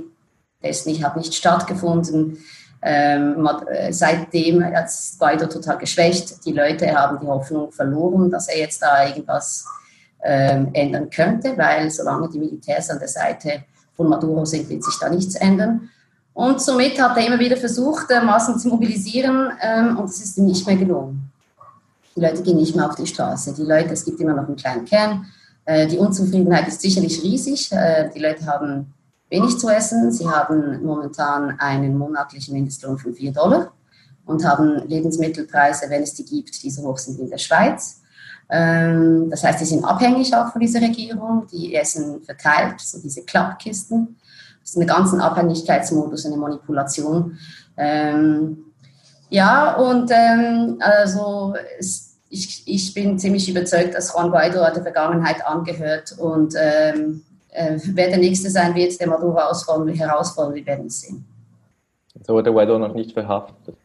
der 0.64 0.72
ist 0.72 0.88
nicht, 0.88 1.04
hat 1.04 1.16
nicht 1.16 1.36
stattgefunden. 1.36 2.40
Ähm, 2.86 3.50
äh, 3.68 3.94
seitdem 3.94 4.64
hat 4.64 4.90
Guaido 5.18 5.48
total 5.48 5.78
geschwächt. 5.78 6.46
Die 6.46 6.52
Leute 6.52 6.94
haben 6.94 7.18
die 7.22 7.28
Hoffnung 7.28 7.72
verloren, 7.72 8.30
dass 8.30 8.50
er 8.50 8.60
jetzt 8.60 8.82
da 8.82 9.08
irgendwas 9.08 9.66
ähm, 10.22 10.70
ändern 10.74 11.10
könnte, 11.10 11.58
weil 11.58 11.90
solange 11.90 12.30
die 12.30 12.40
Militärs 12.40 12.90
an 12.90 13.00
der 13.00 13.08
Seite 13.08 13.64
von 13.96 14.10
Maduro 14.10 14.44
sind, 14.44 14.70
wird 14.70 14.84
sich 14.84 14.98
da 15.00 15.10
nichts 15.10 15.36
ändern. 15.36 15.90
Und 16.34 16.62
somit 16.62 17.00
hat 17.00 17.16
er 17.16 17.28
immer 17.28 17.40
wieder 17.40 17.58
versucht, 17.58 18.10
äh, 18.12 18.22
Massen 18.22 18.60
zu 18.60 18.68
mobilisieren 18.68 19.52
ähm, 19.62 19.98
und 19.98 20.06
es 20.06 20.22
ist 20.22 20.38
ihm 20.38 20.46
nicht 20.46 20.66
mehr 20.66 20.76
gelungen. 20.76 21.32
Die 22.16 22.20
Leute 22.20 22.42
gehen 22.44 22.58
nicht 22.58 22.76
mehr 22.76 22.90
auf 22.90 22.96
die 22.96 23.08
Straße. 23.08 23.54
Die 23.54 23.64
Leute, 23.64 23.94
es 23.94 24.04
gibt 24.04 24.20
immer 24.20 24.34
noch 24.34 24.48
einen 24.48 24.56
kleinen 24.56 24.86
Kern. 24.86 25.26
Äh, 25.66 25.88
die 25.88 25.98
Unzufriedenheit 25.98 26.68
ist 26.68 26.82
sicherlich 26.82 27.24
riesig. 27.24 27.72
Äh, 27.72 28.10
die 28.14 28.20
Leute 28.20 28.46
haben 28.46 28.94
wenig 29.34 29.58
zu 29.58 29.68
essen. 29.68 30.12
Sie 30.12 30.28
haben 30.28 30.84
momentan 30.86 31.60
einen 31.60 31.98
monatlichen 31.98 32.54
Mindestlohn 32.54 32.98
von 32.98 33.14
4 33.14 33.32
Dollar 33.34 33.72
und 34.26 34.46
haben 34.46 34.88
Lebensmittelpreise, 34.88 35.90
wenn 35.90 36.04
es 36.04 36.14
die 36.14 36.24
gibt, 36.24 36.62
die 36.62 36.70
so 36.70 36.84
hoch 36.84 37.00
sind 37.00 37.18
wie 37.18 37.24
in 37.24 37.30
der 37.30 37.40
Schweiz. 37.40 38.02
Ähm, 38.50 39.30
das 39.32 39.44
heißt, 39.44 39.60
sie 39.60 39.66
sind 39.66 39.84
abhängig 39.84 40.36
auch 40.36 40.52
von 40.52 40.62
dieser 40.62 40.82
Regierung. 40.82 41.48
Die 41.52 41.74
essen 41.76 42.22
verteilt, 42.22 42.80
so 42.80 43.00
diese 43.02 43.24
Klappkisten. 43.24 44.16
Das 44.62 44.72
ist 44.72 44.78
ein 44.78 44.88
ganzen 44.88 45.20
Abhängigkeitsmodus, 45.20 46.26
eine 46.28 46.38
Manipulation. 46.38 47.38
Ähm, 47.76 48.58
ja, 49.30 49.76
und 49.76 50.12
ähm, 50.14 50.78
also 50.80 51.56
ich, 52.30 52.94
bin 52.94 53.18
ziemlich 53.18 53.50
überzeugt, 53.50 53.96
dass 53.96 54.14
Juan 54.14 54.30
Guaido 54.30 54.60
der 54.60 54.84
Vergangenheit 54.84 55.46
angehört 55.46 56.16
und 56.20 56.54
äh, 57.54 57.78
wer 57.94 58.10
der 58.10 58.18
Nächste 58.18 58.50
sein 58.50 58.76
wird, 58.76 59.00
der 59.00 59.08
Maduro 59.08 59.38
herausfordern, 59.38 59.88
wir 60.56 60.66
werden 60.66 60.88
es 60.88 61.02
sehen. 61.02 61.26
So 62.26 62.34
wurde 62.34 62.52
Guaido 62.52 62.78
noch 62.78 62.94
nicht 62.94 63.12
verhaftet. 63.12 63.76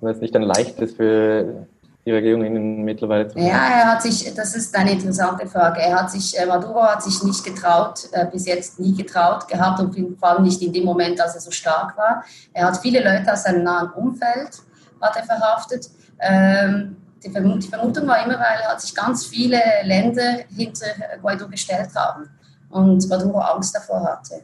Das 0.00 0.16
ist 0.16 0.22
nicht 0.22 0.36
ein 0.36 0.42
leichtes 0.42 0.92
für 0.92 1.66
die 2.04 2.12
Regierung 2.12 2.44
Ihnen 2.44 2.84
mittlerweile 2.84 3.28
zu 3.28 3.38
Ja, 3.38 3.68
er 3.68 3.92
hat 3.92 4.02
sich, 4.02 4.32
das 4.34 4.54
ist 4.54 4.74
eine 4.76 4.92
interessante 4.92 5.46
Frage. 5.46 5.80
Er 5.80 6.00
hat 6.00 6.10
sich, 6.10 6.38
äh, 6.38 6.46
Maduro 6.46 6.82
hat 6.82 7.02
sich 7.02 7.22
nicht 7.22 7.44
getraut, 7.44 8.08
äh, 8.12 8.26
bis 8.26 8.46
jetzt 8.46 8.78
nie 8.78 8.94
getraut 8.94 9.48
gehabt 9.48 9.80
und 9.80 10.18
vor 10.18 10.28
allem 10.30 10.44
nicht 10.44 10.62
in 10.62 10.72
dem 10.72 10.84
Moment, 10.84 11.20
als 11.20 11.34
er 11.34 11.40
so 11.40 11.50
stark 11.50 11.96
war. 11.96 12.24
Er 12.52 12.66
hat 12.66 12.78
viele 12.78 13.00
Leute 13.00 13.32
aus 13.32 13.42
seinem 13.42 13.64
nahen 13.64 13.90
Umfeld 13.90 14.62
hat 15.00 15.16
er 15.16 15.24
verhaftet. 15.24 15.90
Ähm, 16.20 16.96
die, 17.22 17.30
Vermutung 17.30 18.06
war 18.06 18.24
immer, 18.24 18.34
weil 18.34 18.68
hat 18.68 18.80
sich 18.80 18.94
ganz 18.94 19.26
viele 19.26 19.60
Länder 19.84 20.38
hinter 20.56 20.86
Guaido 21.20 21.48
gestellt 21.48 21.90
haben 21.94 22.28
und 22.70 23.08
Maduro 23.08 23.38
Angst 23.38 23.74
davor 23.74 24.02
hatte. 24.02 24.42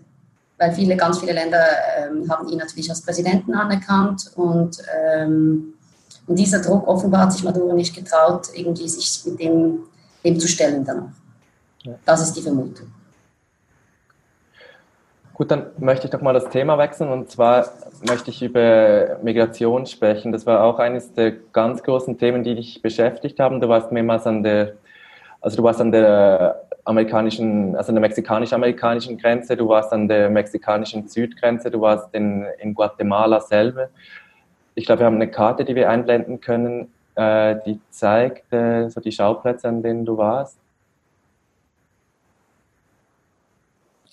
Weil 0.59 0.73
viele, 0.73 0.97
ganz 0.97 1.19
viele 1.19 1.33
Länder 1.33 1.65
ähm, 1.99 2.31
haben 2.31 2.49
ihn 2.49 2.59
natürlich 2.59 2.89
als 2.89 3.03
Präsidenten 3.03 3.55
anerkannt 3.55 4.31
und 4.37 4.79
ähm, 5.07 5.75
und 6.27 6.39
dieser 6.39 6.61
Druck, 6.61 6.87
offenbar 6.89 7.23
hat 7.23 7.33
sich 7.33 7.45
Maduro 7.45 7.75
nicht 7.75 7.95
getraut, 7.95 8.49
irgendwie 8.55 8.89
sich 8.89 9.25
mit 9.27 9.41
dem, 9.41 9.81
dem 10.25 10.41
zu 10.41 10.49
stellen 10.49 10.85
danach. 10.85 11.13
Ja. 11.83 11.95
Das 12.05 12.23
ist 12.23 12.33
die 12.35 12.41
Vermutung. 12.41 12.87
Gut, 15.35 15.51
dann 15.51 15.67
möchte 15.79 16.07
ich 16.07 16.13
doch 16.13 16.21
mal 16.21 16.33
das 16.33 16.49
Thema 16.49 16.79
wechseln 16.79 17.11
und 17.11 17.29
zwar 17.29 17.69
möchte 18.09 18.31
ich 18.31 18.41
über 18.41 19.19
Migration 19.23 19.85
sprechen. 19.85 20.31
Das 20.31 20.47
war 20.47 20.63
auch 20.63 20.79
eines 20.79 21.13
der 21.13 21.33
ganz 21.33 21.83
großen 21.83 22.17
Themen, 22.17 22.45
die 22.45 22.55
dich 22.55 22.81
beschäftigt 22.81 23.41
haben. 23.41 23.61
Du 23.61 23.69
warst 23.69 23.91
mehrmals 23.91 24.27
an 24.27 24.45
der, 24.45 24.75
also 25.41 25.57
du 25.57 25.63
warst 25.65 25.81
an 25.81 25.91
der 25.91 26.65
amerikanischen, 26.85 27.77
also 27.77 27.91
an 27.91 27.95
der 27.97 28.03
mexikanisch-amerikanischen 28.03 29.19
Grenze, 29.19 29.57
du 29.57 29.69
warst 29.69 29.93
an 29.93 30.09
der 30.09 30.31
mexikanischen 30.31 31.09
Südgrenze, 31.09 31.71
du 31.71 31.81
warst 31.81 32.15
in, 32.15 32.47
in 32.61 32.75
Guatemala 32.75 33.41
selber 33.41 33.89
ich 34.75 34.87
glaube, 34.87 35.01
wir 35.01 35.07
haben 35.07 35.17
eine 35.17 35.31
Karte, 35.31 35.65
die 35.65 35.75
wir 35.75 35.89
einblenden 35.89 36.41
können, 36.41 36.93
äh, 37.15 37.57
die 37.65 37.81
zeigt 37.91 38.53
äh, 38.53 38.89
so 38.89 39.01
die 39.01 39.13
Schauplätze, 39.13 39.69
an 39.69 39.83
denen 39.83 40.05
du 40.05 40.17
warst. 40.17 40.59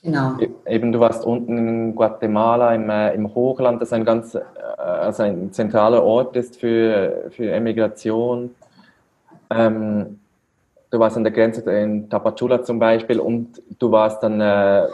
Genau. 0.03 0.38
E 0.39 0.49
eben, 0.65 0.91
du 0.91 0.99
warst 0.99 1.26
unten 1.26 1.57
in 1.57 1.95
Guatemala 1.95 2.74
im, 2.74 2.89
äh, 2.89 3.13
im 3.13 3.34
Hochland, 3.34 3.82
das 3.82 3.93
ein 3.93 4.05
ganz 4.05 4.36
äh, 4.36 4.41
also 4.78 5.24
ein 5.24 5.51
zentraler 5.51 6.03
Ort 6.03 6.36
ist 6.36 6.59
für, 6.59 7.30
für 7.32 7.51
Emigration. 7.51 8.55
Ähm, 9.49 10.19
du 10.91 10.99
warst 10.99 11.17
an 11.17 11.23
der 11.23 11.33
Grenze 11.33 11.61
in 11.71 12.09
Tapachula 12.09 12.63
zum 12.63 12.77
Beispiel 12.79 13.19
und 13.19 13.61
du 13.79 13.91
warst 13.91 14.21
dann 14.21 14.39
äh, 14.39 14.87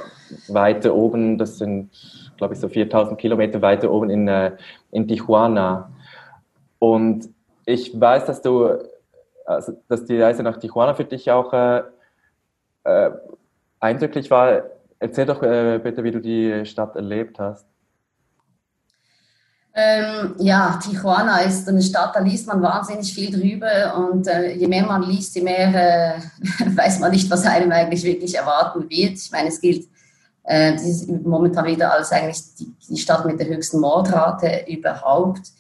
weiter 0.48 0.96
oben, 0.96 1.38
das 1.38 1.58
sind 1.58 1.90
glaube 2.38 2.54
ich, 2.54 2.60
so 2.60 2.70
4000 2.70 3.20
Kilometer 3.20 3.62
weiter 3.62 3.92
oben 3.92 4.10
in, 4.10 4.28
äh, 4.28 4.52
in 4.92 5.08
Tijuana. 5.08 5.92
Und 6.80 7.30
ich 7.66 8.00
weiß, 8.00 8.26
dass 8.26 8.42
du 8.42 8.78
also, 9.46 9.74
dass 9.88 10.06
die 10.06 10.22
Reise 10.22 10.44
nach 10.44 10.58
Tijuana 10.58 10.94
für 10.94 11.06
dich 11.06 11.32
auch 11.32 11.54
äh, 11.54 11.84
äh, 12.84 13.12
eindrücklich 13.80 14.30
war. 14.30 14.64
Erzähl 15.00 15.26
doch 15.26 15.42
äh, 15.42 15.80
bitte, 15.82 16.04
wie 16.04 16.12
du 16.12 16.20
die 16.20 16.66
Stadt 16.66 16.96
erlebt 16.96 17.40
hast. 17.40 17.66
Ähm, 19.80 20.34
ja, 20.40 20.80
Tijuana 20.84 21.42
ist 21.42 21.70
eine 21.70 21.84
Stadt, 21.84 22.16
da 22.16 22.20
liest 22.20 22.48
man 22.48 22.64
wahnsinnig 22.64 23.14
viel 23.14 23.30
drüber 23.30 23.96
und 23.96 24.26
äh, 24.28 24.54
je 24.54 24.68
mehr 24.68 24.88
man 24.88 25.04
liest, 25.04 25.36
je 25.36 25.44
mehr 25.44 26.16
äh, 26.16 26.20
weiß 26.76 26.98
man 26.98 27.12
nicht, 27.12 27.30
was 27.30 27.46
einem 27.46 27.72
eigentlich 27.72 28.04
wirklich 28.04 28.34
erwarten 28.36 28.90
wird. 28.90 29.20
Ich 29.20 29.32
meine, 29.32 29.50
es 29.50 29.62
gilt 29.62 29.88
äh, 30.46 30.76
momentan 31.24 31.66
wieder 31.66 31.94
als 31.94 32.12
eigentlich 32.12 32.56
die, 32.56 32.74
die, 32.90 32.98
Stadt 32.98 33.24
mit 33.26 33.40
der 33.40 33.50
höchsten 33.50 33.80
Mordrate 33.80 34.66
überhaupt. 34.68 35.52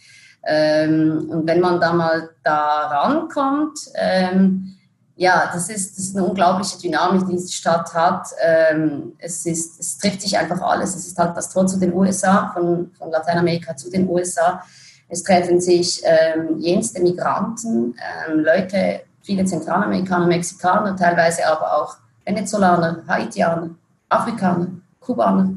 Ähm, 0.44 1.30
und 1.30 1.46
wenn 1.46 1.60
man 1.60 1.80
da 1.80 1.94
mal 1.94 2.32
da 2.44 2.88
rankommt, 2.88 3.78
ähm, 3.94 4.77
ja, 5.20 5.50
das 5.52 5.70
ist, 5.70 5.98
das 5.98 6.06
ist 6.06 6.16
eine 6.16 6.26
unglaubliche 6.26 6.78
Dynamik, 6.78 7.26
die 7.26 7.34
diese 7.34 7.52
Stadt 7.52 7.92
hat. 7.94 8.28
Ähm, 8.40 9.14
es, 9.18 9.46
ist, 9.48 9.80
es 9.80 9.98
trifft 9.98 10.22
sich 10.22 10.38
einfach 10.38 10.62
alles. 10.62 10.96
Es 10.96 11.08
ist 11.08 11.18
halt 11.18 11.36
das 11.36 11.50
Tor 11.50 11.66
zu 11.66 11.80
den 11.80 11.92
USA, 11.94 12.52
von, 12.54 12.92
von 12.96 13.10
Lateinamerika 13.10 13.76
zu 13.76 13.90
den 13.90 14.08
USA. 14.08 14.62
Es 15.10 15.24
treffen 15.24 15.60
sich 15.60 16.04
ähm, 16.04 16.60
jenste 16.60 17.02
Migranten, 17.02 17.96
ähm, 18.30 18.42
Leute, 18.42 19.02
viele 19.24 19.44
Zentralamerikaner, 19.44 20.28
Mexikaner, 20.28 20.96
teilweise 20.96 21.48
aber 21.48 21.82
auch 21.82 21.98
Venezolaner, 22.24 23.04
Haitianer, 23.08 23.72
Afrikaner, 24.10 24.68
Kubaner, 25.00 25.50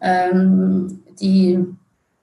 ähm, 0.00 1.04
die 1.20 1.62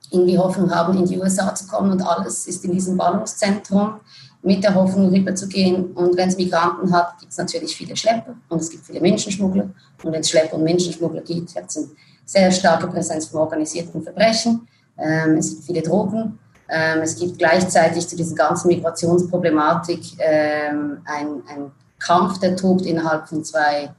irgendwie 0.09 0.37
Hoffnung 0.37 0.73
haben, 0.73 0.97
in 0.97 1.05
die 1.05 1.19
USA 1.19 1.53
zu 1.53 1.67
kommen 1.67 1.91
und 1.91 2.01
alles 2.01 2.47
ist 2.47 2.65
in 2.65 2.71
diesem 2.71 2.97
Ballungszentrum 2.97 3.99
mit 4.45 4.63
der 4.63 4.75
Hoffnung 4.75 5.09
rüberzugehen. 5.09 5.91
Und 5.93 6.15
wenn 6.15 6.29
es 6.29 6.37
Migranten 6.37 6.93
hat, 6.93 7.19
gibt 7.19 7.31
es 7.31 7.37
natürlich 7.37 7.75
viele 7.75 7.95
Schlepper 7.95 8.35
und 8.47 8.61
es 8.61 8.69
gibt 8.69 8.85
viele 8.85 9.01
Menschenschmuggler. 9.01 9.69
Und 10.03 10.11
wenn 10.11 10.21
es 10.21 10.29
Schlepper 10.29 10.55
und 10.55 10.63
Menschenschmuggler 10.63 11.21
gibt, 11.21 11.55
hat 11.55 11.65
es 11.67 11.77
eine 11.77 11.87
sehr 12.25 12.51
starke 12.51 12.87
Präsenz 12.87 13.25
von 13.25 13.41
organisierten 13.41 14.03
Verbrechen. 14.03 14.67
Ähm, 14.97 15.37
es 15.37 15.49
gibt 15.49 15.63
viele 15.63 15.81
Drogen. 15.81 16.39
Ähm, 16.69 17.01
es 17.01 17.15
gibt 17.15 17.39
gleichzeitig 17.39 18.07
zu 18.07 18.15
dieser 18.15 18.35
ganzen 18.35 18.67
Migrationsproblematik 18.67 20.01
ähm, 20.19 20.99
ein, 21.05 21.41
ein 21.47 21.71
Kampf, 21.99 22.39
der 22.39 22.55
tobt 22.55 22.85
innerhalb 22.85 23.27
von 23.27 23.43
zwei, 23.43 23.89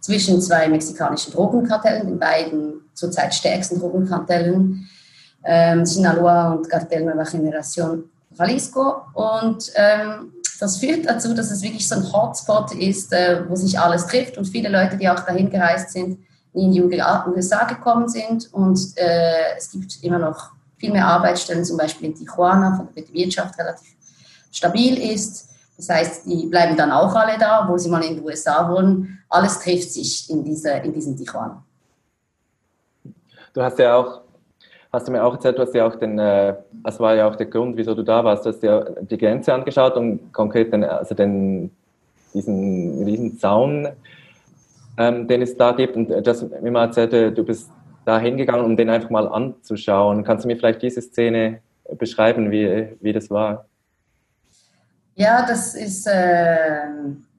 zwischen 0.00 0.40
zwei 0.40 0.68
mexikanischen 0.68 1.32
Drogenkartellen, 1.32 2.06
den 2.06 2.18
beiden 2.18 2.74
zurzeit 2.94 3.34
stärksten 3.34 3.80
Drogenkartellen, 3.80 4.88
ähm, 5.44 5.84
Sinaloa 5.84 6.52
und 6.52 6.68
Cartel 6.68 7.04
Nueva 7.04 7.22
Generación 7.22 8.04
Jalisco. 8.38 9.02
Und 9.14 9.72
ähm, 9.74 10.32
das 10.60 10.78
führt 10.78 11.06
dazu, 11.06 11.34
dass 11.34 11.50
es 11.50 11.62
wirklich 11.62 11.88
so 11.88 11.96
ein 11.96 12.12
Hotspot 12.12 12.72
ist, 12.74 13.12
äh, 13.12 13.42
wo 13.48 13.56
sich 13.56 13.78
alles 13.78 14.06
trifft 14.06 14.38
und 14.38 14.46
viele 14.46 14.68
Leute, 14.68 14.96
die 14.96 15.08
auch 15.08 15.20
dahin 15.20 15.50
gereist 15.50 15.90
sind, 15.90 16.18
in 16.52 16.72
die 16.72 16.82
USA 16.82 17.64
gekommen 17.64 18.08
sind. 18.08 18.52
Und 18.52 18.78
äh, 18.96 19.56
es 19.56 19.70
gibt 19.70 20.02
immer 20.02 20.18
noch 20.18 20.52
viel 20.78 20.92
mehr 20.92 21.06
Arbeitsstellen, 21.06 21.64
zum 21.64 21.76
Beispiel 21.76 22.08
in 22.08 22.14
Tijuana, 22.14 22.76
von 22.76 22.88
der 22.94 23.04
Wirtschaft 23.12 23.58
relativ 23.58 23.94
stabil 24.50 25.12
ist. 25.12 25.48
Das 25.76 25.90
heißt, 25.90 26.26
die 26.26 26.46
bleiben 26.46 26.76
dann 26.76 26.90
auch 26.90 27.14
alle 27.14 27.38
da, 27.38 27.62
obwohl 27.62 27.78
sie 27.78 27.90
mal 27.90 28.02
in 28.02 28.16
die 28.16 28.22
USA 28.22 28.68
wollen. 28.70 29.18
Alles 29.28 29.60
trifft 29.60 29.92
sich 29.92 30.30
in, 30.30 30.42
diese, 30.42 30.70
in 30.70 30.92
diesem 30.92 31.16
Tijuana. 31.16 31.62
Du 33.52 33.62
hast 33.62 33.78
ja 33.78 33.94
auch 33.94 34.22
hast 34.96 35.08
du 35.08 35.12
mir 35.12 35.22
auch 35.22 35.34
erzählt, 35.34 35.58
du 35.58 35.62
hast 35.62 35.74
ja 35.74 35.86
auch 35.86 35.94
den, 35.96 36.18
äh, 36.18 36.54
das 36.86 37.00
war 37.00 37.16
ja 37.16 37.26
auch 37.26 37.34
der 37.34 37.46
Grund, 37.46 37.76
wieso 37.76 37.96
du 37.96 38.04
da 38.04 38.22
warst, 38.22 38.46
du 38.46 38.50
hast 38.50 38.62
ja 38.62 38.84
die 39.00 39.18
Grenze 39.18 39.52
angeschaut 39.52 39.96
und 39.96 40.32
konkret 40.32 40.72
den, 40.72 40.84
also 40.84 41.16
den, 41.16 41.72
diesen 42.32 43.02
riesen 43.02 43.38
Zaun, 43.40 43.88
ähm, 44.96 45.26
den 45.26 45.42
es 45.42 45.56
da 45.56 45.72
gibt 45.72 45.96
und 45.96 46.08
das 46.24 46.46
mir 46.62 46.70
mal 46.70 46.84
erzählte, 46.84 47.32
du 47.32 47.42
bist 47.42 47.68
da 48.04 48.20
hingegangen, 48.20 48.64
um 48.64 48.76
den 48.76 48.88
einfach 48.88 49.10
mal 49.10 49.26
anzuschauen. 49.26 50.22
Kannst 50.22 50.44
du 50.44 50.48
mir 50.48 50.56
vielleicht 50.56 50.80
diese 50.80 51.02
Szene 51.02 51.58
beschreiben, 51.98 52.52
wie, 52.52 52.96
wie 53.00 53.12
das 53.12 53.30
war? 53.30 53.66
Ja, 55.16 55.44
das 55.44 55.74
ist, 55.74 56.06
äh, 56.06 56.82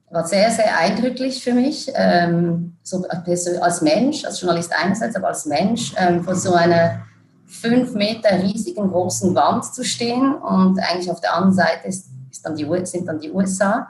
war 0.10 0.28
sehr, 0.28 0.52
sehr 0.52 0.78
eindrücklich 0.78 1.41
für 1.41 1.54
mich, 1.54 1.89
ähm, 1.95 2.76
so 2.84 3.06
als 3.08 3.82
Mensch, 3.82 4.26
als 4.26 4.41
Journalist 4.41 4.74
einerseits, 4.78 5.16
aber 5.16 5.30
als 5.30 5.45
Mensch, 5.45 5.93
ähm, 5.98 6.22
von 6.22 6.36
so 6.36 6.54
einer 6.54 7.08
fünf 7.48 7.93
Meter 7.93 8.43
riesigen 8.43 8.91
großen 8.91 9.34
Wand 9.34 9.66
zu 9.74 9.84
stehen 9.84 10.36
und 10.36 10.80
eigentlich 10.80 11.10
auf 11.10 11.22
der 11.22 11.34
anderen 11.34 11.54
Seite 11.54 11.88
ist, 11.88 12.08
ist 12.30 12.45
dann 12.45 12.56
die, 12.56 12.68
sind 12.86 13.08
dann 13.08 13.20
die 13.20 13.32
USA. 13.32 13.88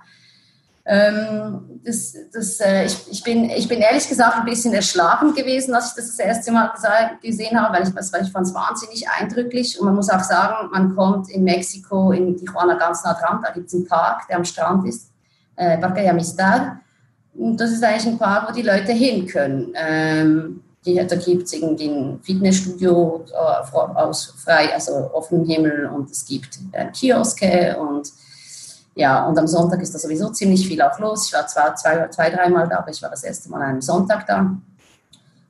Ähm, 0.89 1.81
das, 1.83 2.15
das, 2.31 2.61
äh, 2.61 2.85
ich, 2.85 3.11
ich, 3.11 3.23
bin, 3.23 3.49
ich 3.49 3.67
bin 3.67 3.79
ehrlich 3.79 4.07
gesagt 4.07 4.37
ein 4.37 4.45
bisschen 4.45 4.73
erschlagen 4.73 5.33
gewesen, 5.33 5.75
als 5.75 5.89
ich 5.89 5.95
das 5.95 6.15
das 6.15 6.19
erste 6.19 6.51
Mal 6.53 6.71
gesehen 7.21 7.61
habe, 7.61 7.75
weil 7.75 7.83
ich, 7.83 7.89
ich 7.89 8.31
fand 8.31 8.47
es 8.47 8.53
wahnsinnig 8.53 9.05
eindrücklich. 9.09 9.77
Und 9.77 9.87
man 9.87 9.95
muss 9.95 10.09
auch 10.09 10.23
sagen, 10.23 10.69
man 10.71 10.95
kommt 10.95 11.29
in 11.29 11.43
Mexiko, 11.43 12.13
in 12.13 12.37
Tijuana 12.37 12.75
ganz 12.75 13.03
nah 13.03 13.15
dran, 13.15 13.41
da 13.43 13.51
gibt 13.51 13.67
es 13.67 13.73
einen 13.73 13.85
Park, 13.85 14.27
der 14.29 14.37
am 14.37 14.45
Strand 14.45 14.87
ist, 14.87 15.11
äh, 15.57 15.77
de 15.77 16.07
Amistad. 16.07 16.77
Und 17.33 17.57
das 17.57 17.71
ist 17.71 17.83
eigentlich 17.83 18.07
ein 18.07 18.17
Park, 18.17 18.47
wo 18.49 18.53
die 18.53 18.61
Leute 18.61 18.93
hin 18.93 19.27
können. 19.27 19.73
Ähm, 19.75 20.63
die, 20.85 20.95
da 20.95 21.15
gibt 21.15 21.43
es 21.43 21.53
irgendwie 21.53 21.87
ein 21.87 22.19
Fitnessstudio 22.23 23.25
äh, 23.31 23.35
aus 23.35 24.33
frei, 24.43 24.73
also 24.73 25.11
offenem 25.13 25.45
Himmel 25.45 25.87
und 25.87 26.09
es 26.09 26.25
gibt 26.25 26.59
äh, 26.71 26.87
Kioske 26.91 27.77
und 27.79 28.11
ja, 28.95 29.25
und 29.27 29.37
am 29.37 29.45
Sonntag 29.45 29.81
ist 29.81 29.93
da 29.93 29.99
sowieso 29.99 30.29
ziemlich 30.29 30.67
viel 30.67 30.81
auch 30.81 30.97
los. 30.97 31.27
Ich 31.27 31.33
war 31.33 31.45
zwar 31.45 31.75
zwei, 31.75 32.07
zwei 32.07 32.31
dreimal 32.31 32.67
da, 32.67 32.79
aber 32.79 32.89
ich 32.89 33.01
war 33.01 33.11
das 33.11 33.23
erste 33.23 33.47
Mal 33.49 33.61
an 33.61 33.69
einem 33.69 33.81
Sonntag 33.81 34.25
da. 34.25 34.57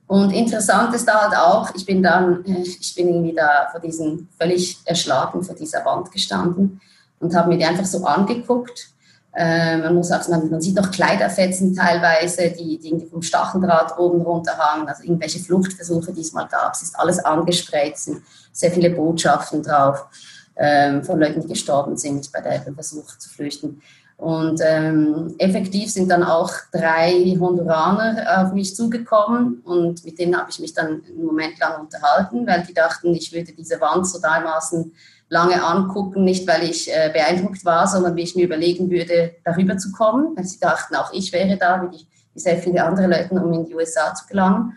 Und 0.06 0.32
interessant 0.32 0.94
ist 0.94 1.06
da 1.06 1.22
halt 1.22 1.36
auch, 1.36 1.74
ich 1.74 1.86
bin 1.86 2.02
dann, 2.02 2.44
äh, 2.44 2.62
ich 2.62 2.94
bin 2.94 3.08
irgendwie 3.08 3.34
da 3.34 3.68
vor 3.70 3.80
diesem, 3.80 4.28
völlig 4.38 4.78
erschlagen 4.84 5.42
vor 5.42 5.54
dieser 5.54 5.84
Wand 5.84 6.10
gestanden 6.10 6.80
und 7.20 7.34
habe 7.34 7.48
mir 7.48 7.58
die 7.58 7.64
einfach 7.64 7.84
so 7.84 8.04
angeguckt 8.04 8.90
man 9.36 9.94
muss 9.94 10.10
auch, 10.10 10.26
man, 10.28 10.50
man, 10.50 10.60
sieht 10.60 10.74
noch 10.74 10.90
Kleiderfetzen 10.90 11.74
teilweise, 11.76 12.50
die, 12.50 12.78
die 12.78 13.06
vom 13.06 13.22
Stacheldraht 13.22 13.98
oben 13.98 14.22
runterhangen, 14.22 14.88
also 14.88 15.04
irgendwelche 15.04 15.38
Fluchtversuche, 15.38 16.12
die 16.12 16.22
es 16.22 16.32
mal 16.32 16.48
gab. 16.48 16.74
Es 16.74 16.82
ist 16.82 16.98
alles 16.98 17.18
angesprayt, 17.20 17.94
es 17.94 18.06
sind 18.06 18.22
sehr 18.52 18.72
viele 18.72 18.90
Botschaften 18.90 19.62
drauf 19.62 20.06
ähm, 20.56 21.04
von 21.04 21.20
Leuten, 21.20 21.42
die 21.42 21.48
gestorben 21.48 21.96
sind 21.96 22.30
bei 22.32 22.40
dem 22.40 22.74
Versuch 22.74 23.16
zu 23.18 23.28
flüchten. 23.28 23.80
Und 24.18 24.60
ähm, 24.64 25.36
effektiv 25.38 25.92
sind 25.92 26.10
dann 26.10 26.24
auch 26.24 26.50
drei 26.72 27.12
Honduraner 27.38 28.42
auf 28.42 28.52
mich 28.52 28.74
zugekommen 28.74 29.60
und 29.64 30.04
mit 30.04 30.18
denen 30.18 30.36
habe 30.36 30.50
ich 30.50 30.58
mich 30.58 30.74
dann 30.74 31.02
einen 31.06 31.24
Moment 31.24 31.56
lang 31.60 31.82
unterhalten, 31.82 32.44
weil 32.44 32.64
die 32.64 32.74
dachten, 32.74 33.14
ich 33.14 33.32
würde 33.32 33.52
diese 33.52 33.80
Wand 33.80 34.08
so 34.08 34.20
dermaßen 34.20 34.92
lange 35.28 35.62
angucken, 35.62 36.24
nicht 36.24 36.46
weil 36.48 36.64
ich 36.64 36.90
äh, 36.90 37.10
beeindruckt 37.12 37.64
war, 37.64 37.86
sondern 37.86 38.16
wie 38.16 38.22
ich 38.22 38.34
mir 38.34 38.44
überlegen 38.44 38.90
würde, 38.90 39.36
darüber 39.44 39.76
zu 39.76 39.92
kommen. 39.92 40.36
Weil 40.36 40.44
sie 40.44 40.58
dachten, 40.58 40.94
auch 40.96 41.12
ich 41.12 41.32
wäre 41.32 41.56
da, 41.56 41.82
wie, 41.82 41.96
die, 41.96 42.06
wie 42.34 42.40
sehr 42.40 42.58
viele 42.58 42.84
andere 42.84 43.06
Leute, 43.06 43.34
um 43.34 43.52
in 43.52 43.66
die 43.66 43.74
USA 43.74 44.14
zu 44.14 44.26
gelangen. 44.26 44.72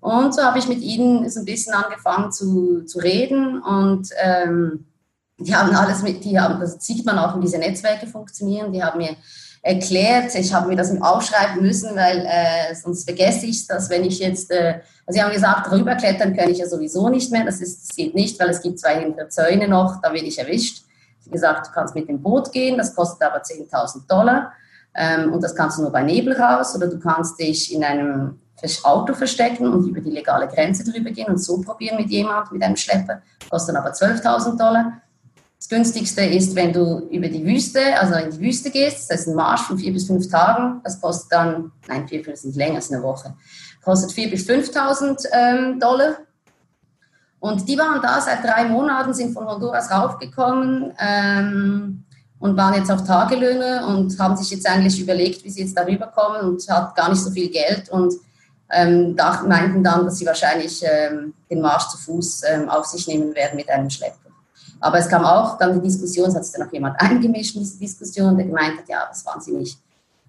Und 0.00 0.34
so 0.34 0.42
habe 0.42 0.58
ich 0.58 0.66
mit 0.66 0.80
ihnen 0.80 1.28
so 1.30 1.40
ein 1.40 1.44
bisschen 1.44 1.74
angefangen 1.74 2.32
zu, 2.32 2.84
zu 2.86 2.98
reden 2.98 3.62
und 3.62 4.08
ähm, 4.20 4.86
die 5.38 5.54
haben 5.54 5.74
alles 5.74 6.02
mit, 6.02 6.24
die 6.24 6.38
haben, 6.38 6.60
das 6.60 6.84
sieht 6.84 7.04
man 7.06 7.18
auch, 7.18 7.36
wie 7.36 7.40
diese 7.40 7.58
Netzwerke 7.58 8.06
funktionieren. 8.06 8.72
Die 8.72 8.82
haben 8.82 8.98
mir 8.98 9.16
erklärt. 9.62 10.34
Ich 10.34 10.52
habe 10.52 10.68
mir 10.68 10.76
das 10.76 11.00
aufschreiben 11.00 11.62
müssen, 11.62 11.94
weil 11.94 12.26
äh, 12.26 12.74
sonst 12.74 13.04
vergesse 13.04 13.46
ich 13.46 13.66
das, 13.68 13.88
wenn 13.88 14.04
ich 14.04 14.18
jetzt, 14.18 14.50
äh, 14.50 14.80
also 15.06 15.18
sie 15.18 15.22
haben 15.22 15.32
gesagt, 15.32 15.68
darüber 15.68 15.94
klettern 15.94 16.36
kann 16.36 16.50
ich 16.50 16.58
ja 16.58 16.66
sowieso 16.66 17.08
nicht 17.08 17.30
mehr. 17.30 17.44
Das, 17.44 17.60
ist, 17.60 17.88
das 17.88 17.96
geht 17.96 18.14
nicht, 18.14 18.38
weil 18.40 18.50
es 18.50 18.60
gibt 18.60 18.80
zwei 18.80 18.98
hintere 18.98 19.28
Zäune 19.28 19.68
noch, 19.68 20.00
da 20.02 20.12
werde 20.12 20.26
ich 20.26 20.38
erwischt. 20.38 20.84
Sie 21.20 21.30
gesagt, 21.30 21.68
du 21.68 21.70
kannst 21.72 21.94
mit 21.94 22.08
dem 22.08 22.20
Boot 22.20 22.50
gehen, 22.52 22.76
das 22.76 22.94
kostet 22.94 23.22
aber 23.22 23.42
10.000 23.42 24.08
Dollar 24.08 24.52
ähm, 24.94 25.32
und 25.32 25.42
das 25.42 25.54
kannst 25.54 25.78
du 25.78 25.82
nur 25.82 25.92
bei 25.92 26.02
Nebel 26.02 26.34
raus 26.34 26.74
oder 26.74 26.88
du 26.88 26.98
kannst 26.98 27.38
dich 27.38 27.72
in 27.72 27.84
einem 27.84 28.40
Auto 28.84 29.14
verstecken 29.14 29.72
und 29.72 29.88
über 29.88 30.00
die 30.00 30.10
legale 30.10 30.46
Grenze 30.46 30.84
drüber 30.84 31.10
gehen 31.10 31.28
und 31.28 31.38
so 31.38 31.60
probieren 31.60 31.96
mit 31.96 32.10
jemandem, 32.10 32.54
mit 32.54 32.62
einem 32.62 32.76
Schlepper, 32.76 33.22
kostet 33.50 33.74
dann 33.74 33.82
aber 33.82 33.92
12.000 33.92 34.56
Dollar. 34.56 35.01
Das 35.62 35.68
günstigste 35.68 36.22
ist, 36.22 36.56
wenn 36.56 36.72
du 36.72 37.06
über 37.10 37.28
die 37.28 37.46
Wüste, 37.46 37.96
also 37.96 38.14
in 38.14 38.32
die 38.32 38.40
Wüste 38.40 38.68
gehst, 38.68 39.08
das 39.08 39.20
ist 39.20 39.28
ein 39.28 39.36
Marsch 39.36 39.60
von 39.60 39.78
vier 39.78 39.92
bis 39.92 40.08
fünf 40.08 40.28
Tagen, 40.28 40.80
das 40.82 41.00
kostet 41.00 41.30
dann, 41.30 41.70
nein, 41.86 42.08
vier, 42.08 42.24
fünf 42.24 42.40
sind 42.40 42.56
länger 42.56 42.74
als 42.74 42.90
eine 42.90 43.00
Woche, 43.00 43.32
kostet 43.80 44.10
vier 44.10 44.28
bis 44.28 44.44
5.000 44.44 45.24
ähm, 45.32 45.78
Dollar. 45.78 46.16
Und 47.38 47.68
die 47.68 47.78
waren 47.78 48.02
da 48.02 48.20
seit 48.20 48.42
drei 48.42 48.64
Monaten, 48.64 49.14
sind 49.14 49.34
von 49.34 49.46
Honduras 49.46 49.88
raufgekommen 49.88 50.94
ähm, 50.98 52.06
und 52.40 52.56
waren 52.56 52.74
jetzt 52.74 52.90
auf 52.90 53.04
Tagelöhne 53.04 53.86
und 53.86 54.18
haben 54.18 54.36
sich 54.36 54.50
jetzt 54.50 54.68
eigentlich 54.68 55.00
überlegt, 55.00 55.44
wie 55.44 55.50
sie 55.50 55.62
jetzt 55.62 55.78
darüber 55.78 56.08
kommen 56.08 56.40
und 56.40 56.68
hat 56.68 56.96
gar 56.96 57.08
nicht 57.08 57.22
so 57.22 57.30
viel 57.30 57.50
Geld 57.50 57.88
und 57.88 58.12
ähm, 58.68 59.14
dachten, 59.14 59.46
meinten 59.46 59.84
dann, 59.84 60.06
dass 60.06 60.18
sie 60.18 60.26
wahrscheinlich 60.26 60.82
ähm, 60.82 61.34
den 61.48 61.60
Marsch 61.60 61.86
zu 61.86 61.98
Fuß 61.98 62.42
ähm, 62.48 62.68
auf 62.68 62.86
sich 62.86 63.06
nehmen 63.06 63.32
werden 63.36 63.54
mit 63.54 63.70
einem 63.70 63.88
Schlepper. 63.88 64.21
Aber 64.82 64.98
es 64.98 65.08
kam 65.08 65.24
auch 65.24 65.58
dann 65.58 65.74
die 65.74 65.88
Diskussion, 65.88 66.28
es 66.28 66.34
hat 66.34 66.44
sich 66.44 66.54
dann 66.54 66.68
auch 66.68 66.72
jemand 66.72 66.96
eingemischt 67.00 67.54
in 67.54 67.62
diese 67.62 67.78
Diskussion, 67.78 68.36
der 68.36 68.46
gemeint 68.46 68.78
hat, 68.78 68.88
ja, 68.88 69.06
das 69.08 69.24
wahnsinnig 69.24 69.78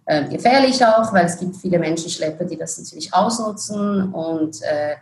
äh, 0.06 0.28
gefährlich 0.30 0.84
auch, 0.86 1.12
weil 1.14 1.26
es 1.26 1.38
gibt 1.38 1.56
viele 1.56 1.80
Menschenschlepper, 1.80 2.46
die 2.46 2.58
das 2.58 2.78
natürlich 2.78 3.14
ausnutzen 3.14 4.14
und 4.14 4.62
äh, 4.62 4.96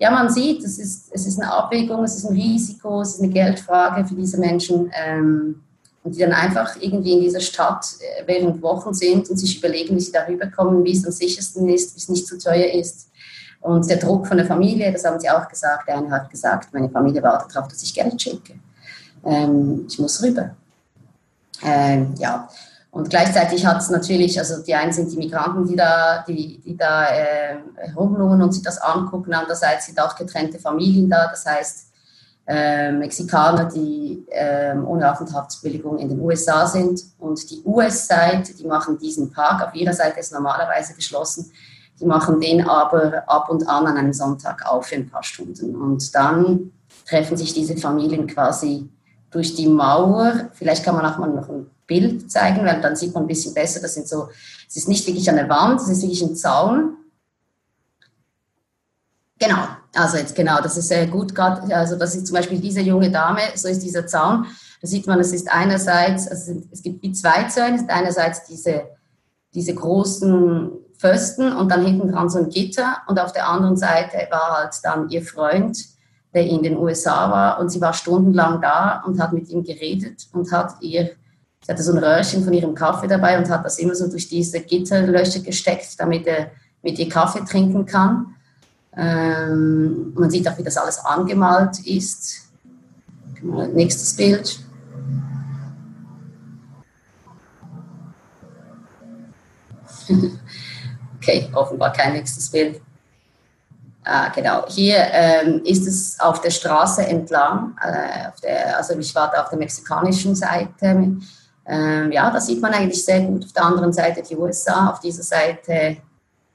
ja, 0.00 0.12
man 0.12 0.30
sieht, 0.30 0.62
es 0.62 0.78
ist, 0.78 1.08
es 1.12 1.26
ist 1.26 1.40
eine 1.40 1.52
Abwägung, 1.52 2.04
es 2.04 2.16
ist 2.16 2.24
ein 2.24 2.36
Risiko, 2.36 3.00
es 3.00 3.14
ist 3.14 3.22
eine 3.22 3.32
Geldfrage 3.32 4.06
für 4.06 4.14
diese 4.14 4.38
Menschen. 4.38 4.92
Ähm, 4.94 5.62
und 6.04 6.14
die 6.14 6.20
dann 6.20 6.32
einfach 6.32 6.76
irgendwie 6.80 7.12
in 7.12 7.20
dieser 7.20 7.40
Stadt 7.40 7.84
äh, 8.00 8.26
während 8.26 8.62
Wochen 8.62 8.94
sind 8.94 9.28
und 9.28 9.36
sich 9.36 9.58
überlegen, 9.58 9.96
wie 9.96 10.00
sie 10.00 10.12
darüber 10.12 10.46
kommen, 10.46 10.84
wie 10.84 10.92
es 10.92 11.04
am 11.04 11.12
sichersten 11.12 11.68
ist, 11.68 11.94
wie 11.94 11.98
es 11.98 12.08
nicht 12.08 12.26
zu 12.26 12.38
teuer 12.38 12.72
ist. 12.72 13.08
Und 13.60 13.90
der 13.90 13.96
Druck 13.96 14.26
von 14.26 14.36
der 14.36 14.46
Familie, 14.46 14.92
das 14.92 15.04
haben 15.04 15.18
sie 15.18 15.28
auch 15.28 15.48
gesagt, 15.48 15.88
der 15.88 15.98
eine 15.98 16.10
hat 16.10 16.30
gesagt, 16.30 16.72
meine 16.72 16.88
Familie 16.88 17.22
wartet 17.22 17.54
darauf, 17.54 17.68
dass 17.68 17.82
ich 17.82 17.92
Geld 17.92 18.20
schicke. 18.22 18.54
Ähm, 19.28 19.84
ich 19.88 19.98
muss 19.98 20.22
rüber. 20.22 20.56
Ähm, 21.62 22.14
ja, 22.18 22.48
und 22.90 23.10
gleichzeitig 23.10 23.66
hat 23.66 23.78
es 23.78 23.90
natürlich, 23.90 24.38
also 24.38 24.62
die 24.62 24.74
einen 24.74 24.92
sind 24.92 25.12
die 25.12 25.16
Migranten, 25.18 25.66
die 25.66 25.76
da, 25.76 26.24
die, 26.26 26.60
die 26.64 26.76
da 26.76 27.08
äh, 27.08 27.56
herumlungen 27.76 28.40
und 28.40 28.52
sich 28.52 28.62
das 28.62 28.78
angucken, 28.78 29.34
andererseits 29.34 29.86
sind 29.86 30.00
auch 30.00 30.16
getrennte 30.16 30.58
Familien 30.58 31.10
da, 31.10 31.28
das 31.28 31.44
heißt 31.44 31.88
äh, 32.46 32.90
Mexikaner, 32.92 33.66
die 33.66 34.24
äh, 34.30 34.74
ohne 34.74 35.12
Aufenthaltsbewilligung 35.12 35.98
in 35.98 36.08
den 36.08 36.20
USA 36.20 36.66
sind. 36.66 37.02
Und 37.18 37.50
die 37.50 37.62
US-Seite, 37.62 38.54
die 38.54 38.66
machen 38.66 38.98
diesen 38.98 39.30
Park, 39.30 39.68
auf 39.68 39.74
ihrer 39.74 39.92
Seite 39.92 40.20
ist 40.20 40.32
normalerweise 40.32 40.94
geschlossen, 40.94 41.52
die 42.00 42.06
machen 42.06 42.40
den 42.40 42.66
aber 42.66 43.22
ab 43.26 43.50
und 43.50 43.68
an 43.68 43.86
an 43.86 43.98
einem 43.98 44.14
Sonntag 44.14 44.64
auf 44.66 44.86
für 44.86 44.94
ein 44.94 45.10
paar 45.10 45.22
Stunden. 45.22 45.76
Und 45.76 46.14
dann 46.14 46.72
treffen 47.06 47.36
sich 47.36 47.52
diese 47.52 47.76
Familien 47.76 48.26
quasi 48.26 48.88
durch 49.30 49.54
die 49.54 49.68
Mauer, 49.68 50.50
vielleicht 50.54 50.84
kann 50.84 50.94
man 50.94 51.04
auch 51.04 51.18
mal 51.18 51.28
noch 51.28 51.48
ein 51.48 51.70
Bild 51.86 52.30
zeigen, 52.30 52.64
weil 52.64 52.80
dann 52.80 52.96
sieht 52.96 53.14
man 53.14 53.24
ein 53.24 53.28
bisschen 53.28 53.54
besser. 53.54 53.80
Das 53.80 53.94
sind 53.94 54.08
so, 54.08 54.28
es 54.68 54.76
ist 54.76 54.88
nicht 54.88 55.06
wirklich 55.06 55.28
eine 55.28 55.48
Wand, 55.48 55.80
es 55.80 55.88
ist 55.88 56.02
wirklich 56.02 56.22
ein 56.22 56.36
Zaun. 56.36 56.96
Genau, 59.38 59.68
also 59.94 60.16
jetzt 60.16 60.34
genau, 60.34 60.60
das 60.60 60.76
ist 60.76 60.88
sehr 60.88 61.06
gut 61.06 61.34
gerade, 61.34 61.74
also 61.74 61.96
das 61.96 62.14
ist 62.16 62.26
zum 62.26 62.34
Beispiel 62.34 62.58
diese 62.58 62.80
junge 62.80 63.10
Dame, 63.10 63.40
so 63.54 63.68
ist 63.68 63.82
dieser 63.82 64.06
Zaun. 64.06 64.46
Da 64.80 64.86
sieht 64.86 65.06
man, 65.06 65.20
es 65.20 65.32
ist 65.32 65.50
einerseits, 65.50 66.28
also 66.28 66.62
es 66.70 66.82
gibt 66.82 67.02
wie 67.02 67.12
zwei 67.12 67.44
Zäune, 67.44 67.76
es 67.76 67.82
ist 67.82 67.90
einerseits 67.90 68.44
diese, 68.46 68.88
diese 69.54 69.74
großen 69.74 70.70
Pfosten 70.98 71.52
und 71.52 71.70
dann 71.70 71.84
hinten 71.84 72.10
dran 72.10 72.28
so 72.28 72.38
ein 72.38 72.50
Gitter 72.50 72.98
und 73.06 73.20
auf 73.20 73.32
der 73.32 73.48
anderen 73.48 73.76
Seite 73.76 74.26
war 74.30 74.58
halt 74.58 74.74
dann 74.82 75.08
ihr 75.08 75.22
Freund, 75.22 75.78
der 76.34 76.46
in 76.46 76.62
den 76.62 76.76
USA 76.76 77.30
war 77.30 77.58
und 77.60 77.70
sie 77.70 77.80
war 77.80 77.92
stundenlang 77.92 78.60
da 78.60 79.02
und 79.06 79.20
hat 79.20 79.32
mit 79.32 79.48
ihm 79.48 79.64
geredet 79.64 80.26
und 80.32 80.52
hat 80.52 80.74
ihr 80.80 81.10
Sie 81.64 81.72
hatte 81.72 81.82
so 81.82 81.92
ein 81.92 81.98
Röhrchen 81.98 82.44
von 82.44 82.52
ihrem 82.52 82.74
Kaffee 82.74 83.08
dabei 83.08 83.36
und 83.36 83.50
hat 83.50 83.64
das 83.64 83.78
immer 83.78 83.94
so 83.94 84.08
durch 84.08 84.28
diese 84.28 84.60
Gitterlöcher 84.60 85.40
gesteckt, 85.40 85.98
damit 85.98 86.26
er 86.26 86.50
mit 86.82 86.98
ihr 86.98 87.08
Kaffee 87.08 87.44
trinken 87.44 87.84
kann. 87.84 88.34
Ähm, 88.96 90.12
man 90.14 90.30
sieht 90.30 90.48
auch, 90.48 90.56
wie 90.56 90.62
das 90.62 90.76
alles 90.76 90.98
angemalt 91.04 91.78
ist. 91.86 92.48
Nächstes 93.42 94.16
Bild. 94.16 94.60
okay, 101.18 101.50
offenbar 101.52 101.92
kein 101.92 102.14
nächstes 102.14 102.48
Bild. 102.50 102.80
Ah, 104.10 104.30
genau, 104.34 104.64
hier 104.68 104.96
ähm, 105.12 105.60
ist 105.64 105.86
es 105.86 106.18
auf 106.18 106.40
der 106.40 106.50
Straße 106.50 107.06
entlang, 107.06 107.76
äh, 107.82 108.30
der, 108.42 108.78
also 108.78 108.98
ich 108.98 109.14
war 109.14 109.30
da 109.30 109.42
auf 109.42 109.50
der 109.50 109.58
mexikanischen 109.58 110.34
Seite 110.34 111.18
ähm, 111.68 112.10
ja, 112.12 112.30
da 112.30 112.40
sieht 112.40 112.62
man 112.62 112.72
eigentlich 112.72 113.04
sehr 113.04 113.20
gut 113.20 113.44
auf 113.44 113.52
der 113.52 113.64
anderen 113.64 113.92
Seite 113.92 114.22
die 114.22 114.36
USA, 114.36 114.90
auf 114.90 115.00
dieser 115.00 115.22
Seite 115.22 115.98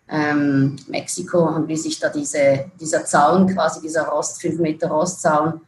ähm, 0.09 0.75
Mexiko 0.87 1.47
und 1.49 1.67
wie 1.67 1.77
sich 1.77 1.99
da 1.99 2.09
diese, 2.09 2.71
dieser 2.79 3.05
Zaun, 3.05 3.47
quasi 3.47 3.79
dieser 3.79 4.07
Rost, 4.07 4.41
5 4.41 4.59
Meter 4.59 4.87
Rostzaun, 4.89 5.61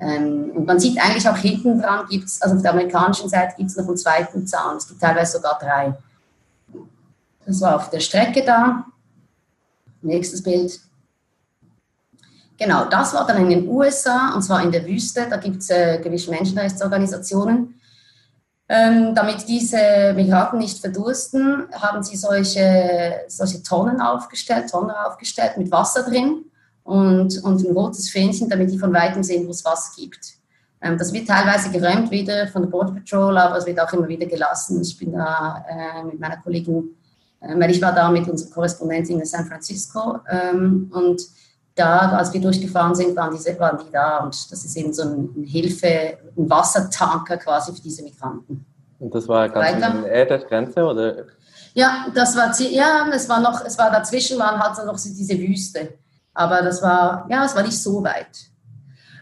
ähm, 0.00 0.52
und 0.54 0.66
man 0.66 0.78
sieht 0.78 1.00
eigentlich 1.00 1.28
auch 1.28 1.36
hinten 1.36 1.80
dran, 1.80 2.06
gibt's, 2.08 2.40
also 2.40 2.56
auf 2.56 2.62
der 2.62 2.72
amerikanischen 2.72 3.28
Seite 3.28 3.54
gibt 3.56 3.70
es 3.70 3.76
noch 3.76 3.88
einen 3.88 3.96
zweiten 3.96 4.46
Zaun, 4.46 4.76
es 4.76 4.86
gibt 4.86 5.00
teilweise 5.00 5.38
sogar 5.38 5.58
drei. 5.58 5.94
Das 7.44 7.60
war 7.60 7.76
auf 7.76 7.90
der 7.90 8.00
Strecke 8.00 8.44
da. 8.44 8.84
Nächstes 10.02 10.42
Bild. 10.42 10.80
Genau, 12.58 12.86
das 12.86 13.12
war 13.12 13.26
dann 13.26 13.42
in 13.42 13.50
den 13.50 13.68
USA, 13.68 14.34
und 14.34 14.42
zwar 14.42 14.62
in 14.62 14.72
der 14.72 14.86
Wüste. 14.86 15.26
Da 15.28 15.36
gibt 15.36 15.58
es 15.58 15.70
äh, 15.70 15.98
gewisse 16.02 16.30
Menschenrechtsorganisationen. 16.30 17.74
Ähm, 18.68 19.14
damit 19.14 19.46
diese 19.46 20.12
Migranten 20.16 20.58
nicht 20.58 20.78
verdursten, 20.80 21.66
haben 21.72 22.02
sie 22.02 22.16
solche, 22.16 23.20
solche 23.28 23.62
Tonnen 23.62 24.00
aufgestellt, 24.00 24.70
Tonnen 24.70 24.90
aufgestellt 24.90 25.56
mit 25.56 25.70
Wasser 25.70 26.02
drin 26.02 26.46
und, 26.82 27.44
und 27.44 27.64
ein 27.64 27.72
rotes 27.72 28.10
Fähnchen, 28.10 28.48
damit 28.48 28.72
die 28.72 28.78
von 28.78 28.92
weitem 28.92 29.22
sehen, 29.22 29.46
wo 29.46 29.50
es 29.50 29.64
Wasser 29.64 29.92
gibt. 29.96 30.36
Ähm, 30.80 30.98
das 30.98 31.12
wird 31.12 31.28
teilweise 31.28 31.70
geräumt 31.70 32.10
wieder 32.10 32.48
von 32.48 32.62
der 32.62 32.68
Border 32.68 32.94
Patrol, 32.94 33.38
aber 33.38 33.58
es 33.58 33.66
wird 33.66 33.78
auch 33.78 33.92
immer 33.92 34.08
wieder 34.08 34.26
gelassen. 34.26 34.80
Ich 34.82 34.98
bin 34.98 35.12
da 35.12 35.64
äh, 35.68 36.02
mit 36.02 36.18
meiner 36.18 36.38
Kollegin, 36.38 36.96
äh, 37.40 37.54
weil 37.58 37.70
ich 37.70 37.80
war 37.80 37.94
da 37.94 38.10
mit 38.10 38.26
unserer 38.28 38.50
Korrespondentin 38.50 39.20
in 39.20 39.26
San 39.26 39.46
Francisco 39.46 40.18
ähm, 40.28 40.90
und 40.92 41.22
da, 41.76 42.12
als 42.12 42.32
wir 42.32 42.40
durchgefahren 42.40 42.94
sind, 42.94 43.14
waren, 43.14 43.32
diese, 43.32 43.58
waren 43.60 43.78
die 43.78 43.92
da 43.92 44.18
und 44.18 44.34
das 44.50 44.64
ist 44.64 44.76
eben 44.76 44.92
so 44.92 45.02
eine 45.02 45.28
Hilfe, 45.44 46.18
ein 46.36 46.50
Wassertanker 46.50 47.36
quasi 47.36 47.72
für 47.72 47.82
diese 47.82 48.02
Migranten. 48.02 48.64
Und 48.98 49.14
das 49.14 49.28
war 49.28 49.48
ganz 49.48 49.84
in 49.84 50.02
der 50.04 50.24
der 50.24 50.38
Grenze, 50.38 50.84
oder? 50.84 51.26
Ja, 51.74 52.06
das 52.14 52.34
war, 52.34 52.58
ja, 52.60 53.06
es 53.12 53.28
war 53.28 53.40
noch, 53.40 53.62
es 53.64 53.78
war 53.78 53.90
dazwischen, 53.90 54.38
waren 54.38 54.58
halt 54.58 54.84
noch 54.86 54.96
so 54.96 55.10
diese 55.10 55.38
Wüste. 55.38 55.90
Aber 56.32 56.62
das 56.62 56.82
war, 56.82 57.26
ja, 57.28 57.44
es 57.44 57.54
war 57.54 57.62
nicht 57.62 57.80
so 57.80 58.02
weit. 58.02 58.48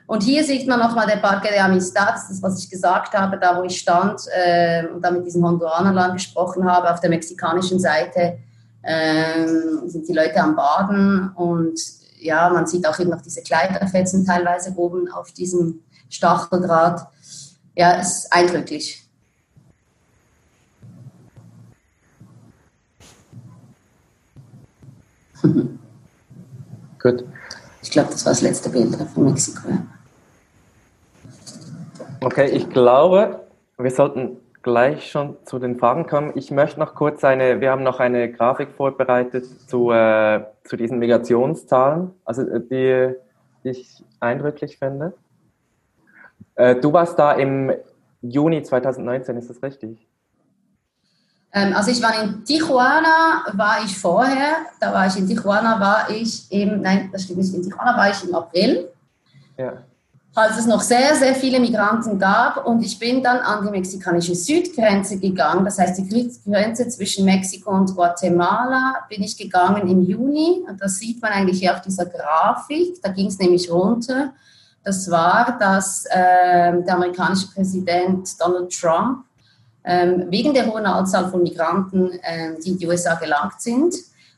Und 0.06 0.22
hier 0.22 0.44
sieht 0.44 0.68
man 0.68 0.78
nochmal 0.78 1.06
der 1.06 1.16
Parque 1.16 1.48
de 1.48 1.58
Amistad, 1.58 2.14
das 2.14 2.40
was 2.40 2.62
ich 2.62 2.70
gesagt 2.70 3.14
habe, 3.14 3.38
da 3.38 3.56
wo 3.56 3.64
ich 3.64 3.78
stand 3.78 4.20
äh, 4.32 4.86
und 4.86 5.02
da 5.02 5.10
mit 5.10 5.26
diesem 5.26 5.44
Honduranern 5.44 6.12
gesprochen 6.12 6.64
habe, 6.64 6.92
auf 6.92 7.00
der 7.00 7.10
mexikanischen 7.10 7.80
Seite 7.80 8.38
äh, 8.82 9.46
sind 9.86 10.06
die 10.06 10.12
Leute 10.12 10.36
am 10.36 10.54
Baden 10.54 11.30
und 11.34 11.80
ja, 12.24 12.48
man 12.48 12.66
sieht 12.66 12.86
auch 12.88 12.98
eben 12.98 13.10
noch 13.10 13.20
diese 13.20 13.42
Kleiderfetzen 13.42 14.24
teilweise 14.24 14.72
oben 14.76 15.10
auf 15.12 15.30
diesem 15.32 15.80
Stacheldraht. 16.08 17.06
Ja, 17.76 17.98
es 17.98 18.20
ist 18.20 18.32
eindrücklich. 18.32 19.06
Gut. 27.02 27.24
Ich 27.82 27.90
glaube, 27.90 28.10
das 28.10 28.24
war 28.24 28.32
das 28.32 28.40
letzte 28.40 28.70
Bild 28.70 28.96
von 29.12 29.26
Mexiko. 29.26 29.68
Okay, 32.20 32.46
ich 32.46 32.70
glaube, 32.70 33.46
wir 33.76 33.90
sollten 33.90 34.38
gleich 34.64 35.10
schon 35.10 35.36
zu 35.44 35.60
den 35.60 35.78
Fragen 35.78 36.06
kommen. 36.06 36.32
Ich 36.34 36.50
möchte 36.50 36.80
noch 36.80 36.94
kurz 36.94 37.22
eine, 37.22 37.60
wir 37.60 37.70
haben 37.70 37.84
noch 37.84 38.00
eine 38.00 38.32
Grafik 38.32 38.70
vorbereitet 38.72 39.46
zu, 39.68 39.92
äh, 39.92 40.42
zu 40.64 40.76
diesen 40.76 40.98
Migrationszahlen, 40.98 42.10
also 42.24 42.42
äh, 42.42 42.60
die, 42.60 43.14
die 43.62 43.68
ich 43.68 44.02
eindrücklich 44.18 44.78
finde. 44.78 45.12
Äh, 46.56 46.76
du 46.76 46.92
warst 46.92 47.18
da 47.18 47.32
im 47.32 47.72
Juni 48.22 48.62
2019, 48.62 49.36
ist 49.36 49.50
das 49.50 49.62
richtig? 49.62 50.08
Ähm, 51.52 51.74
also 51.76 51.90
ich 51.90 52.02
war 52.02 52.22
in 52.22 52.42
Tijuana, 52.44 53.44
war 53.52 53.84
ich 53.84 53.96
vorher, 53.96 54.56
da 54.80 54.92
war 54.92 55.06
ich 55.06 55.16
in 55.18 55.28
Tijuana, 55.28 55.78
war 55.78 56.10
ich 56.10 56.50
im, 56.50 56.80
nein, 56.80 57.10
das 57.12 57.24
stimmt 57.24 57.40
nicht, 57.40 57.54
in 57.54 57.62
Tijuana 57.62 57.96
war 57.96 58.10
ich 58.10 58.24
im 58.26 58.34
April. 58.34 58.88
Ja 59.58 59.84
als 60.34 60.58
es 60.58 60.66
noch 60.66 60.80
sehr, 60.80 61.14
sehr 61.14 61.34
viele 61.34 61.60
Migranten 61.60 62.18
gab. 62.18 62.66
Und 62.66 62.82
ich 62.82 62.98
bin 62.98 63.22
dann 63.22 63.38
an 63.38 63.64
die 63.64 63.70
mexikanische 63.70 64.34
Südgrenze 64.34 65.18
gegangen, 65.18 65.64
das 65.64 65.78
heißt 65.78 65.98
die 65.98 66.30
Grenze 66.44 66.88
zwischen 66.88 67.24
Mexiko 67.24 67.70
und 67.70 67.94
Guatemala, 67.94 68.96
bin 69.08 69.22
ich 69.22 69.36
gegangen 69.36 69.88
im 69.88 70.02
Juni. 70.02 70.64
Und 70.68 70.80
das 70.80 70.96
sieht 70.96 71.22
man 71.22 71.32
eigentlich 71.32 71.60
hier 71.60 71.72
auf 71.72 71.82
dieser 71.82 72.06
Grafik. 72.06 73.00
Da 73.02 73.10
ging 73.10 73.28
es 73.28 73.38
nämlich 73.38 73.70
runter. 73.70 74.32
Das 74.82 75.08
war, 75.10 75.56
dass 75.58 76.04
äh, 76.06 76.82
der 76.82 76.94
amerikanische 76.94 77.48
Präsident 77.48 78.28
Donald 78.40 78.70
Trump 78.72 79.24
äh, 79.84 80.08
wegen 80.28 80.52
der 80.52 80.66
hohen 80.66 80.84
Anzahl 80.84 81.30
von 81.30 81.42
Migranten, 81.42 82.10
äh, 82.22 82.60
die 82.62 82.70
in 82.70 82.78
die 82.78 82.86
USA 82.86 83.14
gelangt 83.14 83.60
sind, 83.60 83.94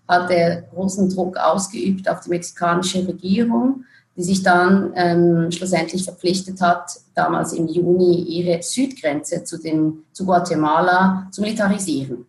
hat 0.06 0.30
er 0.30 0.62
großen 0.62 1.08
Druck 1.08 1.36
ausgeübt 1.36 2.08
auf 2.08 2.20
die 2.20 2.30
mexikanische 2.30 3.06
Regierung 3.08 3.84
die 4.16 4.22
sich 4.22 4.42
dann 4.42 4.92
ähm, 4.96 5.50
schlussendlich 5.50 6.04
verpflichtet 6.04 6.60
hat, 6.60 6.90
damals 7.14 7.52
im 7.52 7.68
Juni 7.68 8.22
ihre 8.22 8.62
Südgrenze 8.62 9.44
zu, 9.44 9.58
den, 9.58 10.04
zu 10.12 10.24
Guatemala 10.24 11.28
zu 11.30 11.42
militarisieren. 11.42 12.26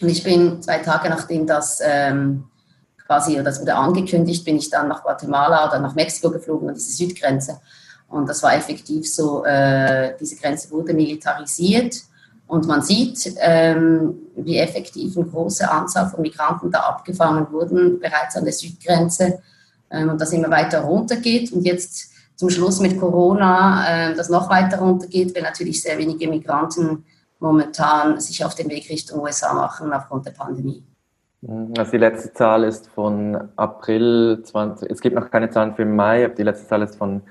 Und 0.00 0.08
ich 0.08 0.22
bin 0.22 0.62
zwei 0.62 0.78
Tage 0.78 1.10
nachdem 1.10 1.46
das 1.46 1.80
ähm, 1.84 2.44
quasi, 3.06 3.42
das 3.42 3.60
wurde 3.60 3.74
angekündigt, 3.74 4.44
bin 4.44 4.56
ich 4.56 4.70
dann 4.70 4.88
nach 4.88 5.02
Guatemala 5.02 5.68
oder 5.68 5.78
nach 5.78 5.94
Mexiko 5.94 6.30
geflogen 6.30 6.68
an 6.68 6.74
diese 6.74 6.92
Südgrenze. 6.92 7.60
Und 8.08 8.28
das 8.28 8.42
war 8.42 8.54
effektiv 8.54 9.12
so, 9.12 9.44
äh, 9.44 10.16
diese 10.18 10.36
Grenze 10.36 10.70
wurde 10.70 10.94
militarisiert 10.94 11.96
und 12.46 12.66
man 12.66 12.82
sieht, 12.82 13.34
ähm, 13.38 14.14
wie 14.34 14.56
effektiv 14.56 15.16
eine 15.16 15.26
große 15.26 15.70
Anzahl 15.70 16.08
von 16.08 16.22
Migranten 16.22 16.70
da 16.70 16.80
abgefangen 16.80 17.46
wurden, 17.52 18.00
bereits 18.00 18.36
an 18.36 18.44
der 18.44 18.52
Südgrenze 18.52 19.40
und 19.90 20.20
das 20.20 20.32
immer 20.32 20.50
weiter 20.50 20.80
runtergeht. 20.80 21.52
Und 21.52 21.64
jetzt 21.64 22.10
zum 22.36 22.48
Schluss 22.48 22.80
mit 22.80 22.98
Corona, 22.98 24.10
äh, 24.10 24.14
das 24.14 24.30
noch 24.30 24.48
weiter 24.48 24.78
runtergeht, 24.78 25.34
weil 25.34 25.42
natürlich 25.42 25.82
sehr 25.82 25.98
wenige 25.98 26.28
Migranten 26.28 27.04
momentan 27.38 28.20
sich 28.20 28.44
auf 28.44 28.54
den 28.54 28.70
Weg 28.70 28.88
Richtung 28.88 29.20
USA 29.20 29.52
machen 29.52 29.92
aufgrund 29.92 30.26
der 30.26 30.32
Pandemie. 30.32 30.82
Mhm. 31.42 31.74
Also 31.76 31.92
die 31.92 31.98
letzte 31.98 32.32
Zahl 32.32 32.64
ist 32.64 32.88
von 32.88 33.48
April 33.56 34.42
20, 34.42 34.90
es 34.90 35.00
gibt 35.00 35.16
noch 35.16 35.30
keine 35.30 35.50
Zahlen 35.50 35.74
für 35.74 35.84
Mai, 35.84 36.24
aber 36.24 36.34
die 36.34 36.42
letzte 36.42 36.66
Zahl 36.68 36.82
ist 36.82 36.96
von, 36.96 37.22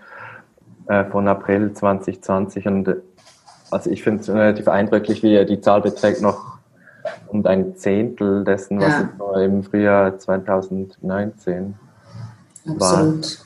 äh, 0.87 1.05
von 1.05 1.27
April 1.27 1.73
2020 1.73 2.67
und 2.67 2.95
also 3.71 3.89
ich 3.89 4.03
finde 4.03 4.21
es 4.21 4.29
relativ 4.29 4.67
eindrücklich, 4.67 5.21
wie 5.21 5.45
die 5.45 5.61
Zahl 5.61 5.81
beträgt 5.81 6.21
noch 6.21 6.57
um 7.27 7.45
ein 7.45 7.75
Zehntel 7.75 8.43
dessen, 8.43 8.79
was 8.79 8.89
ja. 8.89 9.09
es 9.35 9.41
im 9.43 9.63
Frühjahr 9.63 10.17
2019 10.17 11.75
Absolut. 12.71 13.45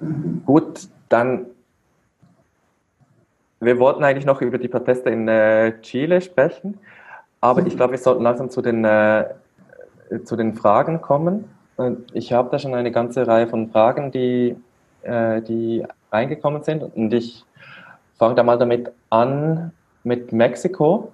Mhm. 0.00 0.42
Gut, 0.44 0.88
dann 1.08 1.46
wir 3.64 3.78
wollten 3.78 4.04
eigentlich 4.04 4.26
noch 4.26 4.40
über 4.40 4.58
die 4.58 4.68
Proteste 4.68 5.10
in 5.10 5.26
äh, 5.26 5.80
Chile 5.80 6.20
sprechen, 6.20 6.78
aber 7.40 7.62
mhm. 7.62 7.68
ich 7.68 7.76
glaube, 7.76 7.92
wir 7.92 7.98
sollten 7.98 8.22
langsam 8.22 8.50
zu 8.50 8.62
den, 8.62 8.84
äh, 8.84 9.24
zu 10.24 10.36
den 10.36 10.54
Fragen 10.54 11.00
kommen. 11.00 11.46
Ich 12.12 12.32
habe 12.32 12.50
da 12.50 12.58
schon 12.58 12.74
eine 12.74 12.92
ganze 12.92 13.26
Reihe 13.26 13.48
von 13.48 13.70
Fragen, 13.70 14.12
die, 14.12 14.56
äh, 15.02 15.42
die 15.42 15.84
reingekommen 16.12 16.62
sind 16.62 16.82
und 16.82 17.12
ich 17.12 17.44
fange 18.16 18.36
da 18.36 18.42
mal 18.42 18.58
damit 18.58 18.92
an 19.10 19.72
mit 20.04 20.32
Mexiko. 20.32 21.10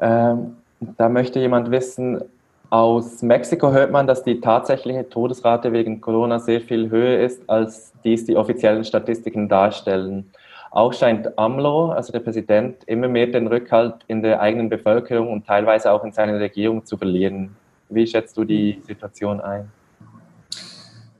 Ähm, 0.00 0.56
da 0.96 1.08
möchte 1.08 1.40
jemand 1.40 1.70
wissen, 1.70 2.22
aus 2.70 3.22
Mexiko 3.22 3.72
hört 3.72 3.90
man, 3.90 4.06
dass 4.06 4.22
die 4.22 4.40
tatsächliche 4.40 5.08
Todesrate 5.08 5.72
wegen 5.72 6.00
Corona 6.00 6.38
sehr 6.38 6.60
viel 6.60 6.90
höher 6.90 7.20
ist, 7.20 7.48
als 7.48 7.92
dies 8.04 8.26
die 8.26 8.36
offiziellen 8.36 8.84
Statistiken 8.84 9.48
darstellen. 9.48 10.30
Auch 10.70 10.92
scheint 10.92 11.38
AMLO, 11.38 11.90
also 11.90 12.12
der 12.12 12.20
Präsident, 12.20 12.84
immer 12.84 13.08
mehr 13.08 13.28
den 13.28 13.46
Rückhalt 13.46 13.94
in 14.06 14.22
der 14.22 14.40
eigenen 14.40 14.68
Bevölkerung 14.68 15.32
und 15.32 15.46
teilweise 15.46 15.90
auch 15.90 16.04
in 16.04 16.12
seiner 16.12 16.38
Regierung 16.38 16.84
zu 16.84 16.98
verlieren. 16.98 17.56
Wie 17.88 18.06
schätzt 18.06 18.36
du 18.36 18.44
die 18.44 18.82
Situation 18.86 19.40
ein? 19.40 19.70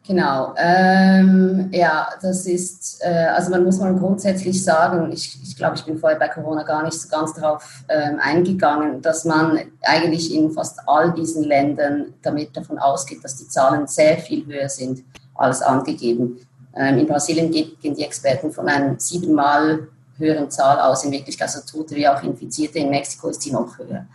Genau, 0.09 0.55
ähm, 0.57 1.69
ja, 1.71 2.09
das 2.23 2.47
ist, 2.47 2.99
äh, 3.03 3.27
also 3.27 3.51
man 3.51 3.63
muss 3.63 3.79
mal 3.79 3.95
grundsätzlich 3.95 4.65
sagen, 4.65 5.13
ich, 5.13 5.39
ich 5.43 5.55
glaube, 5.55 5.77
ich 5.77 5.85
bin 5.85 5.99
vorher 5.99 6.19
bei 6.19 6.29
Corona 6.29 6.63
gar 6.63 6.83
nicht 6.83 6.99
so 6.99 7.11
ganz 7.11 7.35
darauf 7.35 7.85
ähm, 7.91 8.19
eingegangen, 8.19 9.03
dass 9.03 9.27
man 9.27 9.61
eigentlich 9.83 10.35
in 10.35 10.51
fast 10.51 10.81
all 10.87 11.13
diesen 11.13 11.45
Ländern 11.45 12.15
damit 12.23 12.57
davon 12.57 12.79
ausgeht, 12.79 13.23
dass 13.23 13.37
die 13.37 13.49
Zahlen 13.49 13.87
sehr 13.87 14.17
viel 14.17 14.47
höher 14.47 14.71
sind 14.71 15.05
als 15.35 15.61
angegeben. 15.61 16.39
Ähm, 16.75 17.01
in 17.01 17.07
Brasilien 17.07 17.51
gehen 17.51 17.77
die 17.83 18.03
Experten 18.03 18.51
von 18.51 18.67
einer 18.67 18.99
siebenmal 18.99 19.89
höheren 20.17 20.51
Zahl 20.51 20.81
aus, 20.81 21.05
in 21.05 21.13
Wirklichkeit, 21.13 21.49
also 21.49 21.61
Tote 21.71 21.95
wie 21.95 22.09
auch 22.09 22.23
Infizierte. 22.23 22.79
In 22.79 22.89
Mexiko 22.89 23.29
ist 23.29 23.45
die 23.45 23.53
noch 23.53 23.77
höher. 23.77 24.07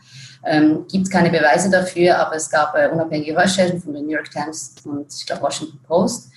Ähm, 0.45 0.85
Gibt 0.91 1.05
es 1.05 1.09
keine 1.09 1.29
Beweise 1.29 1.69
dafür, 1.69 2.17
aber 2.17 2.35
es 2.35 2.49
gab 2.49 2.75
äh, 2.75 2.89
unabhängige 2.89 3.35
Recherchen 3.37 3.81
von 3.81 3.93
den 3.93 4.05
New 4.05 4.11
York 4.11 4.29
Times 4.29 4.75
und 4.83 5.13
ich 5.13 5.25
glaube 5.25 5.41
Washington 5.41 5.79
Post, 5.83 6.29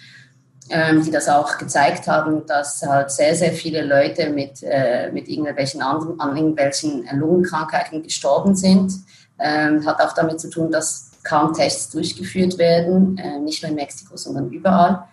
ähm, 0.70 1.02
die 1.02 1.10
das 1.10 1.28
auch 1.28 1.58
gezeigt 1.58 2.06
haben, 2.06 2.46
dass 2.46 2.82
halt 2.82 3.10
sehr, 3.10 3.34
sehr 3.34 3.52
viele 3.52 3.84
Leute 3.84 4.30
mit, 4.30 4.62
äh, 4.62 5.10
mit 5.12 5.28
irgendwelchen 5.28 5.82
anderen, 5.82 6.20
an 6.20 6.36
irgendwelchen 6.36 7.04
Lungenkrankheiten 7.12 8.02
gestorben 8.02 8.54
sind. 8.54 8.92
Ähm, 9.38 9.84
hat 9.84 10.00
auch 10.00 10.14
damit 10.14 10.40
zu 10.40 10.50
tun, 10.50 10.70
dass 10.70 11.10
kaum 11.24 11.52
Tests 11.52 11.90
durchgeführt 11.90 12.58
werden, 12.58 13.18
äh, 13.18 13.38
nicht 13.40 13.62
nur 13.62 13.70
in 13.70 13.76
Mexiko, 13.76 14.16
sondern 14.16 14.50
überall. 14.50 15.04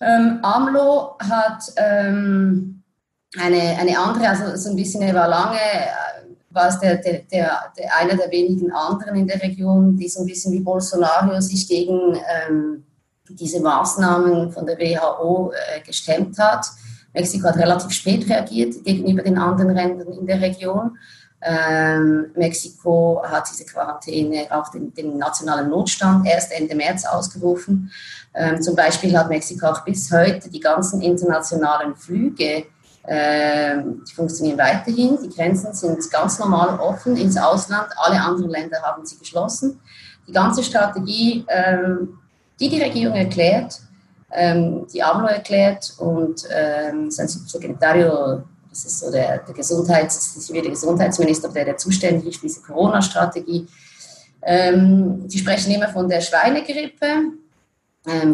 Ähm, 0.00 0.38
AMLO 0.42 1.16
hat 1.18 1.62
ähm, 1.76 2.82
eine, 3.38 3.78
eine 3.78 3.98
andere, 3.98 4.28
also 4.28 4.56
so 4.56 4.70
ein 4.70 4.76
bisschen, 4.76 5.02
er 5.02 5.14
war 5.14 5.28
lange 5.28 5.58
war 6.52 6.68
es 6.68 6.78
der, 6.78 6.96
der, 6.96 7.20
der, 7.32 7.72
der, 7.76 7.96
einer 7.98 8.16
der 8.16 8.30
wenigen 8.30 8.72
anderen 8.72 9.16
in 9.16 9.26
der 9.26 9.42
Region, 9.42 9.96
die 9.96 10.08
so 10.08 10.20
ein 10.20 10.26
bisschen 10.26 10.52
wie 10.52 10.60
Bolsonaro 10.60 11.40
sich 11.40 11.68
gegen 11.68 12.16
ähm, 12.48 12.84
diese 13.28 13.60
Maßnahmen 13.60 14.52
von 14.52 14.66
der 14.66 14.78
WHO 14.78 15.52
äh, 15.52 15.80
gestemmt 15.80 16.38
hat. 16.38 16.66
Mexiko 17.14 17.48
hat 17.48 17.56
relativ 17.56 17.90
spät 17.90 18.28
reagiert 18.28 18.84
gegenüber 18.84 19.22
den 19.22 19.38
anderen 19.38 19.74
Ländern 19.74 20.12
in 20.12 20.26
der 20.26 20.40
Region. 20.40 20.96
Ähm, 21.44 22.30
Mexiko 22.36 23.20
hat 23.24 23.48
diese 23.50 23.66
Quarantäne, 23.66 24.46
auch 24.50 24.70
den, 24.70 24.94
den, 24.94 25.18
nationalen 25.18 25.70
Notstand, 25.70 26.26
erst 26.26 26.52
Ende 26.52 26.74
März 26.74 27.04
ausgerufen. 27.04 27.90
Ähm, 28.32 28.62
zum 28.62 28.76
Beispiel 28.76 29.16
hat 29.18 29.28
Mexiko 29.28 29.66
auch 29.66 29.84
bis 29.84 30.10
heute 30.12 30.48
die 30.48 30.60
ganzen 30.60 31.00
internationalen 31.02 31.96
Flüge 31.96 32.66
die 33.04 34.14
funktionieren 34.14 34.58
weiterhin. 34.58 35.18
Die 35.22 35.28
Grenzen 35.28 35.74
sind 35.74 36.08
ganz 36.10 36.38
normal 36.38 36.78
offen 36.78 37.16
ins 37.16 37.36
Ausland. 37.36 37.88
Alle 37.96 38.20
anderen 38.20 38.50
Länder 38.50 38.80
haben 38.82 39.04
sie 39.04 39.18
geschlossen. 39.18 39.80
Die 40.28 40.32
ganze 40.32 40.62
Strategie, 40.62 41.44
ähm, 41.48 42.18
die 42.60 42.68
die 42.68 42.80
Regierung 42.80 43.16
erklärt, 43.16 43.80
ähm, 44.30 44.86
die 44.92 45.02
AMLO 45.02 45.26
erklärt 45.26 45.94
und 45.98 46.40
sein 46.40 47.10
Subsecretario, 47.10 48.44
das 48.70 48.84
ist 48.84 49.00
so 49.00 49.10
der, 49.10 49.38
der 49.38 49.54
Gesundheits, 49.54 50.46
der 50.48 50.62
Gesundheitsminister, 50.62 51.48
der, 51.48 51.64
der 51.64 51.76
zuständig 51.76 52.28
ist 52.28 52.36
für 52.36 52.46
diese 52.46 52.62
Corona-Strategie. 52.62 53.66
die 54.44 55.38
sprechen 55.38 55.72
immer 55.72 55.88
von 55.88 56.08
der 56.08 56.20
Schweinegrippe, 56.20 57.32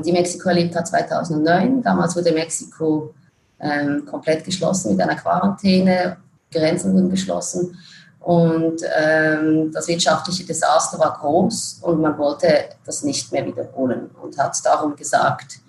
die 0.05 0.13
Mexiko 0.13 0.49
erlebt 0.49 0.77
hat 0.77 0.87
2009. 0.87 1.83
Damals 1.83 2.17
wurde 2.17 2.33
Mexiko 2.33 3.13
ähm, 3.61 4.05
komplett 4.07 4.45
geschlossen 4.45 4.93
mit 4.93 5.01
einer 5.01 5.17
Quarantäne, 5.17 6.17
Grenzen 6.51 6.95
wurden 6.95 7.11
geschlossen. 7.11 7.77
Und 8.21 8.83
ähm, 8.99 9.71
das 9.73 9.89
wirtschaftliche 9.89 10.45
Desaster 10.45 10.99
war 10.99 11.17
groß 11.19 11.81
und 11.83 12.01
man 12.01 12.19
wollte 12.19 12.47
das 12.85 13.03
nicht 13.03 13.33
mehr 13.33 13.47
wiederholen 13.47 14.11
und 14.21 14.37
hat 14.37 14.57
darum 14.65 14.97
gesagt, 14.97 15.61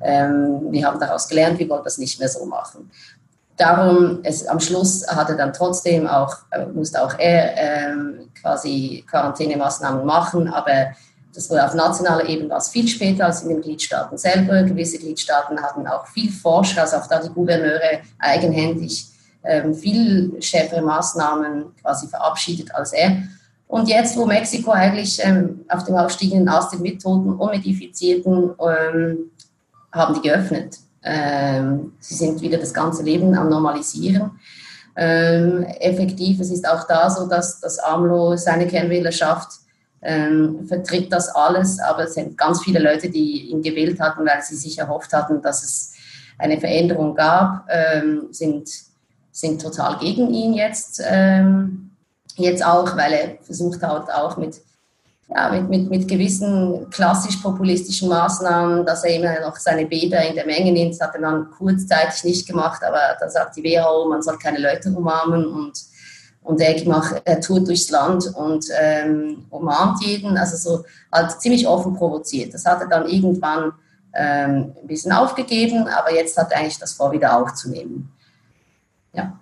ähm, 0.00 0.60
wir 0.70 0.86
haben 0.86 1.00
daraus 1.00 1.28
gelernt, 1.28 1.58
wir 1.58 1.68
wollen 1.68 1.84
das 1.84 1.98
nicht 1.98 2.18
mehr 2.18 2.28
so 2.28 2.44
machen. 2.46 2.90
Darum, 3.56 4.20
es, 4.22 4.46
am 4.46 4.60
Schluss 4.60 5.06
hatte 5.08 5.34
dann 5.36 5.52
trotzdem 5.52 6.06
auch, 6.06 6.36
äh, 6.50 6.66
musste 6.66 7.02
auch 7.02 7.18
er 7.18 7.56
ähm, 7.56 8.30
quasi 8.40 9.04
Quarantänemaßnahmen 9.08 10.04
machen, 10.04 10.48
aber 10.48 10.92
das 11.36 11.50
wurde 11.50 11.64
auf 11.64 11.74
nationaler 11.74 12.26
Ebene 12.26 12.50
was 12.50 12.70
viel 12.70 12.88
später 12.88 13.26
als 13.26 13.42
in 13.42 13.50
den 13.50 13.60
Gliedstaaten 13.60 14.16
selber. 14.16 14.62
Gewisse 14.62 14.98
Gliedstaaten 14.98 15.60
hatten 15.60 15.86
auch 15.86 16.06
viel 16.06 16.32
Forscher, 16.32 16.82
also 16.82 16.96
auch 16.96 17.06
da 17.06 17.20
die 17.20 17.28
Gouverneure 17.28 18.00
eigenhändig 18.18 19.06
ähm, 19.44 19.74
viel 19.74 20.40
schärfere 20.40 20.82
Maßnahmen 20.82 21.76
quasi 21.80 22.08
verabschiedet 22.08 22.74
als 22.74 22.92
er. 22.92 23.22
Und 23.68 23.88
jetzt, 23.88 24.16
wo 24.16 24.24
Mexiko 24.24 24.70
eigentlich 24.70 25.18
ähm, 25.22 25.64
auf 25.68 25.84
dem 25.84 25.96
aufstiegenden 25.96 26.48
Ast 26.48 26.72
mit 26.72 26.82
Methoden 26.82 27.30
Unmodifizierten 27.30 28.54
ähm, 28.60 29.30
haben 29.92 30.14
die 30.14 30.28
geöffnet. 30.28 30.78
Ähm, 31.02 31.92
sie 32.00 32.14
sind 32.14 32.40
wieder 32.40 32.58
das 32.58 32.72
ganze 32.72 33.02
Leben 33.02 33.34
am 33.34 33.48
Normalisieren. 33.48 34.32
Ähm, 34.96 35.64
effektiv, 35.80 36.40
es 36.40 36.50
ist 36.50 36.66
auch 36.66 36.86
da 36.86 37.10
so, 37.10 37.26
dass 37.28 37.60
das 37.60 37.78
AMLO 37.78 38.36
seine 38.36 38.66
Kernwählerschaft 38.66 39.65
ähm, 40.02 40.66
vertritt 40.68 41.12
das 41.12 41.28
alles, 41.28 41.80
aber 41.80 42.04
es 42.04 42.14
sind 42.14 42.36
ganz 42.36 42.62
viele 42.62 42.78
Leute, 42.78 43.10
die 43.10 43.50
ihn 43.50 43.62
gewählt 43.62 44.00
hatten, 44.00 44.26
weil 44.26 44.42
sie 44.42 44.56
sich 44.56 44.78
erhofft 44.78 45.12
hatten, 45.12 45.42
dass 45.42 45.64
es 45.64 45.94
eine 46.38 46.60
Veränderung 46.60 47.14
gab, 47.14 47.66
ähm, 47.68 48.28
sind, 48.30 48.68
sind 49.32 49.60
total 49.60 49.98
gegen 49.98 50.32
ihn 50.32 50.54
jetzt. 50.54 51.02
Ähm, 51.04 51.90
jetzt 52.36 52.64
auch, 52.64 52.96
weil 52.96 53.12
er 53.12 53.38
versucht 53.42 53.82
hat, 53.82 54.10
auch 54.10 54.36
mit, 54.36 54.60
ja, 55.28 55.50
mit, 55.50 55.68
mit, 55.68 55.90
mit 55.90 56.08
gewissen 56.08 56.88
klassisch 56.90 57.36
populistischen 57.36 58.08
Maßnahmen, 58.08 58.84
dass 58.84 59.04
er 59.04 59.16
immer 59.16 59.40
noch 59.40 59.56
seine 59.56 59.86
Bäder 59.86 60.22
in 60.28 60.34
der 60.34 60.46
Menge 60.46 60.72
nimmt. 60.72 60.92
Das 60.92 61.00
hat 61.00 61.14
er 61.14 61.22
dann 61.22 61.50
kurzzeitig 61.50 62.24
nicht 62.24 62.46
gemacht, 62.46 62.82
aber 62.84 63.00
da 63.18 63.28
sagt 63.28 63.56
die 63.56 63.64
WHO, 63.64 64.08
man 64.08 64.22
soll 64.22 64.38
keine 64.38 64.58
Leute 64.58 64.90
umarmen 64.90 65.46
und 65.46 65.72
und 66.46 66.60
er, 66.60 66.88
macht, 66.88 67.22
er 67.24 67.40
tourt 67.40 67.66
durchs 67.66 67.90
Land 67.90 68.32
und 68.36 68.66
ähm, 68.80 69.46
umarmt 69.50 70.00
jeden, 70.04 70.38
also 70.38 70.56
so 70.56 70.84
halt 71.12 71.40
ziemlich 71.40 71.66
offen 71.66 71.94
provoziert. 71.94 72.54
Das 72.54 72.64
hat 72.64 72.80
er 72.80 72.88
dann 72.88 73.08
irgendwann 73.08 73.72
ähm, 74.14 74.72
ein 74.80 74.86
bisschen 74.86 75.10
aufgegeben, 75.10 75.88
aber 75.88 76.14
jetzt 76.14 76.38
hat 76.38 76.52
er 76.52 76.60
eigentlich 76.60 76.78
das 76.78 76.92
vor, 76.92 77.10
wieder 77.10 77.36
aufzunehmen. 77.36 78.12
Ja. 79.12 79.38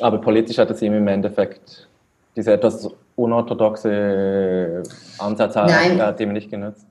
Aber 0.00 0.18
politisch 0.18 0.56
hat 0.56 0.70
es 0.70 0.80
ihm 0.80 0.94
im 0.94 1.08
Endeffekt 1.08 1.88
diese 2.34 2.54
etwas 2.54 2.88
unorthodoxe 3.16 4.82
Ansatz 5.18 5.56
hat, 5.56 5.70
hat 5.70 6.20
ihm 6.20 6.32
nicht 6.32 6.50
genutzt. 6.50 6.86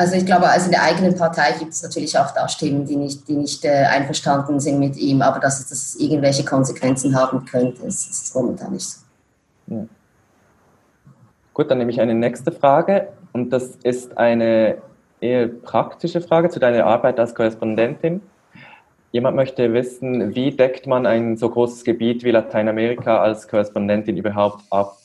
Also 0.00 0.16
ich 0.16 0.24
glaube, 0.24 0.48
also 0.48 0.64
in 0.64 0.72
der 0.72 0.82
eigenen 0.82 1.14
Partei 1.14 1.52
gibt 1.58 1.72
es 1.72 1.82
natürlich 1.82 2.16
auch 2.18 2.30
da 2.30 2.48
Stimmen, 2.48 2.86
die 2.86 2.96
nicht, 2.96 3.28
die 3.28 3.34
nicht 3.36 3.66
äh, 3.66 3.84
einverstanden 3.84 4.58
sind 4.58 4.80
mit 4.80 4.96
ihm, 4.96 5.20
aber 5.20 5.40
dass 5.40 5.70
es 5.70 5.94
irgendwelche 6.00 6.42
Konsequenzen 6.42 7.14
haben 7.14 7.44
könnte, 7.44 7.82
ist, 7.82 8.08
ist 8.08 8.34
momentan 8.34 8.72
nicht 8.72 8.88
so. 8.88 9.00
Ja. 9.66 9.84
Gut, 11.52 11.70
dann 11.70 11.76
nehme 11.76 11.90
ich 11.90 12.00
eine 12.00 12.14
nächste 12.14 12.50
Frage 12.50 13.08
und 13.34 13.50
das 13.50 13.76
ist 13.82 14.16
eine 14.16 14.78
eher 15.20 15.48
praktische 15.48 16.22
Frage 16.22 16.48
zu 16.48 16.58
deiner 16.60 16.86
Arbeit 16.86 17.20
als 17.20 17.34
Korrespondentin. 17.34 18.22
Jemand 19.12 19.36
möchte 19.36 19.74
wissen, 19.74 20.34
wie 20.34 20.50
deckt 20.50 20.86
man 20.86 21.04
ein 21.04 21.36
so 21.36 21.50
großes 21.50 21.84
Gebiet 21.84 22.24
wie 22.24 22.30
Lateinamerika 22.30 23.20
als 23.20 23.46
Korrespondentin 23.48 24.16
überhaupt 24.16 24.62
ab? 24.70 24.96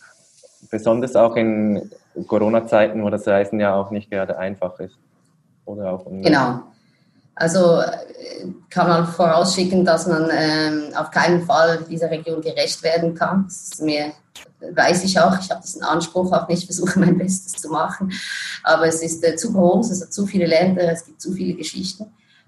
Besonders 0.72 1.18
auch 1.18 1.36
in 1.36 1.92
Corona-Zeiten, 2.28 3.04
wo 3.04 3.10
das 3.10 3.28
Reisen 3.28 3.60
ja 3.60 3.76
auch 3.76 3.92
nicht 3.92 4.10
gerade 4.10 4.38
einfach 4.38 4.80
ist. 4.80 4.98
Oder 5.66 5.92
auch 5.92 6.06
genau. 6.06 6.62
Also 7.36 7.82
äh, 7.82 8.48
kann 8.70 8.88
man 8.88 9.08
vorausschicken, 9.08 9.84
dass 9.84 10.08
man 10.08 10.30
ähm, 10.32 10.84
auf 10.96 11.12
keinen 11.12 11.46
Fall 11.46 11.84
dieser 11.90 12.10
Region 12.10 12.42
gerecht 12.42 12.82
werden 12.82 13.14
kann. 13.14 13.46
Das 13.46 13.80
mir, 13.82 14.14
weiß 14.72 15.04
ich 15.04 15.20
auch, 15.20 15.38
ich 15.40 15.52
habe 15.52 15.62
diesen 15.62 15.84
Anspruch 15.84 16.32
auch 16.32 16.48
nicht, 16.48 16.66
versuche 16.66 16.98
mein 17.00 17.18
Bestes 17.18 17.62
zu 17.62 17.70
machen. 17.70 18.14
Aber 18.64 18.88
es 18.88 19.02
ist 19.04 19.24
äh, 19.26 19.36
zu 19.36 19.52
groß, 19.52 19.92
es 19.92 20.02
hat 20.02 20.14
zu 20.14 20.26
viele 20.26 20.46
Länder, 20.46 20.90
es 20.90 21.06
gibt 21.06 21.22
zu 21.22 21.34
viele 21.34 21.56
Geschichten. 21.56 22.06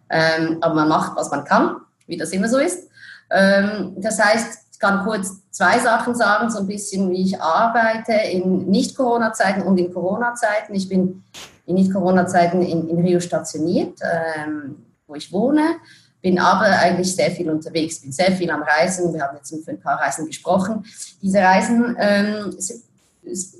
Ähm, 0.09 0.57
aber 0.61 0.75
man 0.75 0.87
macht, 0.87 1.17
was 1.17 1.31
man 1.31 1.43
kann, 1.43 1.77
wie 2.05 2.15
das 2.15 2.31
immer 2.31 2.47
so 2.47 2.57
ist. 2.57 2.87
Ähm, 3.29 3.93
das 3.97 4.23
heißt, 4.23 4.66
ich 4.77 4.81
kann 4.81 5.03
kurz 5.03 5.41
zwei 5.49 5.79
Sachen 5.79 6.13
sagen, 6.13 6.51
so 6.51 6.59
ein 6.59 6.67
bisschen, 6.67 7.09
wie 7.09 7.23
ich 7.23 7.41
arbeite 7.41 8.11
in 8.11 8.67
Nicht-Corona-Zeiten 8.67 9.63
und 9.63 9.79
in 9.79 9.91
Corona-Zeiten. 9.91 10.75
Ich 10.75 10.87
bin 10.87 11.23
in 11.65 11.73
Nicht-Corona-Zeiten 11.73 12.61
in, 12.61 12.87
in, 12.87 12.99
Rio 12.99 13.19
stationiert, 13.19 13.97
ähm, 14.03 14.75
wo 15.07 15.15
ich 15.15 15.31
wohne, 15.31 15.77
bin 16.21 16.37
aber 16.37 16.65
eigentlich 16.65 17.15
sehr 17.15 17.31
viel 17.31 17.49
unterwegs, 17.49 18.01
bin 18.01 18.11
sehr 18.11 18.31
viel 18.33 18.51
am 18.51 18.61
Reisen. 18.61 19.11
Wir 19.15 19.23
haben 19.23 19.37
jetzt 19.37 19.49
für 19.65 19.71
ein 19.71 19.79
paar 19.79 19.99
Reisen 19.99 20.27
gesprochen. 20.27 20.85
Diese 21.23 21.39
Reisen 21.39 21.97
ähm, 21.99 22.53
sind, 22.59 22.83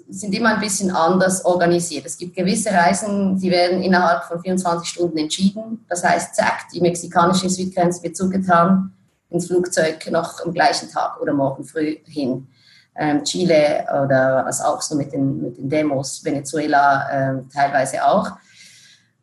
sind 0.10 0.36
immer 0.36 0.54
ein 0.54 0.62
bisschen 0.62 0.92
anders 0.92 1.44
organisiert. 1.46 2.06
Es 2.06 2.20
gibt 2.20 2.36
gewisse 2.36 2.72
Reisen, 2.72 3.40
die 3.40 3.50
werden 3.50 3.82
innerhalb 3.82 4.26
von 4.26 4.40
24 4.40 4.88
Stunden 4.88 5.18
entschieden. 5.18 5.84
Das 5.90 6.04
heißt, 6.04 6.36
zack, 6.36 6.68
die 6.72 6.80
mexikanische 6.80 7.50
Südgrenze 7.50 8.04
wird 8.04 8.16
zugetan 8.16 8.94
ins 9.30 9.48
Flugzeug 9.48 10.10
noch 10.12 10.44
am 10.46 10.54
gleichen 10.54 10.90
Tag 10.90 11.20
oder 11.22 11.34
morgen 11.34 11.64
früh 11.64 11.98
hin. 12.06 12.48
Ähm, 12.96 13.24
Chile 13.24 13.86
oder 14.04 14.44
was 14.46 14.62
auch 14.62 14.82
so 14.82 14.96
mit 14.96 15.14
den, 15.14 15.42
mit 15.42 15.58
den 15.58 15.70
Demos, 15.70 16.24
Venezuela 16.24 17.08
ähm, 17.12 17.50
teilweise 17.54 18.04
auch. 18.04 18.32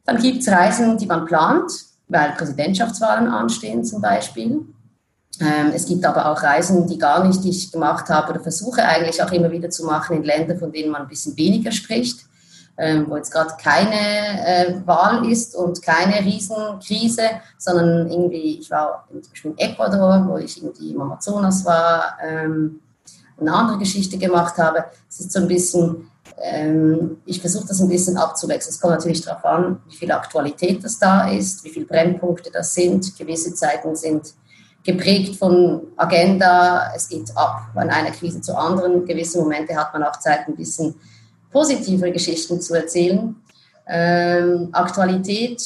Dann 0.04 0.18
gibt 0.18 0.42
es 0.42 0.48
Reisen, 0.48 0.96
die 0.96 1.06
man 1.06 1.24
plant, 1.24 1.72
weil 2.06 2.32
Präsidentschaftswahlen 2.32 3.26
anstehen 3.26 3.84
zum 3.84 4.00
Beispiel. 4.00 4.60
Ähm, 5.40 5.72
es 5.74 5.86
gibt 5.86 6.04
aber 6.04 6.30
auch 6.30 6.40
Reisen, 6.42 6.86
die 6.86 6.98
gar 6.98 7.26
nicht 7.26 7.44
ich 7.44 7.72
gemacht 7.72 8.08
habe 8.10 8.32
oder 8.32 8.40
versuche 8.40 8.84
eigentlich 8.84 9.20
auch 9.20 9.32
immer 9.32 9.50
wieder 9.50 9.70
zu 9.70 9.84
machen 9.84 10.18
in 10.18 10.22
Länder, 10.22 10.56
von 10.56 10.70
denen 10.70 10.92
man 10.92 11.02
ein 11.02 11.08
bisschen 11.08 11.36
weniger 11.36 11.72
spricht 11.72 12.24
ähm, 12.76 13.06
wo 13.08 13.16
jetzt 13.16 13.30
gerade 13.30 13.54
keine 13.62 13.94
äh, 13.94 14.74
Wahl 14.84 15.30
ist 15.30 15.54
und 15.54 15.80
keine 15.82 16.24
Riesenkrise, 16.24 17.22
sondern 17.56 18.10
irgendwie, 18.10 18.58
ich 18.58 18.70
war 18.70 19.06
zum 19.10 19.30
Beispiel 19.30 19.50
in 19.52 19.58
Ecuador, 19.58 20.26
wo 20.28 20.38
ich 20.38 20.62
irgendwie 20.62 20.92
im 20.92 21.00
Amazonas 21.00 21.64
war, 21.64 22.18
ähm, 22.22 22.80
eine 23.38 23.52
andere 23.52 23.78
Geschichte 23.78 24.18
gemacht 24.18 24.58
habe. 24.58 24.84
Es 25.08 25.20
ist 25.20 25.32
so 25.32 25.40
ein 25.40 25.48
bisschen, 25.48 26.10
ähm, 26.42 27.18
ich 27.26 27.40
versuche 27.40 27.66
das 27.66 27.80
ein 27.80 27.88
bisschen 27.88 28.16
abzuwechseln. 28.16 28.74
Es 28.74 28.80
kommt 28.80 28.94
natürlich 28.94 29.22
darauf 29.22 29.44
an, 29.44 29.80
wie 29.88 29.96
viel 29.96 30.12
Aktualität 30.12 30.82
das 30.82 30.98
da 30.98 31.28
ist, 31.28 31.64
wie 31.64 31.70
viele 31.70 31.86
Brennpunkte 31.86 32.50
das 32.52 32.74
sind. 32.74 33.16
Gewisse 33.16 33.54
Zeiten 33.54 33.94
sind 33.94 34.34
geprägt 34.84 35.36
von 35.36 35.82
Agenda, 35.96 36.92
es 36.94 37.08
geht 37.08 37.34
ab 37.36 37.68
von 37.72 37.88
einer 37.88 38.10
Krise 38.10 38.40
zur 38.40 38.58
anderen. 38.58 39.04
Gewisse 39.06 39.38
Momente 39.38 39.74
hat 39.74 39.92
man 39.92 40.02
auch 40.02 40.18
Zeit, 40.18 40.46
ein 40.46 40.56
bisschen 40.56 40.94
positive 41.54 42.10
Geschichten 42.10 42.60
zu 42.60 42.74
erzählen. 42.74 43.36
Ähm, 43.86 44.70
Aktualität 44.72 45.62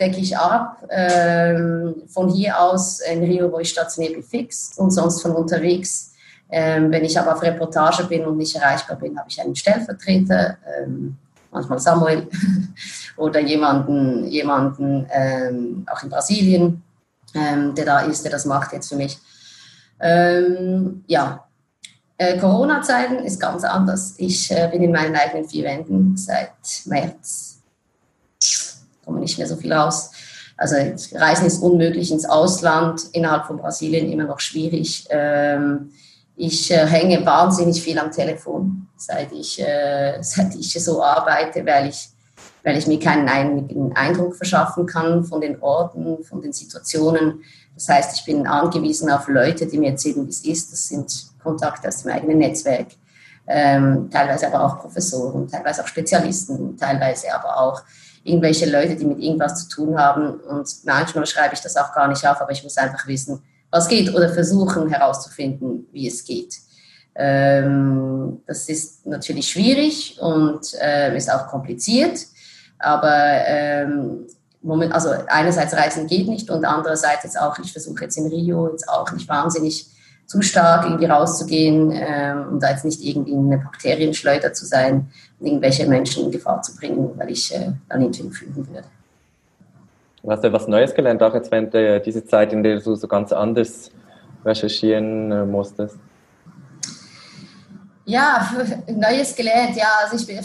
decke 0.00 0.20
ich 0.20 0.36
ab. 0.36 0.82
Ähm, 0.90 2.02
von 2.08 2.30
hier 2.30 2.58
aus 2.58 3.00
in 3.00 3.22
Rio, 3.22 3.52
wo 3.52 3.58
ich 3.58 3.68
stationiert 3.68 4.14
bin, 4.14 4.22
fix 4.22 4.72
und 4.78 4.90
sonst 4.90 5.20
von 5.20 5.32
unterwegs. 5.32 6.14
Ähm, 6.50 6.90
wenn 6.90 7.04
ich 7.04 7.18
aber 7.20 7.34
auf 7.34 7.42
Reportage 7.42 8.04
bin 8.04 8.24
und 8.24 8.38
nicht 8.38 8.56
erreichbar 8.56 8.96
bin, 8.96 9.18
habe 9.18 9.28
ich 9.28 9.38
einen 9.38 9.54
Stellvertreter, 9.54 10.56
ähm, 10.80 11.18
manchmal 11.50 11.78
Samuel 11.78 12.26
oder 13.18 13.40
jemanden, 13.40 14.24
jemanden 14.28 15.06
ähm, 15.10 15.86
auch 15.92 16.02
in 16.02 16.08
Brasilien, 16.08 16.82
ähm, 17.34 17.74
der 17.74 17.84
da 17.84 18.00
ist, 18.00 18.24
der 18.24 18.32
das 18.32 18.46
macht 18.46 18.72
jetzt 18.72 18.88
für 18.88 18.96
mich. 18.96 19.18
ja, 21.08 21.47
äh, 22.18 22.36
Corona-Zeiten 22.38 23.20
ist 23.20 23.40
ganz 23.40 23.64
anders. 23.64 24.14
Ich 24.18 24.50
äh, 24.50 24.68
bin 24.70 24.82
in 24.82 24.92
meinen 24.92 25.14
eigenen 25.14 25.48
vier 25.48 25.64
Wänden 25.64 26.16
seit 26.16 26.50
März. 26.86 27.60
Komme 29.04 29.20
nicht 29.20 29.38
mehr 29.38 29.46
so 29.46 29.56
viel 29.56 29.72
raus. 29.72 30.10
Also 30.56 30.74
Reisen 31.14 31.46
ist 31.46 31.62
unmöglich 31.62 32.10
ins 32.10 32.24
Ausland, 32.24 33.02
innerhalb 33.12 33.46
von 33.46 33.58
Brasilien 33.58 34.10
immer 34.10 34.24
noch 34.24 34.40
schwierig. 34.40 35.06
Ähm, 35.10 35.92
ich 36.36 36.72
äh, 36.72 36.84
hänge 36.86 37.24
wahnsinnig 37.24 37.80
viel 37.80 37.98
am 37.98 38.10
Telefon, 38.10 38.88
seit 38.96 39.30
ich, 39.32 39.60
äh, 39.60 40.18
seit 40.20 40.56
ich 40.56 40.72
so 40.72 41.02
arbeite, 41.02 41.64
weil 41.64 41.88
ich, 41.88 42.08
weil 42.68 42.76
ich 42.76 42.86
mir 42.86 43.00
keinen 43.00 43.30
Eindruck 43.94 44.36
verschaffen 44.36 44.84
kann 44.84 45.24
von 45.24 45.40
den 45.40 45.58
Orten, 45.62 46.22
von 46.22 46.42
den 46.42 46.52
Situationen. 46.52 47.42
Das 47.74 47.88
heißt, 47.88 48.18
ich 48.18 48.26
bin 48.26 48.46
angewiesen 48.46 49.10
auf 49.10 49.26
Leute, 49.26 49.66
die 49.66 49.78
mir 49.78 49.92
erzählen, 49.92 50.26
wie 50.26 50.28
es 50.28 50.44
ist. 50.44 50.70
Das 50.70 50.86
sind 50.86 51.30
Kontakte 51.42 51.88
aus 51.88 52.02
dem 52.02 52.12
eigenen 52.12 52.36
Netzwerk, 52.36 52.88
ähm, 53.46 54.10
teilweise 54.10 54.48
aber 54.48 54.66
auch 54.66 54.80
Professoren, 54.80 55.48
teilweise 55.48 55.82
auch 55.82 55.86
Spezialisten, 55.86 56.76
teilweise 56.76 57.32
aber 57.34 57.58
auch 57.58 57.80
irgendwelche 58.22 58.70
Leute, 58.70 58.96
die 58.96 59.06
mit 59.06 59.18
irgendwas 59.18 59.66
zu 59.66 59.74
tun 59.74 59.98
haben. 59.98 60.38
Und 60.40 60.68
manchmal 60.84 61.24
schreibe 61.24 61.54
ich 61.54 61.60
das 61.60 61.74
auch 61.78 61.94
gar 61.94 62.06
nicht 62.06 62.26
auf, 62.28 62.38
aber 62.38 62.52
ich 62.52 62.62
muss 62.62 62.76
einfach 62.76 63.06
wissen, 63.06 63.42
was 63.70 63.88
geht 63.88 64.14
oder 64.14 64.28
versuchen 64.28 64.90
herauszufinden, 64.90 65.86
wie 65.90 66.06
es 66.06 66.22
geht. 66.22 66.54
Ähm, 67.14 68.42
das 68.46 68.68
ist 68.68 69.06
natürlich 69.06 69.48
schwierig 69.48 70.18
und 70.20 70.74
äh, 70.82 71.16
ist 71.16 71.32
auch 71.32 71.46
kompliziert, 71.46 72.26
aber 72.78 73.14
ähm, 73.46 74.26
Moment, 74.62 74.92
also 74.92 75.10
einerseits 75.28 75.74
Reisen 75.74 76.06
geht 76.06 76.28
nicht 76.28 76.50
und 76.50 76.64
andererseits 76.64 77.24
jetzt 77.24 77.40
auch, 77.40 77.58
ich 77.58 77.72
versuche 77.72 78.04
jetzt 78.04 78.16
in 78.16 78.26
Rio 78.26 78.68
jetzt 78.70 78.88
auch 78.88 79.10
nicht 79.12 79.28
wahnsinnig 79.28 79.86
zu 80.26 80.42
stark 80.42 80.84
irgendwie 80.84 81.06
rauszugehen 81.06 81.90
ähm, 81.94 82.48
und 82.52 82.62
da 82.62 82.70
jetzt 82.70 82.84
nicht 82.84 83.02
irgendwie 83.02 83.34
eine 83.34 83.58
Bakterienschleuder 83.58 84.52
zu 84.52 84.66
sein 84.66 85.10
und 85.38 85.46
irgendwelche 85.46 85.86
Menschen 85.86 86.24
in 86.24 86.30
Gefahr 86.30 86.60
zu 86.60 86.76
bringen, 86.76 87.10
weil 87.16 87.30
ich 87.30 87.54
äh, 87.54 87.72
dann 87.88 88.00
hinzufügen 88.02 88.66
würde. 88.68 88.84
Du 90.22 90.30
hast 90.30 90.44
ja 90.44 90.52
was 90.52 90.68
Neues 90.68 90.94
gelernt, 90.94 91.22
auch 91.22 91.32
jetzt 91.34 91.50
während 91.50 91.72
der, 91.72 92.00
dieser 92.00 92.26
Zeit, 92.26 92.52
in 92.52 92.62
der 92.62 92.80
du 92.80 92.94
so 92.94 93.08
ganz 93.08 93.32
anders 93.32 93.90
recherchieren 94.44 95.30
äh, 95.32 95.44
musstest. 95.46 95.96
Ja, 98.04 98.50
Neues 98.86 99.34
gelernt, 99.34 99.76
ja. 99.76 99.86
Also, 100.02 100.16
ich, 100.16 100.40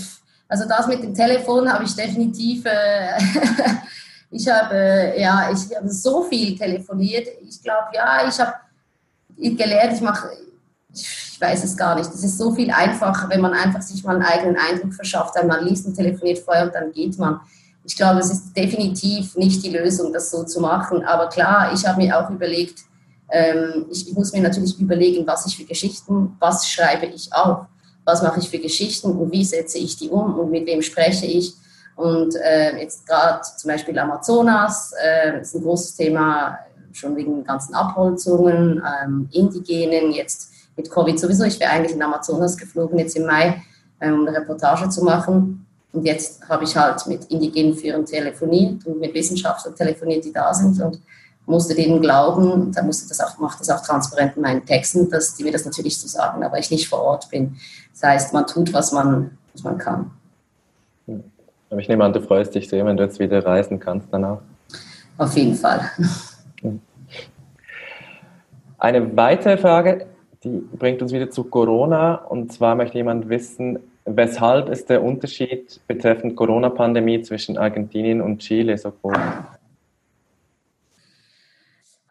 also 0.54 0.68
das 0.68 0.86
mit 0.86 1.01
dem 1.01 1.16
Telefon 1.16 1.68
habe 1.68 1.84
ich 1.84 1.95
definitiv, 1.95 2.64
äh, 2.66 3.18
ich 4.30 4.47
habe 4.47 4.76
äh, 4.76 5.20
ja, 5.20 5.49
ich 5.51 5.76
habe 5.76 5.89
so 5.89 6.22
viel 6.26 6.56
telefoniert. 6.56 7.28
Ich 7.41 7.60
glaube, 7.64 7.88
ja, 7.95 8.28
ich 8.28 8.39
habe 8.39 8.54
gelernt, 9.36 9.93
ich 9.93 10.01
mache, 10.01 10.30
ich 10.93 11.41
weiß 11.41 11.64
es 11.64 11.76
gar 11.76 11.95
nicht. 11.95 12.08
Es 12.08 12.24
ist 12.24 12.38
so 12.38 12.54
viel 12.54 12.70
einfacher, 12.70 13.28
wenn 13.30 13.41
man 13.41 13.54
einfach 13.54 13.82
sich 13.82 14.04
mal 14.04 14.16
einen 14.16 14.26
eigenen 14.26 14.58
Eindruck 14.58 14.93
verschafft. 14.93 15.34
Man 15.43 15.66
liest 15.66 15.88
und 15.88 15.95
telefoniert 15.95 16.38
vorher 16.38 16.66
und 16.66 16.76
dann 16.76 16.91
geht 16.91 17.18
man. 17.18 17.39
Ich 17.84 17.97
glaube, 17.97 18.20
es 18.20 18.30
ist 18.30 18.56
definitiv 18.56 19.36
nicht 19.36 19.66
die 19.66 19.72
Lösung, 19.72 20.14
das 20.14 20.30
so 20.30 20.43
zu 20.43 20.62
machen. 20.62 21.04
Aber 21.04 21.30
klar, 21.30 21.74
ich 21.74 21.84
habe 21.88 21.99
mir 21.99 22.16
auch 22.16 22.30
überlegt, 22.30 22.82
ähm, 23.30 23.88
ich 23.89 24.14
muss 24.14 24.32
mir 24.32 24.43
natürlich 24.43 24.80
überlegen, 24.80 25.26
was 25.26 25.47
ich 25.47 25.58
für 25.58 25.66
Geschichten, 25.66 26.36
was 26.39 26.70
schreibe 26.70 27.08
ich 27.08 27.34
auf, 27.34 27.66
was 28.06 28.22
mache 28.22 28.39
ich 28.39 28.49
für 28.49 28.60
Geschichten 28.60 29.12
und 29.12 29.32
wie 29.32 29.45
setze 29.45 29.78
ich 29.78 29.95
die 29.97 30.10
um 30.10 30.38
und 30.38 30.51
mit 30.51 30.66
wem 30.66 30.82
spreche 30.82 31.26
ich. 31.26 31.54
Und 31.95 32.36
äh, 32.36 32.78
jetzt 32.80 33.06
gerade 33.06 33.41
zum 33.58 33.70
Beispiel 33.70 33.97
Amazonas 33.97 34.93
äh, 35.01 35.41
ist 35.41 35.56
ein 35.56 35.62
großes 35.62 35.95
Thema 35.95 36.58
schon 36.91 37.16
wegen 37.16 37.43
ganzen 37.43 37.74
Abholzungen, 37.74 38.82
ähm, 39.04 39.30
Indigenen, 39.32 40.12
jetzt 40.12 40.51
mit 40.76 40.89
Covid 40.89 41.20
sowieso. 41.20 41.43
Ich 41.43 41.60
wäre 41.60 41.72
eigentlich 41.72 41.93
in 41.93 42.01
Amazonas 42.01 42.58
geflogen 42.58 42.99
jetzt 42.99 43.16
im 43.16 43.26
Mai, 43.26 43.62
ähm, 44.01 44.20
um 44.20 44.28
eine 44.28 44.38
Reportage 44.38 44.89
zu 44.89 45.04
machen. 45.04 45.66
Und 45.91 46.06
jetzt 46.06 46.47
habe 46.49 46.64
ich 46.64 46.76
halt 46.76 47.06
mit 47.06 47.26
indigenen 47.26 47.76
Führern 47.76 48.06
telefoniert 48.06 48.86
und 48.86 48.99
mit 48.99 49.14
Wissenschaftlern 49.14 49.76
telefoniert, 49.76 50.26
die 50.26 50.34
da 50.34 50.54
sind 50.54 50.82
und 50.82 50.99
musste 51.46 51.76
denen 51.76 52.02
glauben, 52.02 52.72
da 52.72 52.84
musste 52.84 53.08
das 53.08 53.20
auch, 53.20 53.38
macht 53.39 53.60
das 53.60 53.70
auch 53.70 53.84
transparent 53.84 54.36
in 54.38 54.41
meinen 54.41 54.66
Texten, 54.66 55.10
dass 55.10 55.36
die 55.36 55.44
mir 55.44 55.52
das 55.52 55.66
natürlich 55.66 56.00
so 56.00 56.08
sagen, 56.08 56.44
aber 56.44 56.58
ich 56.60 56.72
nicht 56.72 56.88
vor 56.88 57.02
Ort 57.02 57.30
bin. 57.30 57.58
Das 57.91 58.04
heißt, 58.04 58.34
man 58.34 58.48
tut, 58.48 58.74
was 58.74 58.91
man, 58.91 59.38
was 59.54 59.64
man 59.64 59.78
kann. 59.78 60.12
Aber 61.70 61.82
ich 61.82 61.88
nehme 61.88 62.04
an, 62.04 62.14
du 62.14 62.22
freust 62.22 62.54
dich 62.56 62.70
sehr, 62.70 62.86
wenn 62.86 62.98
du 62.98 63.04
jetzt 63.04 63.20
wieder 63.20 63.44
reisen 63.46 63.80
kannst 63.80 64.08
danach. 64.12 64.39
Auf 65.18 65.36
jeden 65.36 65.56
Fall. 65.56 65.89
Eine 68.78 69.16
weitere 69.16 69.58
Frage, 69.58 70.08
die 70.44 70.50
bringt 70.78 71.02
uns 71.02 71.12
wieder 71.12 71.30
zu 71.30 71.46
Corona. 71.46 72.16
Und 72.16 72.52
zwar 72.52 72.76
möchte 72.76 72.98
jemand 72.98 73.30
wissen, 73.30 73.80
weshalb 74.06 74.70
ist 74.70 74.89
der 74.89 75.04
Unterschied 75.04 75.80
betreffend 75.88 76.36
Corona-Pandemie 76.36 77.22
zwischen 77.22 77.58
Argentinien 77.58 78.22
und 78.22 78.39
Chile 78.39 78.78
so 78.78 78.91
groß? 78.91 79.18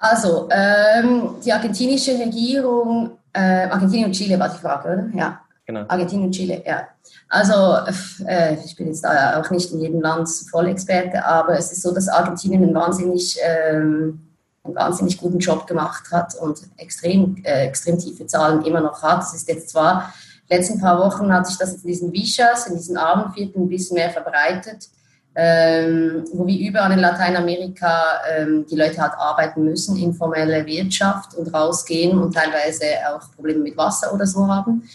Also, 0.02 0.48
ähm, 0.50 1.36
die 1.44 1.52
argentinische 1.52 2.18
Regierung, 2.18 3.18
äh, 3.32 3.68
Argentinien 3.68 4.06
und 4.06 4.14
Chile 4.14 4.36
war 4.36 4.48
die 4.48 4.58
Frage, 4.58 4.88
oder? 4.88 5.06
Ja. 5.14 5.40
Genau. 5.64 5.84
Argentinien 5.86 6.26
und 6.26 6.32
Chile, 6.32 6.60
ja. 6.66 6.88
Also, 7.28 7.86
äh, 8.26 8.56
ich 8.64 8.74
bin 8.74 8.88
jetzt 8.88 9.04
da 9.04 9.40
auch 9.40 9.48
nicht 9.50 9.70
in 9.70 9.78
jedem 9.78 10.00
Land 10.00 10.28
Vollexperte, 10.50 11.24
aber 11.24 11.56
es 11.56 11.70
ist 11.70 11.82
so, 11.82 11.94
dass 11.94 12.08
Argentinien 12.08 12.64
einen 12.64 12.74
wahnsinnig, 12.74 13.38
ähm, 13.44 14.26
einen 14.64 14.74
wahnsinnig 14.74 15.18
guten 15.18 15.38
Job 15.38 15.68
gemacht 15.68 16.10
hat 16.10 16.34
und 16.34 16.62
extrem, 16.78 17.36
äh, 17.44 17.66
extrem 17.68 17.96
tiefe 17.96 18.26
Zahlen 18.26 18.64
immer 18.64 18.80
noch 18.80 19.04
hat. 19.04 19.22
Es 19.22 19.34
ist 19.34 19.48
jetzt 19.48 19.68
zwar, 19.68 20.12
letzten 20.50 20.80
paar 20.80 20.98
Wochen 20.98 21.32
hat 21.32 21.46
sich 21.46 21.58
das 21.58 21.74
in 21.74 21.82
diesen 21.82 22.12
Vichas, 22.12 22.66
in 22.66 22.76
diesen 22.76 22.96
Abendvierteln 22.96 23.66
ein 23.66 23.68
bisschen 23.68 23.94
mehr 23.94 24.10
verbreitet 24.10 24.88
ähm, 25.34 26.24
wo 26.32 26.46
wie 26.46 26.66
überall 26.66 26.92
in 26.92 26.98
Lateinamerika 26.98 28.20
ähm, 28.30 28.66
die 28.70 28.76
Leute 28.76 29.00
halt 29.00 29.14
arbeiten 29.16 29.64
müssen, 29.64 29.96
informelle 29.96 30.66
Wirtschaft 30.66 31.34
und 31.34 31.52
rausgehen 31.54 32.18
und 32.18 32.34
teilweise 32.34 32.84
auch 33.08 33.34
Probleme 33.34 33.60
mit 33.60 33.76
Wasser 33.76 34.12
oder 34.12 34.26
so 34.26 34.46
haben. 34.46 34.88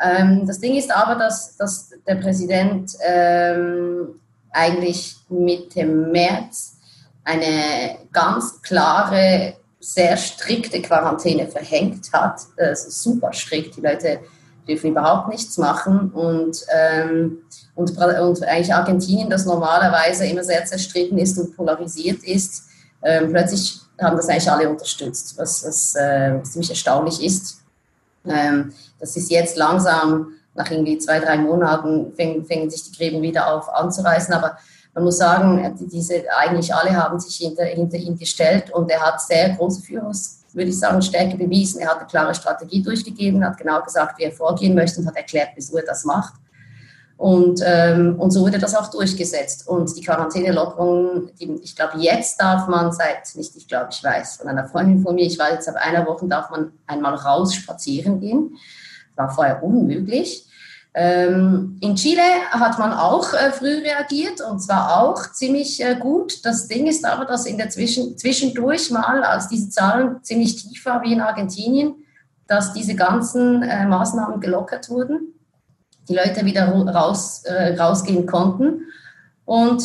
Ähm, 0.00 0.46
das 0.46 0.60
Ding 0.60 0.76
ist 0.76 0.94
aber, 0.94 1.16
dass, 1.16 1.56
dass 1.56 1.90
der 2.06 2.14
Präsident 2.16 2.92
ähm, 3.04 4.20
eigentlich 4.52 5.16
Mitte 5.28 5.84
März 5.84 6.76
eine 7.24 7.98
ganz 8.12 8.62
klare, 8.62 9.54
sehr 9.78 10.16
strikte 10.16 10.80
Quarantäne 10.82 11.48
verhängt 11.48 12.12
hat. 12.12 12.40
Also 12.56 12.90
super 12.90 13.32
strikt. 13.32 13.76
Die 13.76 13.80
Leute 13.80 14.20
dürfen 14.66 14.90
überhaupt 14.90 15.28
nichts 15.28 15.58
machen. 15.58 16.10
Und, 16.10 16.64
ähm, 16.72 17.38
und, 17.74 17.96
und 17.96 18.42
eigentlich 18.42 18.74
Argentinien, 18.74 19.30
das 19.30 19.46
normalerweise 19.46 20.26
immer 20.26 20.44
sehr 20.44 20.64
zerstritten 20.64 21.18
ist 21.18 21.38
und 21.38 21.56
polarisiert 21.56 22.22
ist, 22.24 22.64
ähm, 23.02 23.30
plötzlich 23.30 23.80
haben 24.00 24.16
das 24.16 24.28
eigentlich 24.28 24.50
alle 24.50 24.68
unterstützt, 24.68 25.36
was, 25.36 25.64
was 25.64 25.94
äh, 25.94 26.42
ziemlich 26.42 26.70
erstaunlich 26.70 27.24
ist. 27.24 27.62
Ähm, 28.26 28.72
das 28.98 29.16
ist 29.16 29.30
jetzt 29.30 29.56
langsam, 29.56 30.32
nach 30.54 30.70
irgendwie 30.70 30.98
zwei, 30.98 31.20
drei 31.20 31.38
Monaten, 31.38 32.12
fängen, 32.14 32.44
fängen 32.44 32.70
sich 32.70 32.84
die 32.84 32.96
Gräben 32.96 33.22
wieder 33.22 33.54
auf 33.54 33.68
anzureißen. 33.68 34.34
Aber 34.34 34.58
man 34.94 35.04
muss 35.04 35.18
sagen, 35.18 35.76
diese, 35.80 36.24
eigentlich 36.36 36.74
alle 36.74 36.96
haben 36.96 37.18
sich 37.20 37.36
hinter, 37.36 37.64
hinter 37.64 37.96
ihn 37.96 38.18
gestellt 38.18 38.70
und 38.70 38.90
er 38.90 39.00
hat 39.00 39.20
sehr 39.20 39.50
große 39.50 39.82
Führungs 39.82 40.39
würde 40.54 40.70
ich 40.70 40.78
sagen, 40.78 41.02
Stärke 41.02 41.36
bewiesen. 41.36 41.80
Er 41.80 41.90
hat 41.90 41.98
eine 41.98 42.06
klare 42.06 42.34
Strategie 42.34 42.82
durchgegeben, 42.82 43.44
hat 43.44 43.58
genau 43.58 43.82
gesagt, 43.82 44.18
wie 44.18 44.24
er 44.24 44.32
vorgehen 44.32 44.74
möchte 44.74 45.00
und 45.00 45.06
hat 45.06 45.16
erklärt, 45.16 45.50
wieso 45.54 45.76
er 45.76 45.84
das 45.84 46.04
macht. 46.04 46.34
Und, 47.20 47.60
ähm, 47.66 48.18
und 48.18 48.30
so 48.30 48.40
wurde 48.40 48.58
das 48.58 48.74
auch 48.74 48.90
durchgesetzt. 48.90 49.68
Und 49.68 49.94
die 49.94 50.00
Quarantänelockerung, 50.00 51.28
ich 51.38 51.76
glaube, 51.76 51.98
jetzt 51.98 52.40
darf 52.40 52.66
man 52.66 52.92
seit, 52.92 53.34
nicht 53.34 53.54
ich 53.56 53.68
glaube, 53.68 53.88
ich 53.90 54.02
weiß, 54.02 54.36
von 54.36 54.48
einer 54.48 54.66
Freundin 54.66 55.02
von 55.02 55.14
mir, 55.14 55.26
ich 55.26 55.38
war 55.38 55.52
jetzt 55.52 55.66
seit 55.66 55.76
einer 55.76 56.06
Woche, 56.06 56.26
darf 56.26 56.48
man 56.48 56.72
einmal 56.86 57.14
raus 57.14 57.54
spazieren 57.54 58.20
gehen. 58.20 58.56
War 59.16 59.28
vorher 59.28 59.62
unmöglich. 59.62 60.46
Ähm, 60.92 61.78
in 61.80 61.94
Chile 61.94 62.22
hat 62.50 62.80
man 62.80 62.92
auch 62.92 63.32
äh, 63.32 63.52
früh 63.52 63.78
reagiert 63.78 64.40
und 64.40 64.58
zwar 64.60 65.00
auch 65.00 65.30
ziemlich 65.32 65.82
äh, 65.84 65.94
gut. 65.94 66.44
Das 66.44 66.66
Ding 66.66 66.86
ist 66.88 67.04
aber, 67.04 67.26
dass 67.26 67.46
in 67.46 67.58
der 67.58 67.70
Zwischen 67.70 68.18
zwischendurch 68.18 68.90
mal, 68.90 69.22
als 69.22 69.46
diese 69.46 69.70
Zahlen 69.70 70.22
ziemlich 70.22 70.56
tief 70.56 70.84
waren 70.86 71.02
wie 71.04 71.12
in 71.12 71.20
Argentinien, 71.20 71.94
dass 72.48 72.72
diese 72.72 72.96
ganzen 72.96 73.62
äh, 73.62 73.86
Maßnahmen 73.86 74.40
gelockert 74.40 74.90
wurden, 74.90 75.34
die 76.08 76.16
Leute 76.16 76.44
wieder 76.44 76.66
raus, 76.68 77.44
rausgehen 77.78 78.26
konnten 78.26 78.80
und 79.44 79.80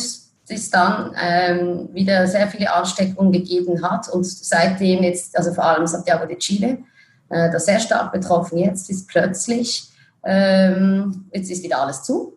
es 0.48 0.70
dann 0.70 1.14
ähm, 1.22 1.88
wieder 1.92 2.26
sehr 2.26 2.48
viele 2.48 2.72
Ansteckungen 2.72 3.30
gegeben 3.30 3.80
hat 3.88 4.08
und 4.08 4.26
seitdem 4.26 5.04
jetzt, 5.04 5.36
also 5.38 5.52
vor 5.54 5.64
allem 5.64 5.86
Santiago 5.86 6.26
de 6.26 6.36
Chile, 6.36 6.78
das 7.28 7.66
sehr 7.66 7.78
stark 7.78 8.12
betroffen 8.12 8.58
jetzt 8.58 8.88
ist 8.90 9.08
plötzlich 9.08 9.92
ähm, 10.26 11.26
jetzt 11.32 11.50
ist 11.50 11.62
wieder 11.62 11.80
alles 11.80 12.02
zu. 12.02 12.32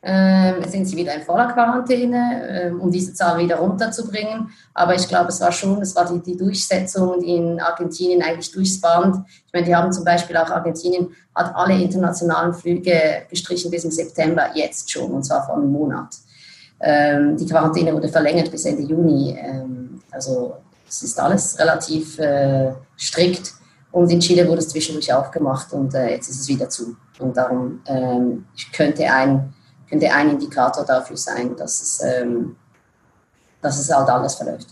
Ähm, 0.00 0.62
sind 0.68 0.84
sie 0.84 0.96
wieder 0.96 1.12
in 1.14 1.22
voller 1.22 1.52
Quarantäne, 1.52 2.48
ähm, 2.48 2.80
um 2.80 2.90
diese 2.90 3.14
Zahl 3.14 3.38
wieder 3.38 3.56
runterzubringen. 3.56 4.48
Aber 4.72 4.94
ich 4.94 5.08
glaube, 5.08 5.30
es 5.30 5.40
war 5.40 5.50
schon, 5.50 5.82
es 5.82 5.96
war 5.96 6.04
die, 6.12 6.20
die 6.20 6.36
Durchsetzung, 6.36 7.20
in 7.20 7.58
Argentinien 7.58 8.22
eigentlich 8.22 8.52
durchs 8.52 8.80
Band. 8.80 9.16
Ich 9.46 9.52
meine, 9.52 9.66
die 9.66 9.74
haben 9.74 9.92
zum 9.92 10.04
Beispiel 10.04 10.36
auch 10.36 10.50
Argentinien 10.50 11.08
hat 11.34 11.52
alle 11.56 11.74
internationalen 11.82 12.54
Flüge 12.54 13.22
gestrichen 13.28 13.72
bis 13.72 13.84
im 13.84 13.90
September, 13.90 14.50
jetzt 14.54 14.88
schon, 14.88 15.10
und 15.10 15.24
zwar 15.24 15.44
vor 15.44 15.56
einem 15.56 15.72
Monat. 15.72 16.14
Ähm, 16.80 17.36
die 17.36 17.46
Quarantäne 17.46 17.92
wurde 17.92 18.08
verlängert 18.08 18.52
bis 18.52 18.66
Ende 18.66 18.82
Juni. 18.82 19.36
Ähm, 19.36 20.00
also 20.12 20.54
es 20.88 21.02
ist 21.02 21.18
alles 21.18 21.58
relativ 21.58 22.18
äh, 22.20 22.72
strikt. 22.96 23.57
Und 23.90 24.10
in 24.10 24.20
Chile 24.20 24.46
wurde 24.46 24.58
es 24.58 24.68
zwischendurch 24.68 25.12
aufgemacht 25.12 25.72
und 25.72 25.94
äh, 25.94 26.10
jetzt 26.10 26.28
ist 26.28 26.40
es 26.40 26.48
wieder 26.48 26.68
zu. 26.68 26.96
Und 27.18 27.36
darum 27.36 27.80
ähm, 27.86 28.44
könnte, 28.74 29.04
ein, 29.04 29.54
könnte 29.88 30.12
ein 30.12 30.30
Indikator 30.30 30.84
dafür 30.84 31.16
sein, 31.16 31.56
dass 31.56 31.80
es, 31.80 32.02
ähm, 32.04 32.56
dass 33.62 33.80
es 33.80 33.94
halt 33.94 34.08
alles 34.08 34.34
verläuft. 34.34 34.68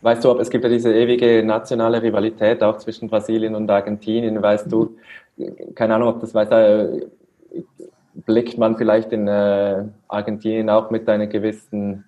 Weißt 0.00 0.24
du, 0.24 0.30
ob 0.30 0.40
es 0.40 0.50
gibt 0.50 0.64
ja 0.64 0.70
diese 0.70 0.92
ewige 0.92 1.42
nationale 1.42 2.02
Rivalität 2.02 2.62
auch 2.62 2.76
zwischen 2.78 3.08
Brasilien 3.08 3.54
und 3.54 3.70
Argentinien. 3.70 4.42
Weißt 4.42 4.70
du, 4.70 4.96
keine 5.74 5.94
Ahnung, 5.94 6.08
ob 6.08 6.20
das 6.20 6.34
weiß, 6.34 6.50
äh, 6.50 7.06
blickt 8.26 8.58
man 8.58 8.76
vielleicht 8.76 9.12
in 9.12 9.28
äh, 9.28 9.84
Argentinien 10.08 10.70
auch 10.70 10.90
mit 10.90 11.08
einer 11.08 11.26
gewissen, 11.26 12.04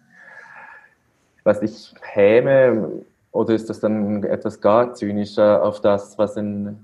ich 1.39 1.45
weiß 1.45 1.63
nicht, 1.63 1.95
Häme 2.03 3.03
oder 3.37 3.55
ist 3.55 3.68
das 3.68 3.80
dann 3.80 4.24
etwas 4.24 4.61
gar 4.61 4.95
zynischer 4.95 5.62
auf 5.62 5.80
das, 5.80 6.16
was 6.16 6.37
in 6.37 6.76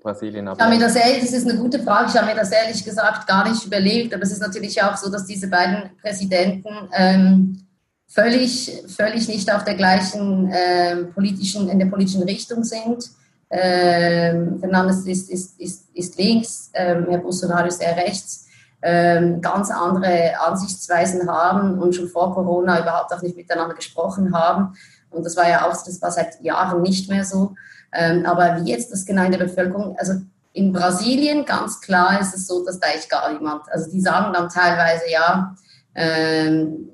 Brasilien 0.00 0.48
abläuft? 0.48 0.72
Ich 0.72 0.80
das, 0.80 0.96
ehrlich, 0.96 1.20
das 1.20 1.32
ist 1.32 1.48
eine 1.48 1.58
gute 1.58 1.80
Frage. 1.80 2.10
Ich 2.10 2.16
habe 2.16 2.26
mir 2.26 2.36
das 2.36 2.52
ehrlich 2.52 2.84
gesagt 2.84 3.26
gar 3.26 3.48
nicht 3.48 3.66
überlegt. 3.66 4.14
Aber 4.14 4.22
es 4.22 4.32
ist 4.32 4.40
natürlich 4.40 4.80
auch 4.82 4.96
so, 4.96 5.10
dass 5.10 5.26
diese 5.26 5.48
beiden 5.48 5.90
Präsidenten 6.00 6.68
ähm, 6.92 7.66
völlig, 8.06 8.84
völlig 8.86 9.28
nicht 9.28 9.52
auf 9.52 9.64
der 9.64 9.74
gleichen 9.74 10.52
ähm, 10.52 11.12
politischen, 11.12 11.68
in 11.68 11.78
der 11.78 11.86
politischen 11.86 12.22
Richtung 12.22 12.62
sind. 12.62 13.10
Ähm, 13.50 14.60
Fernandes 14.60 15.06
ist, 15.06 15.28
ist, 15.28 15.60
ist, 15.60 15.88
ist 15.92 16.16
links, 16.18 16.70
ähm, 16.74 17.06
Herr 17.08 17.18
Bolsonaro 17.18 17.66
ist 17.66 17.82
eher 17.82 17.96
rechts. 17.96 18.46
Ähm, 18.82 19.40
ganz 19.40 19.70
andere 19.70 20.32
Ansichtsweisen 20.46 21.28
haben 21.28 21.78
und 21.78 21.94
schon 21.94 22.08
vor 22.08 22.32
Corona 22.32 22.80
überhaupt 22.80 23.12
auch 23.12 23.20
nicht 23.20 23.36
miteinander 23.36 23.74
gesprochen 23.74 24.32
haben. 24.34 24.74
Und 25.10 25.24
das 25.24 25.36
war 25.36 25.48
ja 25.48 25.68
auch, 25.68 25.72
das 25.72 26.00
war 26.00 26.10
seit 26.10 26.40
Jahren 26.40 26.82
nicht 26.82 27.08
mehr 27.08 27.24
so. 27.24 27.54
Ähm, 27.92 28.24
aber 28.24 28.62
wie 28.62 28.70
jetzt 28.70 28.92
das 28.92 29.04
genau 29.04 29.24
in 29.24 29.32
der 29.32 29.38
Bevölkerung, 29.38 29.96
also 29.98 30.14
in 30.52 30.72
Brasilien 30.72 31.44
ganz 31.44 31.80
klar 31.80 32.20
ist 32.20 32.34
es 32.34 32.46
so, 32.46 32.64
dass 32.64 32.80
da 32.80 32.88
echt 32.88 33.10
gar 33.10 33.32
niemand, 33.32 33.62
also 33.70 33.90
die 33.90 34.00
sagen 34.00 34.32
dann 34.32 34.48
teilweise 34.48 35.10
ja, 35.10 35.54
ähm, 35.94 36.90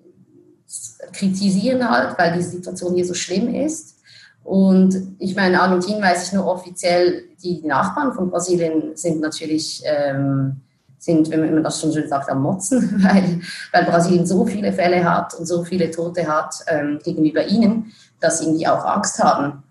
kritisieren 1.12 1.89
halt, 1.89 2.19
weil 2.19 2.35
die 2.35 2.43
Situation 2.43 2.95
hier 2.95 3.07
so 3.07 3.14
schlimm 3.14 3.55
ist. 3.55 3.97
Und 4.45 5.17
ich 5.19 5.35
meine, 5.35 5.61
Argentinien 5.61 6.03
weiß 6.03 6.27
ich 6.27 6.33
nur 6.33 6.47
offiziell, 6.47 7.25
die 7.43 7.62
Nachbarn 7.67 8.12
von 8.12 8.31
Brasilien 8.31 8.97
sind 8.97 9.21
natürlich, 9.21 9.83
ähm, 9.85 10.61
sind, 10.99 11.30
wenn 11.30 11.55
man 11.55 11.62
das 11.62 11.80
schon 11.80 11.92
so 11.92 12.07
sagt, 12.07 12.30
am 12.30 12.42
Motzen, 12.42 13.03
weil, 13.03 13.40
weil 13.72 13.84
Brasilien 13.84 14.26
so 14.26 14.44
viele 14.47 14.72
Fälle 14.72 15.05
hat 15.05 15.34
und 15.34 15.47
so 15.47 15.64
viele 15.64 15.90
Tote 15.90 16.26
hat 16.26 16.55
ähm, 16.68 16.99
gegenüber 17.03 17.47
ihnen, 17.47 17.92
dass 18.20 18.38
sie 18.38 18.47
irgendwie 18.47 18.66
auch 18.66 18.84
Angst 18.84 19.22
haben, 19.22 19.62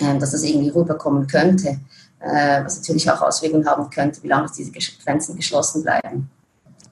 äh, 0.00 0.18
dass 0.18 0.32
das 0.32 0.42
irgendwie 0.42 0.70
rüberkommen 0.70 1.26
könnte, 1.26 1.80
äh, 2.20 2.64
was 2.64 2.78
natürlich 2.78 3.10
auch 3.10 3.22
Auswirkungen 3.22 3.66
haben 3.66 3.90
könnte, 3.90 4.22
wie 4.22 4.28
lange 4.28 4.48
diese 4.56 4.72
Grenzen 5.04 5.36
geschlossen 5.36 5.82
bleiben. 5.82 6.30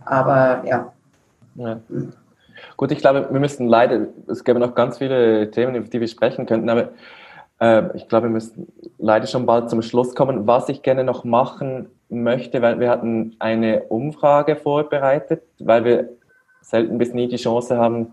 Aber 0.05 0.64
ja. 0.66 0.93
ja. 1.57 1.80
Gut, 2.76 2.93
ich 2.93 2.99
glaube, 2.99 3.28
wir 3.30 3.41
müssen 3.41 3.68
leider, 3.68 4.07
es 4.26 4.45
gäbe 4.45 4.59
noch 4.59 4.74
ganz 4.74 4.99
viele 4.99 5.51
Themen, 5.51 5.74
über 5.74 5.88
die 5.88 6.01
wir 6.01 6.09
sprechen 6.09 6.47
könnten, 6.47 6.68
aber 6.68 6.91
äh, 7.61 7.97
ich 7.97 8.09
glaube, 8.09 8.27
wir 8.27 8.33
müssen 8.33 8.67
leider 8.99 9.27
schon 9.27 9.47
bald 9.47 9.71
zum 9.71 9.83
Schluss 9.83 10.15
kommen. 10.15 10.47
Was 10.47 10.69
ich 10.69 10.83
gerne 10.83 11.05
noch 11.05 11.25
machen 11.25 11.89
möchte, 12.09 12.61
weil 12.63 12.81
wir 12.81 12.91
hatten 12.91 13.37
eine 13.39 13.83
Umfrage 13.85 14.57
vorbereitet, 14.57 15.43
weil 15.59 15.85
wir 15.85 16.09
selten 16.61 16.99
bis 16.99 17.15
nie 17.15 17.29
die 17.29 17.37
Chance 17.37 17.77
haben, 17.77 18.13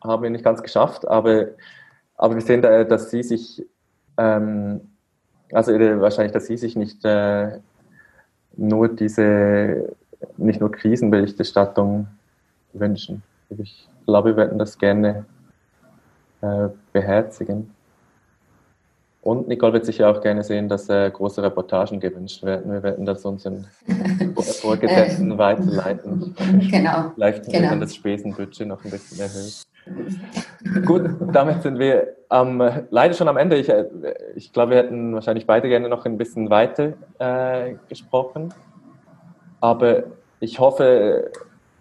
Haben 0.02 0.22
wir 0.22 0.30
nicht 0.30 0.44
ganz 0.44 0.62
geschafft, 0.62 1.08
aber 1.08 1.48
aber 2.18 2.34
wir 2.34 2.42
sehen, 2.42 2.60
da, 2.60 2.84
dass 2.84 3.10
sie 3.10 3.22
sich, 3.22 3.64
ähm, 4.18 4.80
also 5.52 5.72
wahrscheinlich, 5.72 6.32
dass 6.32 6.46
sie 6.46 6.56
sich 6.56 6.76
nicht 6.76 7.04
äh, 7.04 7.60
nur 8.56 8.88
diese, 8.88 9.96
nicht 10.36 10.60
nur 10.60 10.72
Krisenberichterstattung 10.72 12.08
wünschen. 12.72 13.22
Ich 13.50 13.88
glaube, 14.04 14.30
wir 14.30 14.36
werden 14.36 14.58
das 14.58 14.76
gerne 14.76 15.24
äh, 16.40 16.68
beherzigen. 16.92 17.72
Und 19.28 19.46
Nicole 19.46 19.74
wird 19.74 19.84
sich 19.84 19.98
ja 19.98 20.10
auch 20.10 20.22
gerne 20.22 20.42
sehen, 20.42 20.70
dass 20.70 20.88
äh, 20.88 21.10
große 21.10 21.42
Reportagen 21.42 22.00
gewünscht 22.00 22.42
werden. 22.44 22.72
Wir 22.72 22.82
werden 22.82 23.04
das 23.04 23.26
unseren 23.26 23.66
Vorgesetzten 24.62 25.32
ähm, 25.32 25.36
weiterleiten. 25.36 26.34
Genau. 26.70 27.12
Vielleicht 27.14 27.44
genau. 27.44 27.76
das 27.76 27.94
Spesenbudget 27.94 28.66
noch 28.66 28.82
ein 28.82 28.90
bisschen 28.90 29.20
erhöht. 29.20 30.86
Gut, 30.86 31.10
damit 31.30 31.62
sind 31.62 31.78
wir 31.78 32.14
ähm, 32.30 32.62
leider 32.88 33.12
schon 33.12 33.28
am 33.28 33.36
Ende. 33.36 33.56
Ich, 33.56 33.68
äh, 33.68 33.84
ich 34.34 34.50
glaube, 34.50 34.70
wir 34.70 34.78
hätten 34.78 35.12
wahrscheinlich 35.12 35.46
beide 35.46 35.68
gerne 35.68 35.90
noch 35.90 36.06
ein 36.06 36.16
bisschen 36.16 36.48
weiter 36.48 36.94
äh, 37.18 37.74
gesprochen. 37.86 38.54
Aber 39.60 40.04
ich 40.40 40.58
hoffe, 40.58 41.32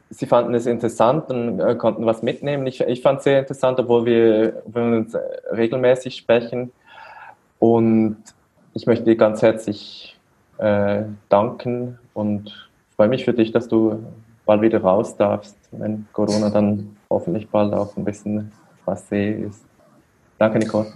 Sie 0.09 0.25
fanden 0.25 0.53
es 0.53 0.65
interessant 0.65 1.29
und 1.29 1.61
äh, 1.61 1.75
konnten 1.75 2.05
was 2.05 2.21
mitnehmen. 2.23 2.67
Ich, 2.67 2.81
ich 2.81 3.01
fand 3.01 3.19
es 3.19 3.23
sehr 3.23 3.39
interessant, 3.39 3.79
obwohl 3.79 4.05
wir, 4.05 4.63
wir 4.65 4.81
uns 4.81 5.15
regelmäßig 5.53 6.17
sprechen. 6.17 6.73
Und 7.59 8.17
ich 8.73 8.85
möchte 8.85 9.05
dir 9.05 9.15
ganz 9.15 9.41
herzlich 9.41 10.17
äh, 10.57 11.03
danken 11.29 11.97
und 12.13 12.69
freue 12.95 13.07
mich 13.07 13.25
für 13.25 13.33
dich, 13.33 13.51
dass 13.51 13.67
du 13.67 14.03
bald 14.45 14.61
wieder 14.61 14.81
raus 14.81 15.15
darfst, 15.15 15.57
wenn 15.71 16.05
Corona 16.13 16.49
dann 16.49 16.95
hoffentlich 17.09 17.47
bald 17.49 17.73
auch 17.73 17.95
ein 17.97 18.05
bisschen 18.05 18.51
passé 18.85 19.47
ist. 19.47 19.65
Danke, 20.37 20.59
Nicole. 20.59 20.87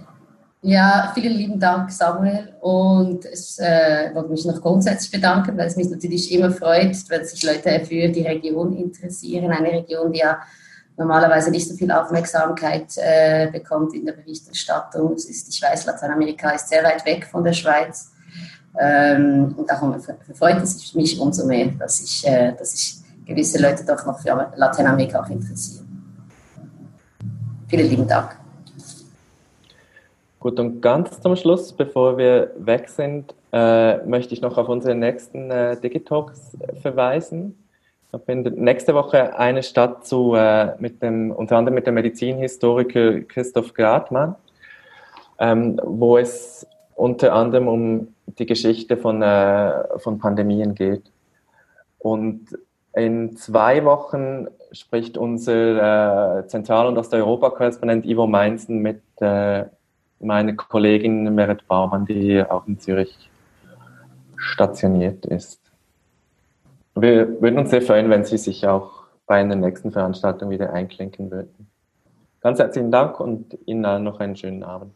Ja, 0.64 1.10
vielen 1.12 1.32
lieben 1.32 1.58
Dank, 1.58 1.90
Samuel. 1.90 2.54
Und 2.60 3.24
ich 3.24 3.58
äh, 3.58 4.14
wollte 4.14 4.30
mich 4.30 4.44
noch 4.44 4.60
grundsätzlich 4.60 5.10
bedanken, 5.10 5.58
weil 5.58 5.66
es 5.66 5.76
mich 5.76 5.90
natürlich 5.90 6.32
immer 6.32 6.52
freut, 6.52 6.96
wenn 7.08 7.24
sich 7.24 7.42
Leute 7.42 7.84
für 7.84 8.08
die 8.08 8.22
Region 8.22 8.76
interessieren. 8.76 9.50
Eine 9.50 9.72
Region, 9.72 10.12
die 10.12 10.20
ja 10.20 10.38
normalerweise 10.96 11.50
nicht 11.50 11.68
so 11.68 11.74
viel 11.74 11.90
Aufmerksamkeit 11.90 12.96
äh, 12.96 13.50
bekommt 13.50 13.94
in 13.94 14.04
der 14.06 14.12
Berichterstattung. 14.12 15.14
Es 15.14 15.24
ist, 15.24 15.48
ich 15.54 15.62
weiß, 15.62 15.86
Lateinamerika 15.86 16.50
ist 16.50 16.68
sehr 16.68 16.84
weit 16.84 17.04
weg 17.06 17.26
von 17.26 17.44
der 17.44 17.52
Schweiz. 17.52 18.12
Ähm, 18.78 19.54
und 19.56 19.68
darum 19.68 19.94
freut 20.34 20.62
es 20.62 20.94
mich 20.94 21.18
umso 21.20 21.46
mehr, 21.46 21.66
dass 21.78 22.24
äh, 22.24 22.52
dass 22.54 22.74
ich 22.74 23.02
gewisse 23.26 23.60
Leute 23.60 23.84
doch 23.84 24.04
noch 24.06 24.18
für 24.20 24.50
Lateinamerika 24.56 25.22
auch 25.22 25.28
interessieren. 25.28 25.86
Vielen 27.68 27.88
lieben 27.88 28.08
Dank. 28.08 28.36
Gut, 30.40 30.58
und 30.58 30.80
ganz 30.80 31.20
zum 31.20 31.36
Schluss, 31.36 31.72
bevor 31.72 32.18
wir 32.18 32.50
weg 32.58 32.88
sind, 32.88 33.34
äh, 33.52 33.98
möchte 34.04 34.34
ich 34.34 34.40
noch 34.40 34.58
auf 34.58 34.68
unsere 34.68 34.94
nächsten 34.94 35.50
äh, 35.50 35.80
Digitalks 35.80 36.56
verweisen. 36.80 37.61
Da 38.12 38.18
findet 38.18 38.58
nächste 38.58 38.94
Woche 38.94 39.38
eine 39.38 39.62
statt 39.62 40.06
zu, 40.06 40.34
äh, 40.34 40.74
mit 40.78 41.02
dem, 41.02 41.30
unter 41.30 41.56
anderem 41.56 41.76
mit 41.76 41.86
dem 41.86 41.94
Medizinhistoriker 41.94 43.22
Christoph 43.22 43.72
Gradmann, 43.72 44.36
ähm, 45.38 45.80
wo 45.82 46.18
es 46.18 46.66
unter 46.94 47.32
anderem 47.32 47.68
um 47.68 48.14
die 48.26 48.44
Geschichte 48.44 48.98
von, 48.98 49.22
äh, 49.22 49.98
von 49.98 50.18
Pandemien 50.18 50.74
geht. 50.74 51.10
Und 52.00 52.48
in 52.92 53.34
zwei 53.36 53.82
Wochen 53.86 54.46
spricht 54.72 55.16
unser 55.16 56.40
äh, 56.40 56.46
Zentral- 56.48 56.88
und 56.88 56.98
Osteuropa-Korrespondent 56.98 58.04
Ivo 58.04 58.26
Meinzen 58.26 58.80
mit 58.80 59.00
äh, 59.20 59.64
meiner 60.20 60.52
Kollegin 60.52 61.34
Merit 61.34 61.66
Baumann, 61.66 62.04
die 62.04 62.44
auch 62.44 62.66
in 62.66 62.78
Zürich 62.78 63.30
stationiert 64.36 65.24
ist. 65.24 65.61
Wir 66.94 67.40
würden 67.40 67.58
uns 67.58 67.70
sehr 67.70 67.80
freuen, 67.80 68.10
wenn 68.10 68.24
Sie 68.24 68.36
sich 68.36 68.66
auch 68.66 69.04
bei 69.26 69.36
einer 69.36 69.56
nächsten 69.56 69.92
Veranstaltung 69.92 70.50
wieder 70.50 70.74
einklinken 70.74 71.30
würden. 71.30 71.70
Ganz 72.40 72.58
herzlichen 72.58 72.90
Dank 72.90 73.18
und 73.18 73.56
Ihnen 73.64 73.86
allen 73.86 74.04
noch 74.04 74.20
einen 74.20 74.36
schönen 74.36 74.62
Abend. 74.62 74.92